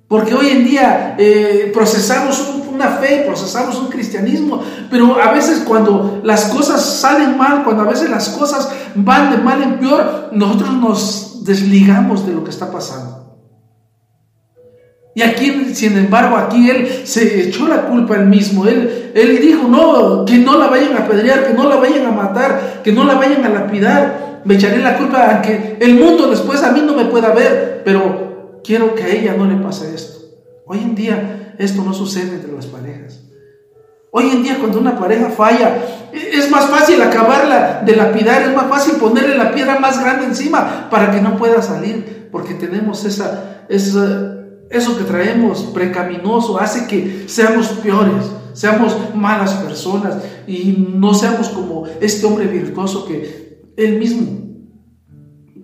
Porque 0.08 0.34
hoy 0.34 0.50
en 0.50 0.66
día 0.66 1.16
eh, 1.18 1.72
procesamos 1.74 2.62
una 2.72 2.88
fe, 2.88 3.24
procesamos 3.26 3.80
un 3.80 3.88
cristianismo, 3.88 4.62
pero 4.90 5.22
a 5.22 5.32
veces 5.32 5.60
cuando 5.60 6.22
las 6.24 6.46
cosas 6.46 6.82
salen 6.82 7.38
mal, 7.38 7.64
cuando 7.64 7.84
a 7.84 7.88
veces 7.88 8.10
las 8.10 8.30
cosas 8.30 8.70
van 8.96 9.32
de 9.32 9.38
mal 9.38 9.62
en 9.62 9.80
peor, 9.80 10.30
nosotros 10.32 10.74
nos 10.74 11.44
desligamos 11.44 12.26
de 12.26 12.34
lo 12.34 12.44
que 12.44 12.52
está 12.52 12.72
pasando. 12.72 13.23
Y 15.16 15.22
aquí, 15.22 15.76
sin 15.76 15.96
embargo, 15.96 16.38
aquí 16.38 16.70
él 16.70 17.02
se 17.04 17.44
echó 17.44 17.68
la 17.68 17.84
culpa 17.84 18.16
él 18.16 18.26
mismo. 18.26 18.66
Él, 18.66 19.12
él 19.14 19.40
dijo, 19.40 19.68
no, 19.68 20.26
que 20.26 20.40
no 20.40 20.58
la 20.58 20.68
vayan 20.68 20.96
a 20.98 21.02
apedrear, 21.02 21.46
que 21.46 21.54
no 21.54 21.70
la 21.70 21.76
vayan 21.76 22.08
a 22.08 22.12
matar, 22.12 22.82
que 22.84 22.92
no 22.92 23.04
la 23.04 23.16
vayan 23.16 23.46
a 23.46 23.50
lapidar. 23.50 24.42
Me 24.44 24.56
echaré 24.56 24.80
la 24.80 24.98
culpa 24.98 25.36
a 25.36 25.42
que 25.42 25.78
el 25.80 25.96
mundo 25.96 26.30
después 26.30 26.64
a 26.64 26.72
mí 26.72 26.82
no 26.84 26.96
me 26.96 27.06
pueda 27.06 27.32
ver, 27.32 27.84
pero 27.86 28.62
quiero 28.64 28.96
que 28.96 29.04
a 29.04 29.08
ella 29.08 29.36
no 29.38 29.46
le 29.46 29.56
pase 29.58 29.94
esto. 29.94 30.20
Hoy 30.66 30.80
en 30.80 30.96
día 30.96 31.54
esto 31.60 31.84
no 31.84 31.94
sucede 31.94 32.34
entre 32.34 32.52
las 32.52 32.66
parejas. 32.66 33.20
Hoy 34.12 34.30
en 34.32 34.44
día 34.44 34.58
cuando 34.60 34.80
una 34.80 34.98
pareja 34.98 35.30
falla, 35.30 35.76
es 36.12 36.50
más 36.50 36.66
fácil 36.66 37.02
acabarla 37.02 37.82
de 37.86 37.96
lapidar, 37.96 38.44
es 38.44 38.56
más 38.56 38.68
fácil 38.68 38.96
ponerle 38.96 39.38
la 39.38 39.52
piedra 39.52 39.80
más 39.80 40.00
grande 40.00 40.26
encima 40.26 40.88
para 40.90 41.12
que 41.12 41.22
no 41.22 41.38
pueda 41.38 41.62
salir, 41.62 42.30
porque 42.32 42.54
tenemos 42.54 43.06
esa, 43.06 43.66
esa 43.70 44.43
eso 44.74 44.98
que 44.98 45.04
traemos 45.04 45.62
precaminoso 45.74 46.60
hace 46.60 46.88
que 46.88 47.26
seamos 47.28 47.68
peores, 47.70 48.26
seamos 48.54 48.96
malas 49.16 49.54
personas 49.54 50.18
y 50.48 50.88
no 50.96 51.14
seamos 51.14 51.50
como 51.50 51.86
este 52.02 52.26
hombre 52.26 52.48
virtuoso 52.48 53.06
que 53.06 53.72
él 53.78 54.00
mismo 54.00 54.44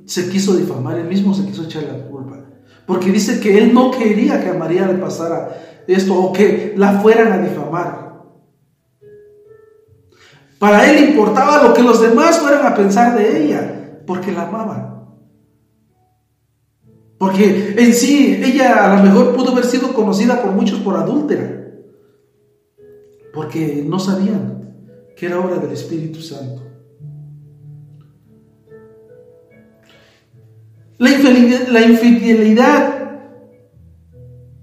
se 0.05 0.29
quiso 0.29 0.55
difamar, 0.55 0.97
él 0.97 1.07
mismo 1.07 1.33
se 1.33 1.45
quiso 1.45 1.63
echar 1.63 1.83
la 1.83 2.07
culpa. 2.07 2.39
Porque 2.85 3.11
dice 3.11 3.39
que 3.39 3.57
él 3.57 3.73
no 3.73 3.91
quería 3.91 4.41
que 4.41 4.49
a 4.49 4.53
María 4.55 4.87
le 4.87 4.95
pasara 4.95 5.83
esto 5.87 6.15
o 6.15 6.33
que 6.33 6.73
la 6.75 6.99
fueran 7.01 7.31
a 7.31 7.37
difamar. 7.37 8.09
Para 10.57 10.89
él 10.89 11.09
importaba 11.09 11.63
lo 11.63 11.73
que 11.73 11.83
los 11.83 12.01
demás 12.01 12.39
fueran 12.39 12.65
a 12.65 12.75
pensar 12.75 13.15
de 13.15 13.45
ella, 13.45 14.01
porque 14.05 14.31
la 14.31 14.43
amaban. 14.47 14.98
Porque 17.19 17.75
en 17.77 17.93
sí 17.93 18.41
ella 18.41 18.85
a 18.85 18.95
lo 18.95 19.03
mejor 19.03 19.35
pudo 19.35 19.51
haber 19.51 19.65
sido 19.65 19.93
conocida 19.93 20.41
por 20.41 20.53
muchos 20.53 20.79
por 20.79 20.95
adúltera. 20.95 21.67
Porque 23.33 23.83
no 23.85 23.99
sabían 23.99 24.73
que 25.17 25.25
era 25.25 25.39
obra 25.39 25.57
del 25.57 25.71
Espíritu 25.71 26.21
Santo. 26.21 26.63
La 30.97 31.11
infidelidad, 31.11 31.67
la 31.67 31.81
infidelidad, 31.81 33.21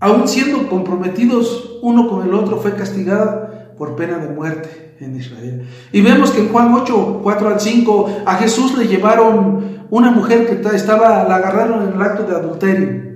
aun 0.00 0.26
siendo 0.26 0.68
comprometidos 0.68 1.78
uno 1.82 2.08
con 2.08 2.26
el 2.26 2.32
otro, 2.34 2.58
fue 2.58 2.74
castigada 2.74 3.74
por 3.76 3.96
pena 3.96 4.18
de 4.18 4.28
muerte 4.28 4.96
en 5.00 5.16
Israel. 5.16 5.66
Y 5.92 6.00
vemos 6.00 6.30
que 6.30 6.40
en 6.40 6.48
Juan 6.48 6.72
8, 6.72 7.20
4 7.22 7.48
al 7.48 7.60
5, 7.60 8.22
a 8.24 8.34
Jesús 8.36 8.76
le 8.78 8.86
llevaron 8.86 9.75
una 9.90 10.10
mujer 10.10 10.46
que 10.46 10.76
estaba, 10.76 11.24
la 11.24 11.36
agarraron 11.36 11.88
en 11.88 11.94
el 11.94 12.02
acto 12.02 12.24
de 12.24 12.34
adulterio. 12.34 13.06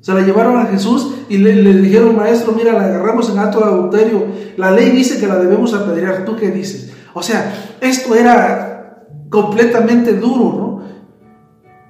Se 0.00 0.14
la 0.14 0.22
llevaron 0.22 0.58
a 0.58 0.66
Jesús 0.66 1.14
y 1.28 1.38
le, 1.38 1.52
dijeron, 1.74 2.16
maestro, 2.16 2.52
mira, 2.52 2.72
la 2.72 2.86
agarramos 2.86 3.30
en 3.30 3.38
acto 3.38 3.58
de 3.58 3.66
adulterio. 3.66 4.24
La 4.56 4.70
ley 4.70 4.90
dice 4.90 5.20
que 5.20 5.26
la 5.26 5.36
debemos 5.36 5.74
apedrear. 5.74 6.24
¿Tú 6.24 6.36
qué 6.36 6.50
dices? 6.50 6.92
O 7.12 7.22
sea, 7.22 7.52
esto 7.80 8.14
era 8.14 9.04
completamente 9.28 10.14
duro, 10.14 10.44
¿no? 10.56 10.80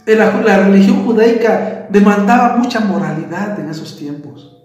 La, 0.06 0.40
la 0.42 0.58
religión 0.64 1.04
judaica 1.04 1.86
demandaba 1.88 2.56
mucha 2.56 2.80
moralidad 2.80 3.60
en 3.60 3.68
esos 3.70 3.96
tiempos. 3.96 4.56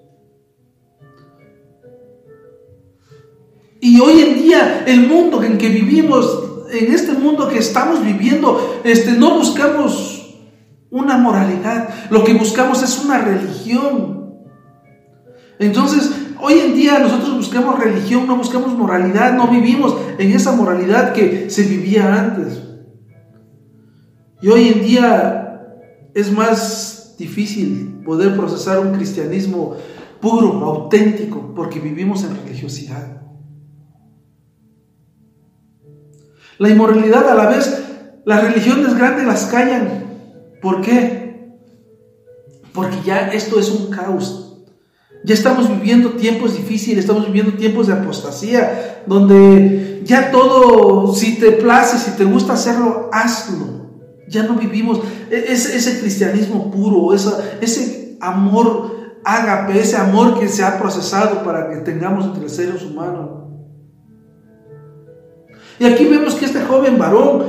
Y 3.79 3.99
hoy 3.99 4.21
en 4.21 4.35
día 4.35 4.83
el 4.87 5.07
mundo 5.07 5.43
en 5.43 5.59
que 5.59 5.69
vivimos 5.69 6.44
en 6.71 6.93
este 6.93 7.13
mundo 7.13 7.47
que 7.47 7.59
estamos 7.59 8.03
viviendo, 8.03 8.81
este, 8.83 9.11
no 9.11 9.37
buscamos 9.37 10.15
una 10.89 11.17
moralidad, 11.17 11.89
lo 12.09 12.23
que 12.23 12.33
buscamos 12.33 12.81
es 12.83 13.03
una 13.03 13.19
religión. 13.19 14.33
Entonces, 15.59 16.11
hoy 16.39 16.59
en 16.59 16.75
día 16.75 16.99
nosotros 16.99 17.35
buscamos 17.35 17.79
religión, 17.79 18.27
no 18.27 18.37
buscamos 18.37 18.73
moralidad, 18.73 19.33
no 19.33 19.47
vivimos 19.47 19.95
en 20.17 20.31
esa 20.31 20.51
moralidad 20.53 21.13
que 21.13 21.49
se 21.49 21.63
vivía 21.63 22.13
antes. 22.13 22.61
Y 24.41 24.47
hoy 24.49 24.69
en 24.69 24.83
día 24.83 25.45
es 26.13 26.31
más 26.31 27.15
difícil 27.17 28.01
poder 28.05 28.35
procesar 28.35 28.79
un 28.79 28.93
cristianismo 28.93 29.75
puro, 30.21 30.63
auténtico, 30.63 31.53
porque 31.55 31.79
vivimos 31.79 32.23
en 32.23 32.35
religiosidad. 32.35 33.24
La 36.57 36.69
inmoralidad 36.69 37.29
a 37.29 37.35
la 37.35 37.47
vez, 37.47 37.83
las 38.25 38.43
religiones 38.43 38.97
grandes 38.97 39.25
las 39.25 39.45
callan. 39.45 40.05
¿Por 40.61 40.81
qué? 40.81 41.57
Porque 42.73 42.97
ya 43.05 43.27
esto 43.29 43.59
es 43.59 43.69
un 43.69 43.89
caos. 43.89 44.41
Ya 45.23 45.33
estamos 45.33 45.67
viviendo 45.69 46.11
tiempos 46.11 46.55
difíciles, 46.55 46.99
estamos 46.99 47.25
viviendo 47.25 47.53
tiempos 47.53 47.87
de 47.87 47.93
apostasía, 47.93 49.03
donde 49.07 50.01
ya 50.03 50.29
todo, 50.31 51.13
si 51.15 51.39
te 51.39 51.51
place, 51.53 51.97
si 51.97 52.11
te 52.11 52.25
gusta 52.25 52.53
hacerlo, 52.53 53.09
hazlo. 53.11 53.89
Ya 54.29 54.43
no 54.43 54.55
vivimos 54.55 55.01
e-, 55.31 55.45
ese, 55.49 55.99
cristianismo 55.99 56.69
puro, 56.69 57.13
ese 57.13 58.17
amor 58.21 59.19
ágape, 59.23 59.79
ese 59.79 59.97
amor 59.97 60.39
que 60.39 60.47
se 60.47 60.63
ha 60.63 60.79
procesado 60.79 61.43
para 61.43 61.69
que 61.69 61.77
tengamos 61.77 62.25
entre 62.25 62.47
seres 62.47 62.83
humanos. 62.83 63.44
Y 65.79 65.85
aquí 65.85 66.05
vemos 66.05 66.35
que 66.35 66.45
este 66.45 66.61
joven 66.61 66.97
varón 66.97 67.43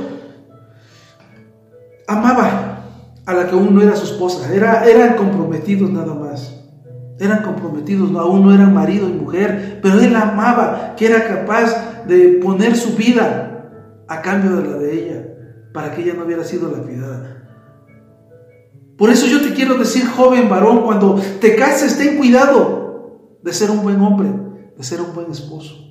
amaba 2.07 2.83
a 3.25 3.33
la 3.33 3.47
que 3.47 3.55
aún 3.55 3.75
no 3.75 3.81
era 3.81 3.95
su 3.95 4.05
esposa, 4.05 4.53
era, 4.53 4.85
eran 4.85 5.15
comprometidos 5.15 5.91
nada 5.91 6.13
más. 6.13 6.53
Eran 7.19 7.41
comprometidos, 7.41 8.15
aún 8.15 8.45
no 8.45 8.53
eran 8.53 8.73
marido 8.73 9.09
y 9.09 9.13
mujer, 9.13 9.79
pero 9.81 9.99
él 9.99 10.15
amaba, 10.15 10.93
que 10.95 11.07
era 11.07 11.27
capaz 11.27 12.05
de 12.05 12.39
poner 12.43 12.75
su 12.75 12.95
vida 12.95 14.03
a 14.07 14.21
cambio 14.21 14.55
de 14.57 14.67
la 14.67 14.77
de 14.77 14.93
ella, 14.93 15.27
para 15.73 15.91
que 15.91 16.03
ella 16.03 16.13
no 16.13 16.25
hubiera 16.25 16.43
sido 16.43 16.71
lapidada. 16.71 17.43
Por 18.97 19.09
eso 19.09 19.27
yo 19.27 19.41
te 19.41 19.53
quiero 19.53 19.77
decir, 19.77 20.05
joven 20.07 20.47
varón, 20.47 20.83
cuando 20.83 21.19
te 21.41 21.55
cases, 21.55 21.97
ten 21.97 22.17
cuidado 22.17 23.37
de 23.43 23.53
ser 23.53 23.71
un 23.71 23.81
buen 23.81 23.99
hombre, 23.99 24.29
de 24.75 24.83
ser 24.83 25.01
un 25.01 25.13
buen 25.13 25.31
esposo. 25.31 25.86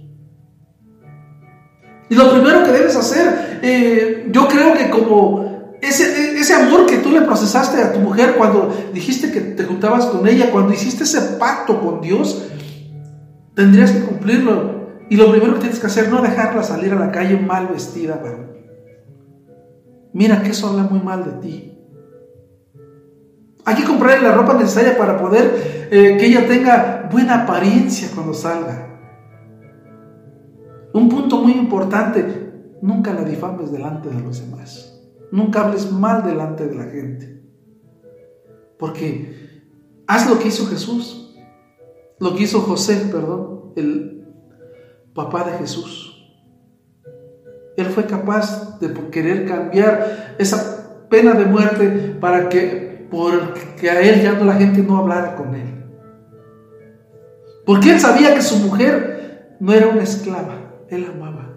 Y 2.08 2.14
lo 2.14 2.30
primero 2.32 2.62
que 2.64 2.72
debes 2.72 2.96
hacer, 2.96 3.60
eh, 3.62 4.28
yo 4.30 4.46
creo 4.46 4.74
que 4.74 4.90
como 4.90 5.76
ese, 5.80 6.38
ese 6.38 6.54
amor 6.54 6.86
que 6.86 6.98
tú 6.98 7.10
le 7.10 7.22
procesaste 7.22 7.82
a 7.82 7.92
tu 7.92 7.98
mujer 7.98 8.36
cuando 8.36 8.72
dijiste 8.92 9.32
que 9.32 9.40
te 9.40 9.64
juntabas 9.64 10.06
con 10.06 10.26
ella, 10.26 10.50
cuando 10.50 10.72
hiciste 10.72 11.04
ese 11.04 11.20
pacto 11.38 11.80
con 11.80 12.00
Dios, 12.00 12.46
tendrías 13.54 13.90
que 13.90 14.00
cumplirlo. 14.00 14.76
Y 15.08 15.16
lo 15.16 15.30
primero 15.30 15.54
que 15.54 15.60
tienes 15.60 15.78
que 15.78 15.86
hacer, 15.86 16.08
no 16.10 16.22
dejarla 16.22 16.62
salir 16.62 16.92
a 16.92 16.96
la 16.96 17.12
calle 17.12 17.38
mal 17.38 17.68
vestida, 17.68 18.16
varón. 18.16 18.56
Mira 20.12 20.42
que 20.42 20.50
eso 20.50 20.68
habla 20.68 20.84
muy 20.84 21.00
mal 21.00 21.24
de 21.24 21.32
ti. 21.46 21.72
Hay 23.64 23.74
que 23.74 23.84
comprarle 23.84 24.28
la 24.28 24.34
ropa 24.34 24.54
necesaria 24.54 24.96
para 24.96 25.18
poder 25.18 25.88
eh, 25.90 26.16
que 26.18 26.26
ella 26.26 26.46
tenga 26.46 27.08
buena 27.10 27.42
apariencia 27.42 28.08
cuando 28.14 28.32
salga. 28.32 28.95
Un 30.96 31.10
punto 31.10 31.36
muy 31.36 31.52
importante, 31.52 32.24
nunca 32.80 33.12
la 33.12 33.22
difames 33.22 33.70
delante 33.70 34.08
de 34.08 34.18
los 34.18 34.40
demás. 34.40 34.98
Nunca 35.30 35.66
hables 35.66 35.92
mal 35.92 36.24
delante 36.24 36.66
de 36.66 36.74
la 36.74 36.84
gente. 36.84 37.42
Porque 38.78 39.60
haz 40.06 40.26
lo 40.26 40.38
que 40.38 40.48
hizo 40.48 40.64
Jesús, 40.68 41.36
lo 42.18 42.34
que 42.34 42.44
hizo 42.44 42.62
José, 42.62 43.10
perdón, 43.12 43.74
el 43.76 44.26
papá 45.12 45.44
de 45.44 45.58
Jesús. 45.58 46.34
Él 47.76 47.86
fue 47.88 48.06
capaz 48.06 48.80
de 48.80 48.94
querer 49.10 49.46
cambiar 49.46 50.34
esa 50.38 51.08
pena 51.10 51.34
de 51.34 51.44
muerte 51.44 52.16
para 52.18 52.48
que, 52.48 53.06
porque 53.10 53.90
a 53.90 54.00
él 54.00 54.22
ya 54.22 54.32
no 54.32 54.46
la 54.46 54.54
gente 54.54 54.82
no 54.82 54.96
hablara 54.96 55.36
con 55.36 55.54
él. 55.54 55.84
Porque 57.66 57.90
él 57.90 58.00
sabía 58.00 58.34
que 58.34 58.40
su 58.40 58.56
mujer 58.60 59.56
no 59.60 59.74
era 59.74 59.88
una 59.88 60.02
esclava, 60.02 60.65
él 60.90 61.06
amaba. 61.12 61.52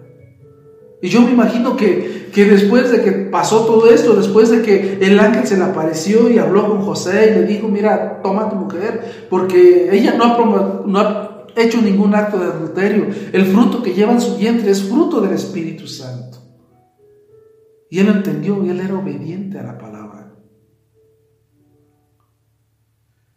Y 1.02 1.08
yo 1.08 1.22
me 1.22 1.30
imagino 1.30 1.76
que, 1.76 2.28
que, 2.32 2.44
después 2.44 2.90
de 2.90 3.02
que 3.02 3.12
pasó 3.12 3.64
todo 3.64 3.88
esto, 3.88 4.14
después 4.14 4.50
de 4.50 4.60
que 4.60 4.98
el 5.00 5.18
ángel 5.18 5.46
se 5.46 5.56
le 5.56 5.64
apareció 5.64 6.28
y 6.28 6.38
habló 6.38 6.68
con 6.68 6.82
José 6.82 7.30
y 7.30 7.40
le 7.40 7.46
dijo, 7.46 7.68
mira, 7.68 8.20
toma 8.22 8.50
tu 8.50 8.56
mujer, 8.56 9.26
porque 9.30 9.88
ella 9.92 10.14
no 10.16 10.24
ha, 10.24 10.82
no 10.86 11.30
hecho 11.56 11.80
ningún 11.80 12.14
acto 12.14 12.38
de 12.38 12.46
adulterio. 12.46 13.06
El 13.32 13.46
fruto 13.46 13.82
que 13.82 13.94
lleva 13.94 14.12
en 14.12 14.20
su 14.20 14.36
vientre 14.36 14.70
es 14.70 14.82
fruto 14.82 15.20
del 15.22 15.32
Espíritu 15.32 15.86
Santo. 15.86 16.38
Y 17.88 17.98
él 17.98 18.08
entendió 18.08 18.62
él 18.62 18.80
era 18.80 18.94
obediente 18.94 19.58
a 19.58 19.62
la 19.62 19.78
palabra. 19.78 20.00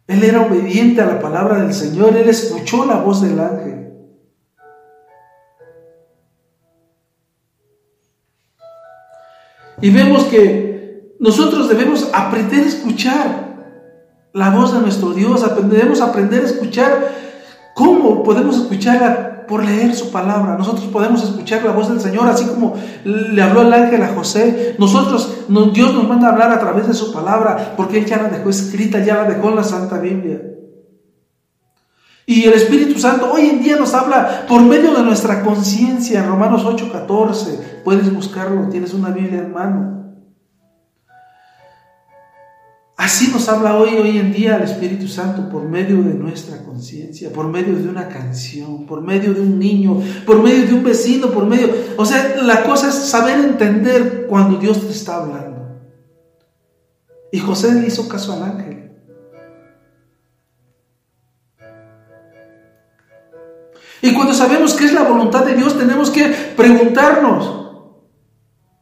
Él 0.06 0.22
era 0.22 0.42
obediente 0.42 1.00
a 1.00 1.06
la 1.06 1.18
palabra 1.18 1.62
del 1.62 1.72
Señor, 1.72 2.14
él 2.14 2.28
escuchó 2.28 2.84
la 2.84 2.96
voz 2.96 3.22
del 3.22 3.40
ángel. 3.40 3.73
Y 9.84 9.90
vemos 9.90 10.24
que 10.24 11.14
nosotros 11.20 11.68
debemos 11.68 12.08
aprender 12.14 12.64
a 12.64 12.68
escuchar 12.68 14.30
la 14.32 14.48
voz 14.48 14.72
de 14.72 14.80
nuestro 14.80 15.12
Dios, 15.12 15.44
debemos 15.68 16.00
aprender 16.00 16.40
a 16.40 16.46
escuchar 16.46 17.12
cómo 17.74 18.22
podemos 18.22 18.56
escuchar 18.56 19.44
por 19.46 19.62
leer 19.62 19.94
su 19.94 20.10
palabra. 20.10 20.56
Nosotros 20.56 20.86
podemos 20.86 21.22
escuchar 21.22 21.62
la 21.64 21.72
voz 21.72 21.90
del 21.90 22.00
Señor, 22.00 22.26
así 22.28 22.46
como 22.46 22.72
le 23.04 23.42
habló 23.42 23.60
el 23.60 23.74
ángel 23.74 24.02
a 24.02 24.14
José. 24.14 24.74
Nosotros, 24.78 25.44
Dios 25.74 25.92
nos 25.92 26.08
manda 26.08 26.28
a 26.28 26.32
hablar 26.32 26.50
a 26.52 26.60
través 26.60 26.88
de 26.88 26.94
su 26.94 27.12
palabra, 27.12 27.74
porque 27.76 27.98
Él 27.98 28.06
ya 28.06 28.22
la 28.22 28.30
dejó 28.30 28.48
escrita, 28.48 29.04
ya 29.04 29.16
la 29.16 29.24
dejó 29.24 29.50
en 29.50 29.56
la 29.56 29.64
Santa 29.64 29.98
Biblia. 29.98 30.53
Y 32.26 32.44
el 32.44 32.54
Espíritu 32.54 32.98
Santo 32.98 33.30
hoy 33.32 33.50
en 33.50 33.62
día 33.62 33.76
nos 33.76 33.92
habla 33.92 34.46
por 34.48 34.62
medio 34.62 34.94
de 34.94 35.02
nuestra 35.02 35.42
conciencia. 35.42 36.20
En 36.20 36.28
Romanos 36.28 36.64
8:14, 36.64 37.82
puedes 37.84 38.12
buscarlo, 38.12 38.68
tienes 38.68 38.94
una 38.94 39.10
Biblia 39.10 39.40
en 39.40 39.52
mano. 39.52 39.94
Así 42.96 43.28
nos 43.28 43.48
habla 43.48 43.76
hoy, 43.76 43.90
hoy 43.96 44.18
en 44.18 44.32
día 44.32 44.56
el 44.56 44.62
Espíritu 44.62 45.08
Santo 45.08 45.50
por 45.50 45.64
medio 45.64 46.00
de 46.02 46.14
nuestra 46.14 46.64
conciencia, 46.64 47.30
por 47.30 47.48
medio 47.48 47.76
de 47.76 47.88
una 47.88 48.08
canción, 48.08 48.86
por 48.86 49.02
medio 49.02 49.34
de 49.34 49.40
un 49.40 49.58
niño, 49.58 50.00
por 50.24 50.42
medio 50.42 50.66
de 50.66 50.74
un 50.74 50.84
vecino, 50.84 51.30
por 51.30 51.44
medio... 51.44 51.68
O 51.98 52.06
sea, 52.06 52.36
la 52.42 52.62
cosa 52.62 52.88
es 52.88 52.94
saber 52.94 53.40
entender 53.40 54.26
cuando 54.26 54.58
Dios 54.58 54.86
te 54.86 54.92
está 54.92 55.16
hablando. 55.16 55.80
Y 57.30 57.40
José 57.40 57.74
le 57.74 57.88
hizo 57.88 58.08
caso 58.08 58.32
al 58.32 58.44
ángel. 58.44 58.73
Y 64.04 64.12
cuando 64.12 64.34
sabemos 64.34 64.74
que 64.74 64.84
es 64.84 64.92
la 64.92 65.04
voluntad 65.04 65.46
de 65.46 65.54
Dios, 65.54 65.78
tenemos 65.78 66.10
que 66.10 66.24
preguntarnos, 66.54 67.70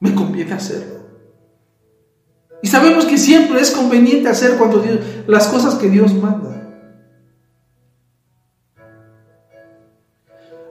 ¿me 0.01 0.13
conviene 0.17 0.53
hacerlo? 0.53 0.97
Y 2.61 2.67
sabemos 2.67 3.05
que 3.05 3.17
siempre 3.17 3.61
es 3.61 3.71
conveniente 3.71 4.29
hacer 4.29 4.57
cuando 4.59 4.81
Dios, 4.81 4.99
las 5.29 5.47
cosas 5.47 5.77
que 5.77 5.89
Dios 5.89 6.13
manda. 6.15 6.81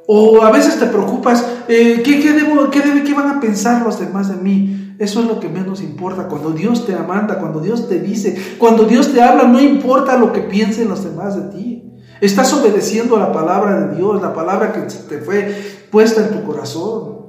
O 0.06 0.41
a 0.41 0.52
veces 0.52 0.78
te 0.78 0.88
preocupas, 0.88 1.47
eh, 1.70 2.02
¿qué, 2.04 2.34
debo, 2.34 2.70
qué, 2.70 2.82
debe, 2.82 3.06
¿qué 3.06 3.14
van 3.14 3.30
a 3.30 3.39
pensar 3.39 3.84
los 3.84 4.02
demás 4.02 4.28
de 4.28 4.36
mí? 4.36 4.95
Eso 4.99 5.22
es 5.22 5.28
lo 5.28 5.39
que 5.39 5.47
menos 5.47 5.82
importa. 5.82 6.28
Cuando 6.28 6.52
Dios 6.52 6.86
te 6.86 6.93
manda, 6.97 7.39
cuando 7.39 7.62
Dios 7.62 7.88
te 7.88 8.02
dice, 8.02 8.58
cuando 8.58 8.84
Dios 8.84 9.14
te 9.14 9.22
habla, 9.22 9.43
no 9.43 9.62
importa 9.62 10.18
lo 10.18 10.34
que 10.34 10.41
piensen 10.41 10.89
los 10.89 11.06
demás 11.06 11.38
de 11.38 11.58
ti. 11.58 11.80
Estás 12.22 12.53
obedeciendo 12.53 13.15
a 13.15 13.19
la 13.19 13.32
palabra 13.32 13.80
de 13.80 13.95
Dios, 13.95 14.22
la 14.22 14.34
palabra 14.34 14.72
que 14.72 14.82
te 14.82 15.17
fue 15.19 15.88
puesta 15.89 16.22
en 16.22 16.30
tu 16.30 16.43
corazón. 16.43 17.22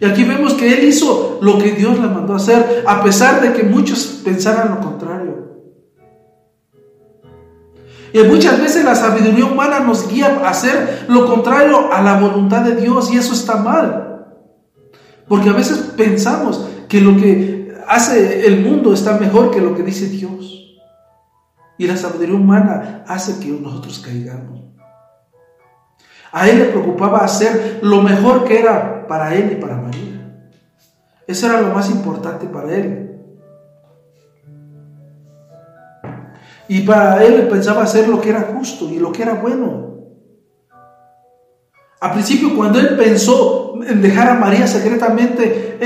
Y 0.00 0.06
aquí 0.06 0.24
vemos 0.24 0.54
que 0.54 0.72
Él 0.72 0.84
hizo 0.88 1.38
lo 1.42 1.58
que 1.58 1.72
Dios 1.72 2.00
le 2.00 2.08
mandó 2.08 2.32
a 2.32 2.36
hacer, 2.36 2.82
a 2.86 3.04
pesar 3.04 3.42
de 3.42 3.52
que 3.52 3.62
muchos 3.62 4.22
pensaran 4.24 4.70
lo 4.70 4.80
contrario. 4.80 5.42
Y 8.14 8.18
muchas 8.24 8.60
veces 8.60 8.84
la 8.84 8.94
sabiduría 8.94 9.44
humana 9.44 9.80
nos 9.80 10.08
guía 10.08 10.40
a 10.42 10.48
hacer 10.48 11.04
lo 11.08 11.26
contrario 11.26 11.92
a 11.92 12.02
la 12.02 12.18
voluntad 12.18 12.62
de 12.62 12.76
Dios 12.76 13.12
y 13.12 13.18
eso 13.18 13.32
está 13.32 13.56
mal. 13.56 14.26
Porque 15.28 15.50
a 15.50 15.54
veces 15.54 15.78
pensamos 15.96 16.66
que 16.88 17.00
lo 17.00 17.16
que 17.16 17.74
hace 17.86 18.46
el 18.46 18.62
mundo 18.62 18.92
está 18.92 19.18
mejor 19.18 19.50
que 19.50 19.60
lo 19.60 19.74
que 19.74 19.82
dice 19.82 20.08
Dios. 20.08 20.61
Y 21.78 21.86
la 21.86 21.96
sabiduría 21.96 22.34
humana 22.34 23.04
hace 23.06 23.40
que 23.40 23.50
nosotros 23.50 23.98
caigamos. 24.00 24.60
A 26.32 26.48
él 26.48 26.58
le 26.58 26.64
preocupaba 26.66 27.18
hacer 27.18 27.80
lo 27.82 28.00
mejor 28.00 28.44
que 28.44 28.58
era 28.58 29.06
para 29.06 29.34
él 29.34 29.52
y 29.52 29.60
para 29.60 29.76
María. 29.76 30.12
Eso 31.26 31.46
era 31.46 31.60
lo 31.60 31.74
más 31.74 31.90
importante 31.90 32.46
para 32.46 32.74
él. 32.74 33.02
Y 36.68 36.80
para 36.82 37.22
él 37.22 37.48
pensaba 37.48 37.82
hacer 37.82 38.08
lo 38.08 38.20
que 38.20 38.30
era 38.30 38.52
justo 38.54 38.88
y 38.88 38.98
lo 38.98 39.12
que 39.12 39.22
era 39.22 39.34
bueno. 39.34 39.92
Al 42.00 42.12
principio, 42.12 42.56
cuando 42.56 42.80
él 42.80 42.96
pensó 42.96 43.74
en 43.86 44.00
dejar 44.02 44.28
a 44.28 44.34
María 44.34 44.66
secretamente, 44.66 45.78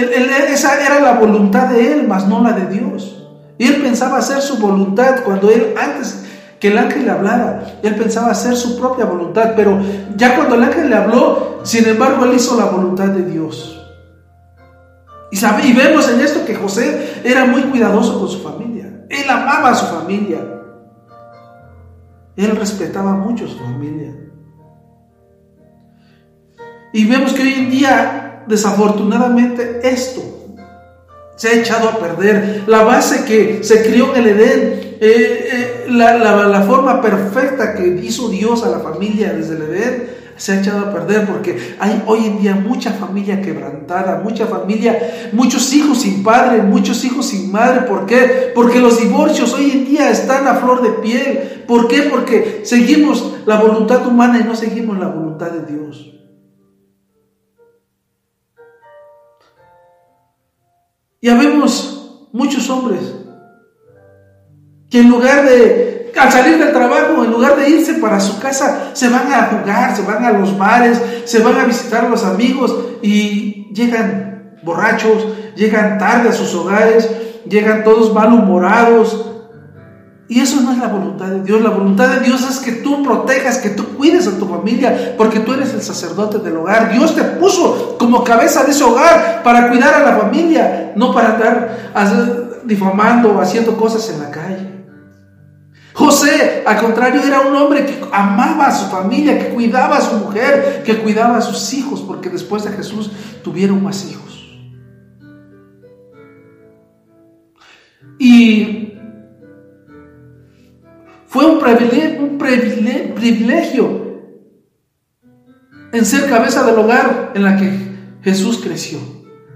esa 0.49 0.81
era 0.81 1.01
la 1.01 1.15
voluntad 1.15 1.69
de 1.69 1.93
él, 1.93 2.07
mas 2.09 2.27
no 2.27 2.43
la 2.43 2.53
de 2.53 2.67
Dios. 2.73 3.16
Y 3.59 3.67
él 3.67 3.83
pensaba 3.83 4.19
hacer 4.19 4.41
su 4.43 4.59
voluntad 4.59 5.23
cuando 5.25 5.51
él, 5.51 5.75
antes 5.81 6.25
que 6.61 6.69
el 6.69 6.79
ángel 6.79 7.05
le 7.05 7.11
hablara, 7.11 7.79
él 7.83 7.95
pensaba 7.97 8.31
hacer 8.31 8.57
su 8.57 8.79
propia 8.79 9.05
voluntad, 9.05 9.53
pero 9.57 9.79
ya 10.17 10.37
cuando 10.37 10.55
el 10.55 10.65
ángel 10.65 10.91
le 10.91 10.97
habló, 10.97 11.61
sin 11.63 11.87
embargo, 11.87 12.25
él 12.25 12.35
hizo 12.35 12.59
la 12.59 12.67
voluntad 12.67 13.09
de 13.09 13.23
Dios. 13.23 13.73
Y, 15.31 15.37
sabe, 15.37 15.67
y 15.67 15.73
vemos 15.73 16.09
en 16.09 16.21
esto 16.21 16.45
que 16.45 16.55
José 16.55 17.21
era 17.25 17.45
muy 17.47 17.63
cuidadoso 17.63 18.19
con 18.19 18.29
su 18.29 18.41
familia. 18.41 19.05
Él 19.09 19.29
amaba 19.29 19.71
a 19.71 19.75
su 19.75 19.87
familia. 19.87 20.39
Él 22.37 22.57
respetaba 22.57 23.13
mucho 23.13 23.47
a 23.47 23.49
su 23.49 23.59
familia. 23.59 24.15
Y 26.93 27.05
vemos 27.07 27.33
que 27.33 27.43
hoy 27.43 27.55
en 27.55 27.71
día, 27.71 28.45
desafortunadamente, 28.47 29.81
esto 29.83 30.36
se 31.37 31.49
ha 31.49 31.53
echado 31.55 31.89
a 31.89 31.99
perder. 31.99 32.65
La 32.67 32.83
base 32.83 33.25
que 33.25 33.63
se 33.63 33.83
crió 33.83 34.15
en 34.15 34.23
el 34.23 34.29
Edén, 34.29 34.97
eh, 35.01 35.49
eh, 35.53 35.87
la, 35.89 36.63
forma 36.67 37.01
perfecta 37.01 37.75
que 37.75 37.87
hizo 38.03 38.29
Dios 38.29 38.65
a 38.65 38.71
la 38.71 38.81
familia 38.81 39.33
desde 39.33 39.57
el 39.57 39.63
Edén, 39.63 40.17
se 40.37 40.53
ha 40.53 40.61
echado 40.61 40.81
a 40.81 40.93
perder 40.93 41.27
porque 41.27 41.77
hay 41.79 42.03
hoy 42.07 42.27
en 42.27 42.41
día 42.41 42.55
mucha 42.55 42.93
familia 42.93 43.41
quebrantada, 43.41 44.21
mucha 44.23 44.47
familia, 44.47 45.31
muchos 45.33 45.73
hijos 45.73 46.03
sin 46.03 46.23
padre, 46.23 46.61
muchos 46.63 47.05
hijos 47.05 47.27
sin 47.27 47.51
madre. 47.51 47.83
¿Por 47.83 48.05
qué? 48.05 48.53
Porque 48.55 48.79
los 48.79 49.01
divorcios 49.01 49.55
hoy 49.55 49.71
en 49.71 49.87
día 49.87 50.11
están 50.11 50.47
a 50.47 50.57
flor 50.57 50.83
de 50.83 50.91
piel. 51.01 51.65
¿Por 51.67 51.89
qué? 51.89 52.03
Porque 52.03 52.63
seguimos 52.65 53.35
la 53.47 53.61
voluntad 53.61 54.07
humana 54.07 54.39
y 54.39 54.45
no 54.45 54.55
seguimos 54.55 54.99
la 54.99 55.09
voluntad 55.09 55.51
de 55.51 55.73
Dios. 55.73 56.16
Ya 61.27 61.35
vemos 61.35 62.29
muchos 62.31 62.71
hombres 62.71 63.01
que 64.89 65.01
en 65.01 65.11
lugar 65.11 65.45
de, 65.45 66.13
al 66.17 66.31
salir 66.31 66.57
del 66.57 66.73
trabajo, 66.73 67.25
en 67.25 67.33
lugar 67.33 67.57
de 67.57 67.69
irse 67.69 67.95
para 67.95 68.21
su 68.21 68.39
casa, 68.39 68.91
se 68.93 69.09
van 69.09 69.33
a 69.33 69.47
jugar, 69.47 69.97
se 69.97 70.03
van 70.03 70.25
a 70.25 70.31
los 70.31 70.57
bares, 70.57 71.03
se 71.25 71.41
van 71.41 71.59
a 71.59 71.65
visitar 71.65 72.05
a 72.05 72.09
los 72.11 72.23
amigos 72.23 72.73
y 73.03 73.75
llegan 73.75 74.57
borrachos, 74.63 75.27
llegan 75.57 75.99
tarde 75.99 76.29
a 76.29 76.33
sus 76.33 76.55
hogares, 76.55 77.11
llegan 77.49 77.83
todos 77.83 78.15
malhumorados. 78.15 79.27
Y 80.29 80.41
eso 80.41 80.61
no 80.61 80.73
es 80.73 80.79
la 80.79 80.89
voluntad 80.89 81.27
de 81.27 81.43
Dios. 81.43 81.63
La 81.63 81.71
voluntad 81.71 82.09
de 82.09 82.21
Dios 82.21 82.43
es 82.49 82.59
que 82.59 82.73
tú 82.73 83.03
protejas, 83.03 83.59
que 83.59 83.71
tú 83.71 83.85
cuides 83.97 84.27
a 84.27 84.37
tu 84.39 84.47
familia, 84.47 85.15
porque 85.17 85.41
tú 85.41 85.53
eres 85.53 85.73
el 85.73 85.83
sacerdote 85.83 86.39
del 86.39 86.57
hogar. 86.57 86.93
Dios 86.93 87.15
te 87.15 87.23
puso 87.23 87.97
como 87.99 88.25
cabeza 88.25 88.65
de 88.65 88.73
ese 88.73 88.83
hogar 88.83 89.43
para 89.45 89.69
cuidar 89.69 89.95
a 89.95 90.01
la 90.01 90.17
familia, 90.17 90.93
no 90.97 91.15
para 91.15 91.35
andar 91.35 92.63
difamando 92.65 93.33
o 93.33 93.41
haciendo 93.41 93.77
cosas 93.77 94.11
en 94.11 94.21
la 94.21 94.31
calle. 94.31 94.77
José, 95.93 96.63
al 96.67 96.77
contrario, 96.79 97.23
era 97.25 97.41
un 97.41 97.55
hombre 97.55 97.87
que 97.87 98.05
amaba 98.13 98.67
a 98.67 98.75
su 98.75 98.87
familia, 98.91 99.39
que 99.39 99.55
cuidaba 99.55 99.97
a 99.97 100.03
su 100.03 100.17
mujer, 100.17 100.83
que 100.85 100.99
cuidaba 100.99 101.39
a 101.39 101.41
sus 101.41 101.73
hijos, 101.73 102.03
porque 102.03 102.29
después 102.29 102.65
de 102.65 102.73
Jesús 102.73 103.11
tuvieron 103.43 103.83
más 103.83 104.05
hijos. 104.11 104.27
Y 108.19 108.86
fue 111.37 111.45
un 111.45 111.59
privilegio, 111.59 112.23
un 112.23 112.39
privilegio, 112.39 114.23
en 115.93 116.07
ser 116.07 116.31
cabeza 116.31 116.65
del 116.65 116.79
hogar 116.79 117.33
en 117.35 117.45
la 117.45 117.59
que 117.59 117.71
Jesús 118.23 118.63
creció. 118.65 118.99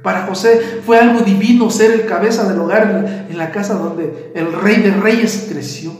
Para 0.03 0.27
José 0.27 0.61
fue 0.85 0.99
algo 0.99 1.21
divino 1.21 1.71
ser 1.71 1.93
el 1.93 2.05
cabeza 2.05 2.47
del 2.47 2.61
hogar 2.61 3.27
en 3.31 3.39
la 3.39 3.51
casa 3.51 3.77
donde 3.77 4.31
el 4.35 4.53
rey 4.53 4.83
de 4.83 4.91
reyes 4.91 5.47
creció. 5.51 5.93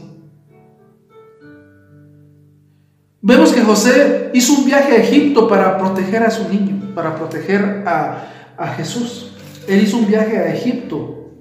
Vemos 3.23 3.51
que 3.51 3.63
José 3.63 4.29
hizo 4.35 4.53
un 4.53 4.65
viaje 4.65 4.91
a 4.91 4.97
Egipto 4.97 5.47
para 5.47 5.79
proteger 5.79 6.21
a 6.21 6.29
su 6.29 6.47
niño, 6.47 6.93
para 6.93 7.15
proteger 7.15 7.83
a, 7.87 8.27
a 8.55 8.67
Jesús. 8.75 9.31
Él 9.67 9.81
hizo 9.81 9.97
un 9.97 10.05
viaje 10.05 10.37
a 10.37 10.53
Egipto 10.53 11.31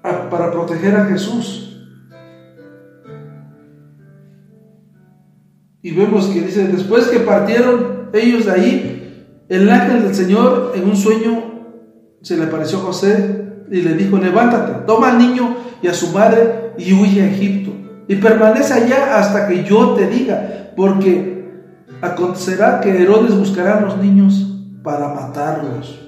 para 0.00 0.50
proteger 0.50 0.96
a 0.96 1.04
Jesús. 1.04 1.71
Y 5.82 5.90
vemos 5.90 6.26
que 6.26 6.40
dice, 6.40 6.68
después 6.68 7.08
que 7.08 7.18
partieron 7.20 8.10
ellos 8.12 8.46
de 8.46 8.52
ahí, 8.52 9.26
el 9.48 9.68
ángel 9.68 10.04
del 10.04 10.14
Señor 10.14 10.72
en 10.76 10.84
un 10.84 10.96
sueño 10.96 11.42
se 12.22 12.36
le 12.36 12.44
apareció 12.44 12.78
a 12.78 12.82
José 12.82 13.64
y 13.70 13.82
le 13.82 13.94
dijo, 13.94 14.16
levántate, 14.16 14.86
toma 14.86 15.10
al 15.10 15.18
niño 15.18 15.56
y 15.82 15.88
a 15.88 15.94
su 15.94 16.12
madre 16.12 16.72
y 16.78 16.92
huye 16.92 17.22
a 17.22 17.26
Egipto. 17.26 17.72
Y 18.06 18.16
permanece 18.16 18.72
allá 18.74 19.18
hasta 19.18 19.48
que 19.48 19.64
yo 19.64 19.94
te 19.94 20.06
diga, 20.06 20.72
porque 20.76 21.50
acontecerá 22.00 22.80
que 22.80 23.02
Herodes 23.02 23.36
buscará 23.36 23.78
a 23.78 23.80
los 23.80 23.98
niños 23.98 24.60
para 24.82 25.08
matarlos. 25.08 25.98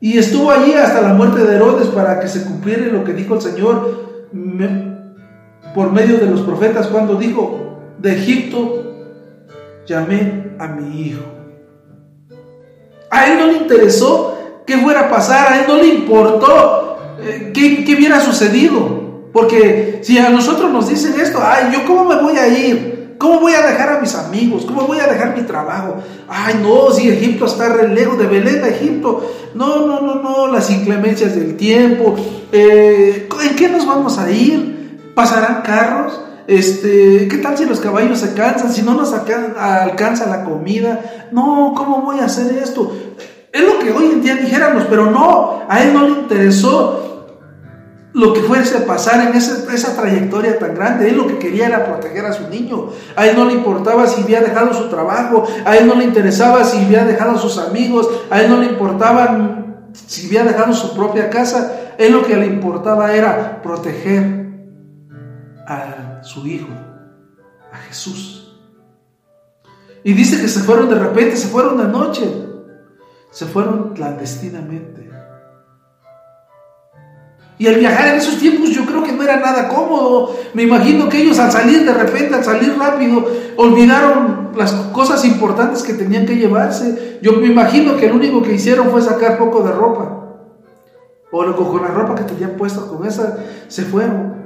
Y 0.00 0.18
estuvo 0.18 0.50
allí 0.50 0.72
hasta 0.72 1.02
la 1.02 1.14
muerte 1.14 1.44
de 1.44 1.54
Herodes 1.54 1.88
para 1.88 2.18
que 2.18 2.28
se 2.28 2.44
cumpliera 2.44 2.86
lo 2.86 3.04
que 3.04 3.12
dijo 3.12 3.34
el 3.34 3.40
Señor 3.40 4.02
por 5.74 5.92
medio 5.92 6.18
de 6.18 6.26
los 6.26 6.40
profetas 6.40 6.88
cuando 6.88 7.16
dijo, 7.16 7.71
de 8.02 8.12
Egipto 8.16 8.82
llamé 9.86 10.56
a 10.58 10.66
mi 10.66 11.02
hijo. 11.02 11.22
A 13.10 13.26
él 13.26 13.38
no 13.38 13.46
le 13.46 13.58
interesó 13.58 14.62
qué 14.66 14.76
fuera 14.78 15.02
a 15.02 15.10
pasar, 15.10 15.52
a 15.52 15.60
él 15.60 15.66
no 15.68 15.76
le 15.76 15.86
importó 15.86 16.98
eh, 17.20 17.52
qué, 17.54 17.84
qué 17.84 17.94
hubiera 17.94 18.20
sucedido. 18.20 19.30
Porque 19.32 20.00
si 20.02 20.18
a 20.18 20.28
nosotros 20.30 20.70
nos 20.70 20.88
dicen 20.88 21.18
esto, 21.18 21.38
ay, 21.42 21.70
¿yo 21.72 21.84
cómo 21.86 22.04
me 22.04 22.20
voy 22.20 22.36
a 22.36 22.48
ir? 22.48 23.14
¿Cómo 23.18 23.38
voy 23.38 23.54
a 23.54 23.64
dejar 23.64 23.88
a 23.90 24.00
mis 24.00 24.14
amigos? 24.16 24.64
¿Cómo 24.66 24.82
voy 24.82 24.98
a 24.98 25.06
dejar 25.06 25.36
mi 25.36 25.44
trabajo? 25.44 25.98
Ay, 26.28 26.56
no, 26.60 26.90
si 26.90 27.08
Egipto 27.08 27.46
está 27.46 27.68
re 27.68 27.88
lejos 27.88 28.18
de 28.18 28.26
Belén 28.26 28.64
a 28.64 28.68
Egipto. 28.68 29.32
No, 29.54 29.86
no, 29.86 30.00
no, 30.00 30.16
no, 30.16 30.48
las 30.48 30.70
inclemencias 30.70 31.36
del 31.36 31.56
tiempo. 31.56 32.16
Eh, 32.50 33.28
¿En 33.48 33.54
qué 33.54 33.68
nos 33.68 33.86
vamos 33.86 34.18
a 34.18 34.28
ir? 34.30 34.98
¿Pasarán 35.14 35.62
carros? 35.62 36.20
Este, 36.46 37.28
¿Qué 37.28 37.38
tal 37.38 37.56
si 37.56 37.64
los 37.64 37.80
caballos 37.80 38.18
se 38.18 38.34
cansan? 38.34 38.72
Si 38.72 38.82
no 38.82 38.94
nos 38.94 39.12
alcanza 39.12 40.26
la 40.26 40.44
comida. 40.44 41.28
No, 41.30 41.72
¿cómo 41.76 42.02
voy 42.02 42.20
a 42.20 42.24
hacer 42.24 42.56
esto? 42.56 42.96
Es 43.52 43.62
lo 43.62 43.78
que 43.78 43.92
hoy 43.92 44.06
en 44.12 44.22
día 44.22 44.36
dijéramos, 44.36 44.84
pero 44.88 45.10
no, 45.10 45.62
a 45.68 45.82
él 45.82 45.92
no 45.92 46.08
le 46.08 46.20
interesó 46.20 47.02
lo 48.14 48.34
que 48.34 48.40
fuese 48.40 48.76
a 48.76 48.86
pasar 48.86 49.26
en 49.26 49.36
esa, 49.36 49.72
esa, 49.72 49.96
trayectoria 49.96 50.58
tan 50.58 50.74
grande. 50.74 51.08
Él 51.08 51.16
lo 51.16 51.26
que 51.26 51.38
quería 51.38 51.66
era 51.66 51.86
proteger 51.86 52.24
a 52.26 52.32
su 52.32 52.48
niño. 52.48 52.88
A 53.16 53.26
él 53.26 53.36
no 53.36 53.44
le 53.44 53.54
importaba 53.54 54.06
si 54.06 54.22
había 54.22 54.40
dejado 54.40 54.74
su 54.74 54.88
trabajo, 54.88 55.44
a 55.64 55.76
él 55.76 55.86
no 55.86 55.94
le 55.94 56.04
interesaba 56.04 56.64
si 56.64 56.84
había 56.84 57.04
dejado 57.04 57.38
sus 57.38 57.58
amigos, 57.58 58.08
a 58.30 58.42
él 58.42 58.50
no 58.50 58.58
le 58.58 58.66
importaba 58.66 59.64
si 59.92 60.26
había 60.26 60.44
dejado 60.44 60.74
su 60.74 60.94
propia 60.94 61.30
casa. 61.30 61.72
Él 61.98 62.12
lo 62.12 62.24
que 62.24 62.36
le 62.36 62.46
importaba 62.46 63.14
era 63.14 63.62
proteger 63.62 64.42
su 66.22 66.46
hijo, 66.46 66.68
a 67.72 67.76
Jesús. 67.88 68.56
Y 70.04 70.12
dice 70.12 70.40
que 70.40 70.48
se 70.48 70.60
fueron 70.60 70.88
de 70.88 70.96
repente, 70.96 71.36
se 71.36 71.48
fueron 71.48 71.78
de 71.78 71.84
noche, 71.84 72.28
se 73.30 73.46
fueron 73.46 73.94
clandestinamente. 73.94 75.02
Y 77.58 77.68
al 77.68 77.76
viajar 77.76 78.08
en 78.08 78.16
esos 78.16 78.38
tiempos 78.38 78.70
yo 78.70 78.84
creo 78.84 79.04
que 79.04 79.12
no 79.12 79.22
era 79.22 79.36
nada 79.36 79.68
cómodo. 79.68 80.36
Me 80.52 80.64
imagino 80.64 81.08
que 81.08 81.22
ellos 81.22 81.38
al 81.38 81.52
salir 81.52 81.84
de 81.84 81.94
repente, 81.94 82.34
al 82.34 82.42
salir 82.42 82.76
rápido, 82.76 83.24
olvidaron 83.56 84.50
las 84.56 84.72
cosas 84.72 85.24
importantes 85.24 85.84
que 85.84 85.94
tenían 85.94 86.26
que 86.26 86.34
llevarse. 86.34 87.20
Yo 87.22 87.34
me 87.34 87.46
imagino 87.46 87.96
que 87.96 88.08
lo 88.08 88.16
único 88.16 88.42
que 88.42 88.54
hicieron 88.54 88.90
fue 88.90 89.00
sacar 89.00 89.38
poco 89.38 89.62
de 89.62 89.70
ropa. 89.70 90.22
O 91.30 91.54
con 91.54 91.82
la 91.82 91.88
ropa 91.88 92.16
que 92.16 92.24
tenían 92.24 92.56
puesta, 92.56 92.80
con 92.80 93.06
esa 93.06 93.38
se 93.68 93.84
fueron. 93.84 94.41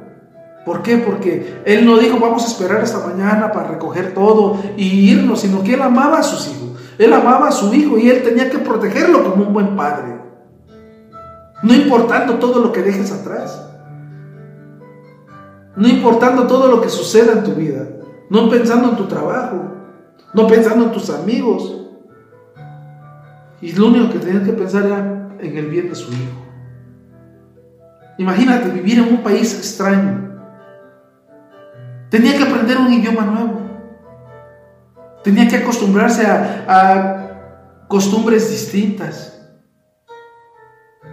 ¿Por 0.67 0.83
qué? 0.83 0.99
Porque 0.99 1.62
él 1.64 1.87
no 1.87 1.97
dijo 1.97 2.19
vamos 2.19 2.43
a 2.43 2.49
esperar 2.49 2.81
hasta 2.81 3.07
mañana 3.07 3.53
para 3.53 3.69
recoger 3.69 4.14
todo 4.14 4.61
y 4.77 5.12
irnos, 5.12 5.43
sino 5.43 5.62
que 5.62 5.75
él 5.75 5.81
amaba 5.81 6.19
a 6.19 6.23
sus 6.25 6.49
hijos. 6.49 6.71
Él 6.99 7.12
amaba 7.12 7.47
a 7.47 7.53
su 7.53 7.73
hijo 7.73 7.97
y 7.97 8.11
él 8.11 8.25
tenía 8.25 8.51
que 8.51 8.59
protegerlo 8.59 9.23
como 9.23 9.45
un 9.45 9.55
buen 9.55 9.77
padre. 9.77 10.21
No 11.62 11.73
importando 11.73 12.35
todo 12.35 12.61
lo 12.61 12.73
que 12.73 12.83
dejes 12.83 13.12
atrás. 13.12 13.64
No 15.77 15.87
importando 15.87 16.49
todo 16.49 16.67
lo 16.67 16.81
que 16.81 16.89
suceda 16.89 17.35
en 17.35 17.45
tu 17.45 17.53
vida. 17.53 17.87
No 18.29 18.51
pensando 18.51 18.89
en 18.89 18.97
tu 18.97 19.05
trabajo. 19.05 19.71
No 20.35 20.49
pensando 20.49 20.87
en 20.87 20.91
tus 20.91 21.11
amigos. 21.11 21.81
Y 23.61 23.71
lo 23.71 23.87
único 23.87 24.12
que 24.12 24.19
tenías 24.19 24.43
que 24.43 24.53
pensar 24.53 24.85
era 24.85 25.29
en 25.39 25.57
el 25.57 25.67
bien 25.67 25.89
de 25.91 25.95
su 25.95 26.11
hijo. 26.11 26.45
Imagínate 28.19 28.69
vivir 28.71 28.99
en 28.99 29.14
un 29.14 29.23
país 29.23 29.55
extraño. 29.57 30.36
Tenía 32.17 32.35
que 32.39 32.45
aprender 32.45 32.79
un 32.79 32.91
idioma 32.91 33.27
nuevo. 33.27 33.61
Tenía 35.23 35.47
que 35.47 35.57
acostumbrarse 35.57 36.27
a, 36.27 36.64
a 36.67 37.87
costumbres 37.89 38.51
distintas. 38.51 39.39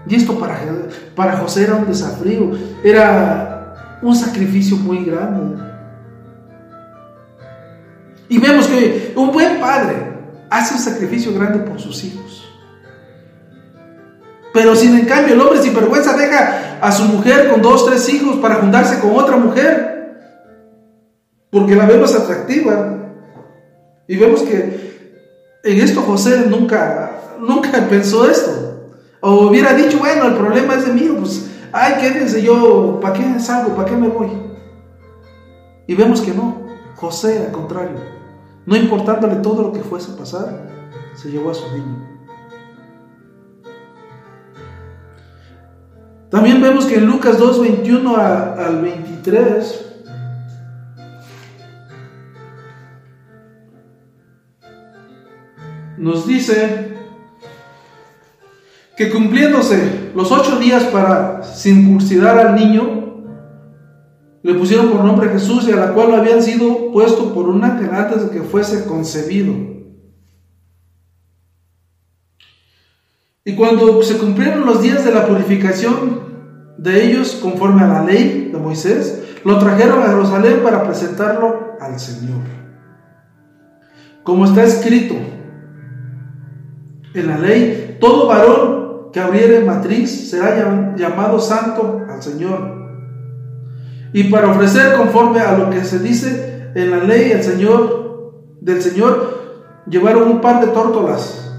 Y 0.07 0.15
esto 0.15 0.39
para, 0.39 0.57
para 1.13 1.35
José 1.39 1.65
era 1.65 1.75
un 1.75 1.87
desafío, 1.87 2.51
era 2.85 3.99
un 4.01 4.15
sacrificio 4.15 4.77
muy 4.77 5.03
grande. 5.03 5.61
Y 8.29 8.37
vemos 8.37 8.67
que 8.67 9.11
un 9.17 9.33
buen 9.33 9.59
padre 9.59 9.95
hace 10.49 10.73
un 10.73 10.79
sacrificio 10.79 11.33
grande 11.33 11.69
por 11.69 11.81
sus 11.81 12.01
hijos. 12.05 12.49
Pero 14.53 14.73
sin 14.73 14.97
en 14.97 15.05
cambio 15.05 15.33
el 15.33 15.41
hombre 15.41 15.61
sin 15.61 15.75
vergüenza 15.75 16.15
deja 16.15 16.77
a 16.79 16.91
su 16.93 17.03
mujer 17.03 17.49
con 17.49 17.61
dos, 17.61 17.87
tres 17.87 18.07
hijos 18.07 18.37
para 18.37 18.55
juntarse 18.55 18.99
con 18.99 19.17
otra 19.17 19.35
mujer. 19.35 19.92
Porque 21.53 21.75
la 21.75 21.85
vemos 21.85 22.13
atractiva. 22.15 22.97
Y 24.07 24.17
vemos 24.17 24.41
que 24.41 24.93
en 25.63 25.79
esto 25.79 26.01
José 26.01 26.47
nunca, 26.49 27.37
nunca 27.39 27.71
pensó 27.89 28.29
esto. 28.29 28.89
O 29.21 29.47
hubiera 29.47 29.73
dicho, 29.73 29.99
bueno, 29.99 30.27
el 30.27 30.33
problema 30.33 30.73
es 30.75 30.85
de 30.85 30.91
mí, 30.91 31.07
pues, 31.17 31.49
ay, 31.71 31.93
quédense 32.01 32.41
yo, 32.41 32.99
¿para 32.99 33.13
qué 33.13 33.39
salgo? 33.39 33.73
¿Para 33.73 33.89
qué 33.89 33.95
me 33.95 34.09
voy? 34.09 34.27
Y 35.87 35.95
vemos 35.95 36.19
que 36.19 36.33
no. 36.33 36.63
José, 36.95 37.45
al 37.45 37.51
contrario, 37.51 37.97
no 38.65 38.75
importándole 38.75 39.35
todo 39.35 39.61
lo 39.63 39.71
que 39.73 39.79
fuese 39.79 40.11
a 40.11 40.17
pasar, 40.17 40.69
se 41.15 41.31
llevó 41.31 41.51
a 41.51 41.53
su 41.53 41.69
niño. 41.71 42.13
También 46.29 46.61
vemos 46.61 46.85
que 46.85 46.95
en 46.95 47.05
Lucas 47.05 47.37
2, 47.37 47.61
21 47.61 48.17
al 48.17 48.81
23, 48.81 49.82
nos 55.97 56.27
dice 56.27 56.97
que 58.97 59.09
cumpliéndose 59.09 60.11
los 60.15 60.31
ocho 60.31 60.59
días 60.59 60.83
para 60.85 61.43
circuncidar 61.43 62.37
al 62.37 62.55
niño, 62.55 63.03
le 64.43 64.53
pusieron 64.55 64.89
por 64.89 65.03
nombre 65.03 65.29
Jesús 65.29 65.67
y 65.67 65.71
a 65.71 65.77
la 65.77 65.93
cual 65.93 66.13
habían 66.13 66.43
sido 66.43 66.91
puesto 66.91 67.33
por 67.33 67.47
un 67.47 67.63
ángel 67.63 67.89
antes 67.93 68.23
de 68.23 68.29
que 68.29 68.43
fuese 68.43 68.85
concebido. 68.85 69.53
Y 73.45 73.55
cuando 73.55 74.01
se 74.03 74.17
cumplieron 74.17 74.65
los 74.65 74.81
días 74.81 75.03
de 75.03 75.13
la 75.13 75.27
purificación 75.27 76.21
de 76.77 77.05
ellos 77.05 77.39
conforme 77.41 77.83
a 77.83 77.87
la 77.87 78.03
ley 78.03 78.49
de 78.51 78.57
Moisés, 78.57 79.23
lo 79.43 79.57
trajeron 79.59 80.01
a 80.01 80.07
Jerusalén 80.07 80.61
para 80.63 80.83
presentarlo 80.83 81.77
al 81.79 81.99
Señor. 81.99 82.43
Como 84.23 84.45
está 84.45 84.63
escrito 84.63 85.15
en 87.13 87.27
la 87.27 87.37
ley, 87.37 87.97
todo 87.99 88.27
varón 88.27 89.11
que 89.11 89.19
abriere 89.19 89.63
matriz 89.63 90.29
será 90.29 90.95
llamado 90.95 91.39
santo 91.39 92.01
al 92.09 92.21
Señor. 92.21 92.83
Y 94.11 94.25
para 94.25 94.49
ofrecer 94.49 94.95
conforme 94.95 95.39
a 95.39 95.57
lo 95.57 95.69
que 95.69 95.83
se 95.83 95.99
dice 95.99 96.71
en 96.75 96.91
la 96.91 96.97
ley 96.97 97.31
el 97.31 97.43
Señor 97.43 98.33
del 98.61 98.81
Señor, 98.81 99.83
llevaron 99.87 100.31
un 100.31 100.41
par 100.41 100.61
de 100.61 100.67
tórtolas 100.67 101.51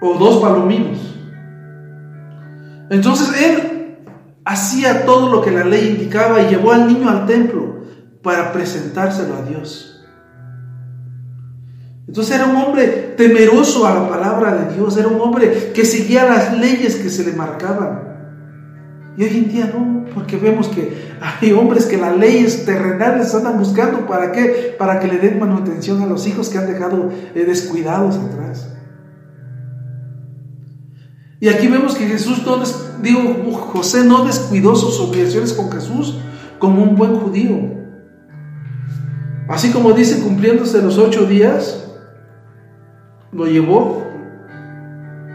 o 0.00 0.14
dos 0.14 0.40
palominos. 0.40 0.98
Entonces 2.90 3.42
él 3.42 3.98
hacía 4.44 5.04
todo 5.04 5.30
lo 5.30 5.42
que 5.42 5.50
la 5.50 5.64
ley 5.64 5.88
indicaba 5.88 6.40
y 6.40 6.48
llevó 6.48 6.72
al 6.72 6.86
niño 6.86 7.08
al 7.08 7.26
templo 7.26 7.82
para 8.22 8.52
presentárselo 8.52 9.36
a 9.36 9.42
Dios. 9.42 9.87
Entonces 12.08 12.34
era 12.34 12.46
un 12.46 12.56
hombre 12.56 13.14
temeroso 13.18 13.86
a 13.86 13.94
la 13.94 14.08
palabra 14.08 14.54
de 14.54 14.74
Dios, 14.74 14.96
era 14.96 15.08
un 15.08 15.20
hombre 15.20 15.72
que 15.74 15.84
seguía 15.84 16.24
las 16.24 16.58
leyes 16.58 16.96
que 16.96 17.10
se 17.10 17.22
le 17.22 17.32
marcaban. 17.32 18.08
Y 19.18 19.24
hoy 19.24 19.36
en 19.36 19.48
día 19.50 19.70
no, 19.74 20.06
porque 20.14 20.38
vemos 20.38 20.68
que 20.68 21.12
hay 21.20 21.52
hombres 21.52 21.84
que 21.84 21.98
las 21.98 22.16
leyes 22.16 22.64
terrenales 22.64 23.34
andan 23.34 23.58
buscando 23.58 24.06
para 24.06 24.32
qué, 24.32 24.74
para 24.78 25.00
que 25.00 25.06
le 25.06 25.18
den 25.18 25.38
manutención 25.38 26.00
a 26.00 26.06
los 26.06 26.26
hijos 26.26 26.48
que 26.48 26.56
han 26.56 26.66
dejado 26.66 27.10
eh, 27.34 27.44
descuidados 27.44 28.16
atrás. 28.16 28.70
Y 31.40 31.48
aquí 31.48 31.68
vemos 31.68 31.94
que 31.94 32.06
Jesús 32.06 32.42
no, 32.46 32.58
digo, 33.02 33.52
José 33.52 34.04
no 34.04 34.24
descuidó 34.24 34.74
sus 34.74 34.98
obligaciones 34.98 35.52
con 35.52 35.70
Jesús 35.70 36.18
como 36.58 36.82
un 36.82 36.96
buen 36.96 37.16
judío. 37.16 37.76
Así 39.46 39.70
como 39.70 39.92
dice, 39.92 40.22
cumpliéndose 40.22 40.80
los 40.82 40.96
ocho 40.96 41.26
días, 41.26 41.87
lo 43.32 43.46
llevó, 43.46 44.06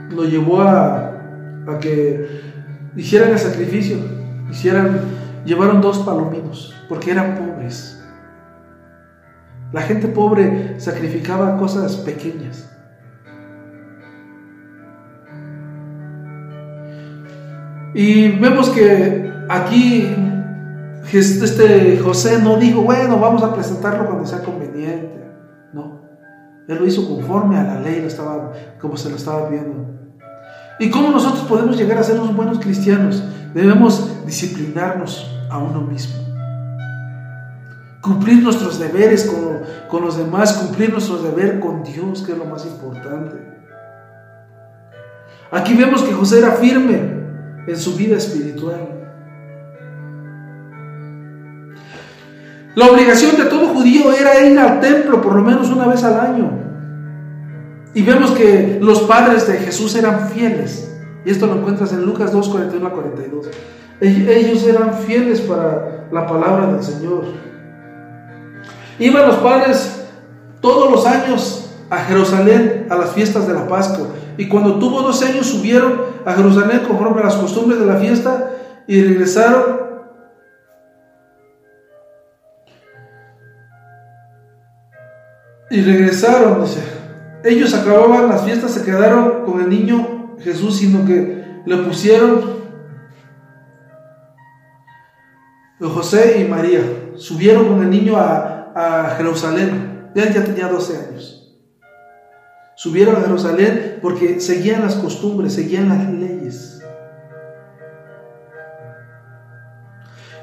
lo 0.09 0.23
llevó 0.25 0.61
a, 0.61 1.09
a 1.67 1.79
que 1.79 2.41
hicieran 2.95 3.31
el 3.31 3.39
sacrificio, 3.39 3.97
hicieran, 4.49 4.99
llevaron 5.45 5.81
dos 5.81 5.99
palominos, 5.99 6.73
porque 6.89 7.11
eran 7.11 7.35
pobres. 7.35 8.03
La 9.71 9.81
gente 9.81 10.07
pobre 10.07 10.79
sacrificaba 10.79 11.57
cosas 11.57 11.97
pequeñas. 11.97 12.69
Y 17.95 18.29
vemos 18.39 18.69
que 18.69 19.31
aquí 19.49 20.15
este 21.11 21.99
José 21.99 22.39
no 22.41 22.57
dijo, 22.57 22.81
bueno, 22.81 23.19
vamos 23.19 23.43
a 23.43 23.53
presentarlo 23.53 24.05
cuando 24.05 24.25
sea 24.25 24.39
conveniente. 24.39 25.12
Él 26.67 26.77
lo 26.77 26.85
hizo 26.85 27.07
conforme 27.07 27.57
a 27.57 27.63
la 27.63 27.79
ley, 27.79 28.01
lo 28.01 28.07
estaba, 28.07 28.53
como 28.79 28.97
se 28.97 29.09
lo 29.09 29.15
estaba 29.15 29.49
viendo. 29.49 29.85
¿Y 30.79 30.89
cómo 30.89 31.11
nosotros 31.11 31.43
podemos 31.43 31.77
llegar 31.77 31.97
a 31.97 32.03
ser 32.03 32.19
unos 32.19 32.35
buenos 32.35 32.59
cristianos? 32.59 33.23
Debemos 33.53 34.25
disciplinarnos 34.25 35.29
a 35.49 35.57
uno 35.57 35.81
mismo. 35.81 36.15
Cumplir 38.01 38.43
nuestros 38.43 38.79
deberes 38.79 39.25
con, 39.25 39.61
con 39.89 40.03
los 40.03 40.17
demás, 40.17 40.53
cumplir 40.53 40.91
nuestro 40.91 41.17
deber 41.19 41.59
con 41.59 41.83
Dios, 41.83 42.23
que 42.23 42.33
es 42.33 42.37
lo 42.37 42.45
más 42.45 42.65
importante. 42.65 43.37
Aquí 45.51 45.75
vemos 45.75 46.01
que 46.01 46.13
José 46.13 46.39
era 46.39 46.53
firme, 46.53 47.23
en 47.67 47.77
su 47.77 47.95
vida 47.95 48.17
espiritual. 48.17 49.02
La 52.75 52.89
obligación 52.89 53.37
de 53.37 53.45
todo 53.45 53.67
judío 53.67 54.11
era 54.11 54.43
ir 54.45 54.57
al 54.57 54.79
templo 54.79 55.21
por 55.21 55.35
lo 55.35 55.43
menos 55.43 55.69
una 55.69 55.87
vez 55.87 56.03
al 56.03 56.19
año. 56.19 56.51
Y 57.93 58.01
vemos 58.01 58.31
que 58.31 58.79
los 58.81 59.01
padres 59.01 59.47
de 59.47 59.57
Jesús 59.57 59.95
eran 59.95 60.29
fieles. 60.29 60.91
Y 61.23 61.29
esto 61.29 61.45
lo 61.45 61.55
encuentras 61.55 61.93
en 61.93 62.05
Lucas 62.05 62.31
2, 62.31 62.49
41 62.49 62.87
a 62.87 62.91
42. 62.91 63.47
Ellos 64.01 64.67
eran 64.67 64.93
fieles 64.95 65.41
para 65.41 66.07
la 66.11 66.25
palabra 66.25 66.73
del 66.73 66.83
Señor. 66.83 67.25
Iban 68.97 69.27
los 69.27 69.37
padres 69.37 70.07
todos 70.59 70.91
los 70.91 71.05
años 71.05 71.69
a 71.89 71.97
Jerusalén 71.97 72.87
a 72.89 72.95
las 72.95 73.11
fiestas 73.11 73.47
de 73.47 73.53
la 73.53 73.67
Pascua. 73.67 74.07
Y 74.37 74.47
cuando 74.47 74.79
tuvo 74.79 75.03
12 75.03 75.25
años 75.25 75.45
subieron 75.45 76.01
a 76.25 76.33
Jerusalén 76.33 76.81
conforme 76.87 77.21
a 77.21 77.25
las 77.25 77.35
costumbres 77.35 77.79
de 77.79 77.85
la 77.85 77.97
fiesta 77.97 78.49
y 78.87 79.01
regresaron. 79.01 79.82
Y 85.73 85.81
regresaron, 85.81 86.61
dice. 86.61 86.83
Ellos 87.43 87.73
acababan 87.73 88.29
las 88.29 88.43
fiestas, 88.43 88.71
se 88.71 88.83
quedaron 88.85 89.43
con 89.43 89.59
el 89.59 89.69
niño 89.69 90.37
Jesús, 90.39 90.77
sino 90.77 91.03
que 91.03 91.61
le 91.65 91.77
pusieron 91.77 92.61
José 95.79 96.41
y 96.41 96.47
María. 96.47 96.81
Subieron 97.15 97.67
con 97.69 97.81
el 97.81 97.89
niño 97.89 98.17
a, 98.17 98.71
a 98.75 99.15
Jerusalén. 99.15 100.11
Él 100.13 100.31
ya 100.31 100.43
tenía 100.43 100.67
12 100.67 101.07
años. 101.09 101.57
Subieron 102.75 103.15
a 103.15 103.21
Jerusalén 103.21 103.97
porque 103.99 104.39
seguían 104.39 104.83
las 104.83 104.93
costumbres, 104.93 105.53
seguían 105.53 105.89
las 105.89 106.07
leyes. 106.07 106.82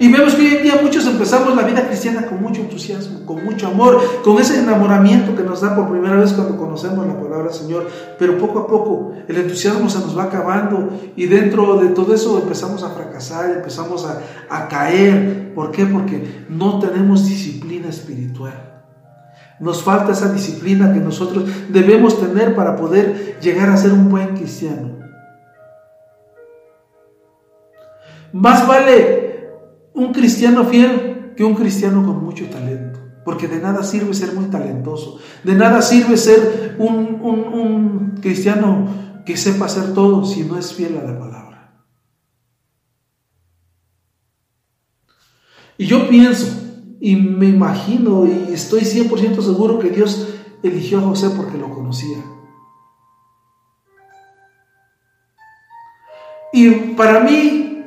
Y 0.01 0.11
vemos 0.11 0.35
que 0.35 0.41
hoy 0.41 0.55
en 0.55 0.63
día 0.63 0.81
muchos 0.83 1.07
empezamos 1.07 1.55
la 1.55 1.63
vida 1.63 1.87
cristiana 1.87 2.25
con 2.25 2.41
mucho 2.41 2.63
entusiasmo, 2.63 3.27
con 3.27 3.45
mucho 3.45 3.67
amor, 3.67 4.01
con 4.25 4.41
ese 4.41 4.59
enamoramiento 4.59 5.37
que 5.37 5.43
nos 5.43 5.61
da 5.61 5.77
por 5.77 5.91
primera 5.91 6.17
vez 6.17 6.33
cuando 6.33 6.57
conocemos 6.57 7.07
la 7.07 7.21
palabra 7.21 7.51
del 7.51 7.53
Señor. 7.53 7.87
Pero 8.19 8.39
poco 8.39 8.61
a 8.61 8.67
poco 8.67 9.13
el 9.29 9.37
entusiasmo 9.37 9.91
se 9.91 9.99
nos 9.99 10.17
va 10.17 10.25
acabando 10.25 10.89
y 11.17 11.27
dentro 11.27 11.77
de 11.77 11.91
todo 11.91 12.15
eso 12.15 12.41
empezamos 12.41 12.83
a 12.83 12.89
fracasar, 12.89 13.51
empezamos 13.51 14.07
a, 14.07 14.23
a 14.49 14.69
caer. 14.69 15.53
¿Por 15.55 15.71
qué? 15.71 15.85
Porque 15.85 16.47
no 16.49 16.79
tenemos 16.79 17.29
disciplina 17.29 17.91
espiritual. 17.91 18.85
Nos 19.61 19.83
falta 19.83 20.13
esa 20.13 20.33
disciplina 20.33 20.95
que 20.95 21.01
nosotros 21.01 21.45
debemos 21.69 22.19
tener 22.19 22.57
para 22.57 22.75
poder 22.75 23.39
llegar 23.43 23.69
a 23.69 23.77
ser 23.77 23.93
un 23.93 24.09
buen 24.09 24.29
cristiano. 24.29 24.99
Más 28.33 28.67
vale 28.67 29.30
un 30.01 30.13
cristiano 30.13 30.65
fiel 30.65 31.35
que 31.37 31.45
un 31.45 31.55
cristiano 31.55 32.05
con 32.05 32.25
mucho 32.25 32.47
talento. 32.47 32.99
Porque 33.25 33.47
de 33.47 33.61
nada 33.61 33.83
sirve 33.83 34.15
ser 34.15 34.33
muy 34.33 34.47
talentoso. 34.47 35.21
De 35.45 35.55
nada 35.55 35.83
sirve 35.83 36.17
ser 36.17 36.77
un, 36.79 37.21
un 37.23 38.15
cristiano 38.21 38.89
que 39.27 39.37
sepa 39.37 39.67
hacer 39.67 39.93
todo 39.93 40.25
si 40.25 40.43
no 40.45 40.59
es 40.59 40.73
fiel 40.73 40.97
a 40.97 41.05
la 41.05 41.19
palabra. 41.19 41.85
Y 45.77 45.87
yo 45.87 46.09
pienso 46.09 46.47
y 47.01 47.17
me 47.17 47.47
imagino 47.47 48.27
y 48.27 48.53
estoy 48.53 48.83
100% 48.83 49.41
seguro 49.43 49.79
que 49.79 49.91
Dios 49.91 50.29
eligió 50.63 50.99
a 50.99 51.03
José 51.03 51.31
porque 51.37 51.59
lo 51.59 51.71
conocía. 51.71 52.19
Y 56.53 56.71
para 56.95 57.21
mí, 57.21 57.85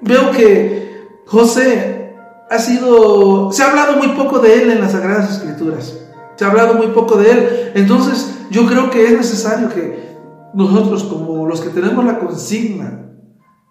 veo 0.00 0.30
que 0.30 0.83
José 1.26 2.14
ha 2.50 2.58
sido, 2.58 3.50
se 3.52 3.62
ha 3.62 3.70
hablado 3.70 3.96
muy 3.96 4.08
poco 4.08 4.38
de 4.38 4.62
él 4.62 4.70
en 4.70 4.80
las 4.80 4.92
Sagradas 4.92 5.30
Escrituras. 5.30 5.98
Se 6.36 6.44
ha 6.44 6.48
hablado 6.48 6.74
muy 6.74 6.88
poco 6.88 7.16
de 7.16 7.30
él. 7.30 7.72
Entonces, 7.74 8.38
yo 8.50 8.66
creo 8.66 8.90
que 8.90 9.04
es 9.06 9.12
necesario 9.12 9.68
que 9.68 10.14
nosotros, 10.52 11.04
como 11.04 11.46
los 11.46 11.60
que 11.60 11.70
tenemos 11.70 12.04
la 12.04 12.18
consigna 12.18 13.10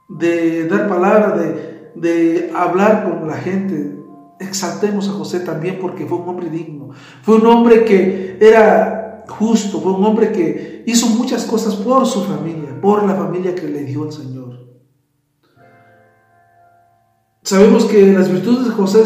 de 0.10 0.68
dar 0.68 0.88
palabra, 0.88 1.38
de, 1.38 1.92
de 1.96 2.52
hablar 2.56 3.04
con 3.04 3.28
la 3.28 3.36
gente, 3.36 3.98
exaltemos 4.40 5.08
a 5.08 5.14
José 5.14 5.40
también 5.42 5.78
porque 5.80 6.06
fue 6.06 6.18
un 6.18 6.30
hombre 6.30 6.50
digno, 6.50 6.90
fue 7.22 7.36
un 7.36 7.46
hombre 7.48 7.86
que 7.86 8.38
era 8.42 9.24
justo, 9.28 9.80
fue 9.80 9.94
un 9.94 10.04
hombre 10.04 10.32
que 10.32 10.84
hizo 10.86 11.08
muchas 11.08 11.46
cosas 11.46 11.76
por 11.76 12.06
su 12.06 12.24
familia, 12.24 12.80
por 12.82 13.04
la 13.04 13.16
familia 13.16 13.56
que 13.56 13.68
le 13.68 13.84
dio 13.84 14.06
el 14.06 14.12
Señor. 14.12 14.43
Sabemos 17.44 17.86
que 17.86 18.14
las 18.14 18.32
virtudes 18.32 18.66
de 18.66 18.72
José 18.72 19.04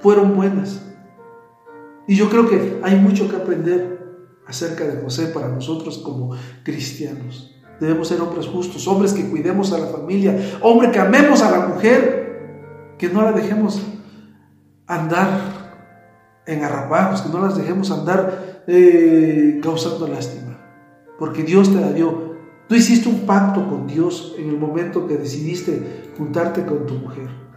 fueron 0.00 0.34
buenas 0.34 0.80
y 2.08 2.16
yo 2.16 2.30
creo 2.30 2.48
que 2.48 2.80
hay 2.82 2.96
mucho 2.96 3.28
que 3.28 3.36
aprender 3.36 4.00
acerca 4.46 4.84
de 4.84 5.00
José 5.00 5.26
para 5.26 5.48
nosotros 5.48 5.98
como 5.98 6.34
cristianos. 6.64 7.54
Debemos 7.78 8.08
ser 8.08 8.20
hombres 8.20 8.46
justos, 8.46 8.88
hombres 8.88 9.12
que 9.12 9.28
cuidemos 9.28 9.72
a 9.72 9.78
la 9.78 9.86
familia, 9.86 10.58
hombres 10.62 10.90
que 10.90 10.98
amemos 10.98 11.42
a 11.42 11.50
la 11.50 11.66
mujer, 11.66 12.96
que 12.98 13.10
no 13.10 13.22
la 13.22 13.32
dejemos 13.32 13.80
andar 14.86 16.42
en 16.46 16.64
arrabajos, 16.64 17.22
que 17.22 17.28
no 17.28 17.40
las 17.40 17.56
dejemos 17.56 17.90
andar 17.90 18.62
eh, 18.66 19.60
causando 19.62 20.08
lástima. 20.08 20.58
Porque 21.18 21.42
Dios 21.42 21.72
te 21.72 21.80
la 21.80 21.92
dio. 21.92 22.36
Tú 22.68 22.74
hiciste 22.74 23.08
un 23.08 23.20
pacto 23.26 23.68
con 23.68 23.86
Dios 23.86 24.34
en 24.38 24.48
el 24.48 24.58
momento 24.58 25.06
que 25.06 25.16
decidiste 25.16 26.10
juntarte 26.16 26.64
con 26.64 26.86
tu 26.86 26.94
mujer. 26.94 27.49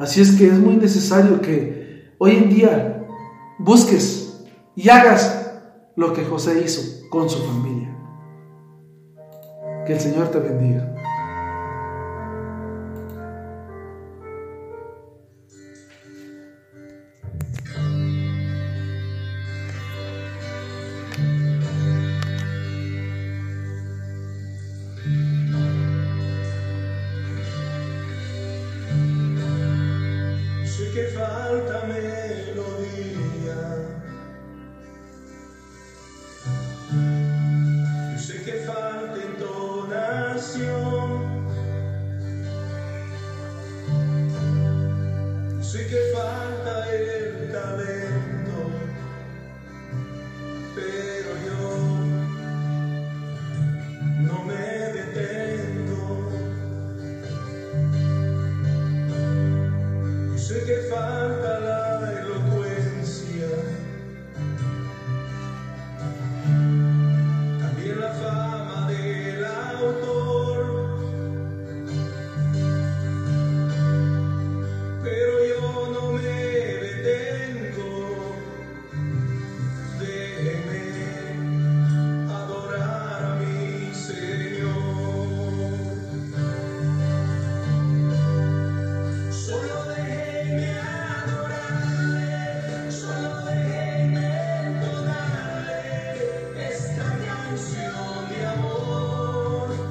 Así 0.00 0.22
es 0.22 0.32
que 0.32 0.46
es 0.46 0.58
muy 0.58 0.76
necesario 0.76 1.42
que 1.42 2.14
hoy 2.16 2.30
en 2.36 2.48
día 2.48 3.06
busques 3.58 4.42
y 4.74 4.88
hagas 4.88 5.60
lo 5.94 6.14
que 6.14 6.24
José 6.24 6.62
hizo 6.64 6.80
con 7.10 7.28
su 7.28 7.38
familia. 7.44 7.94
Que 9.86 9.92
el 9.92 10.00
Señor 10.00 10.28
te 10.28 10.38
bendiga. 10.38 10.89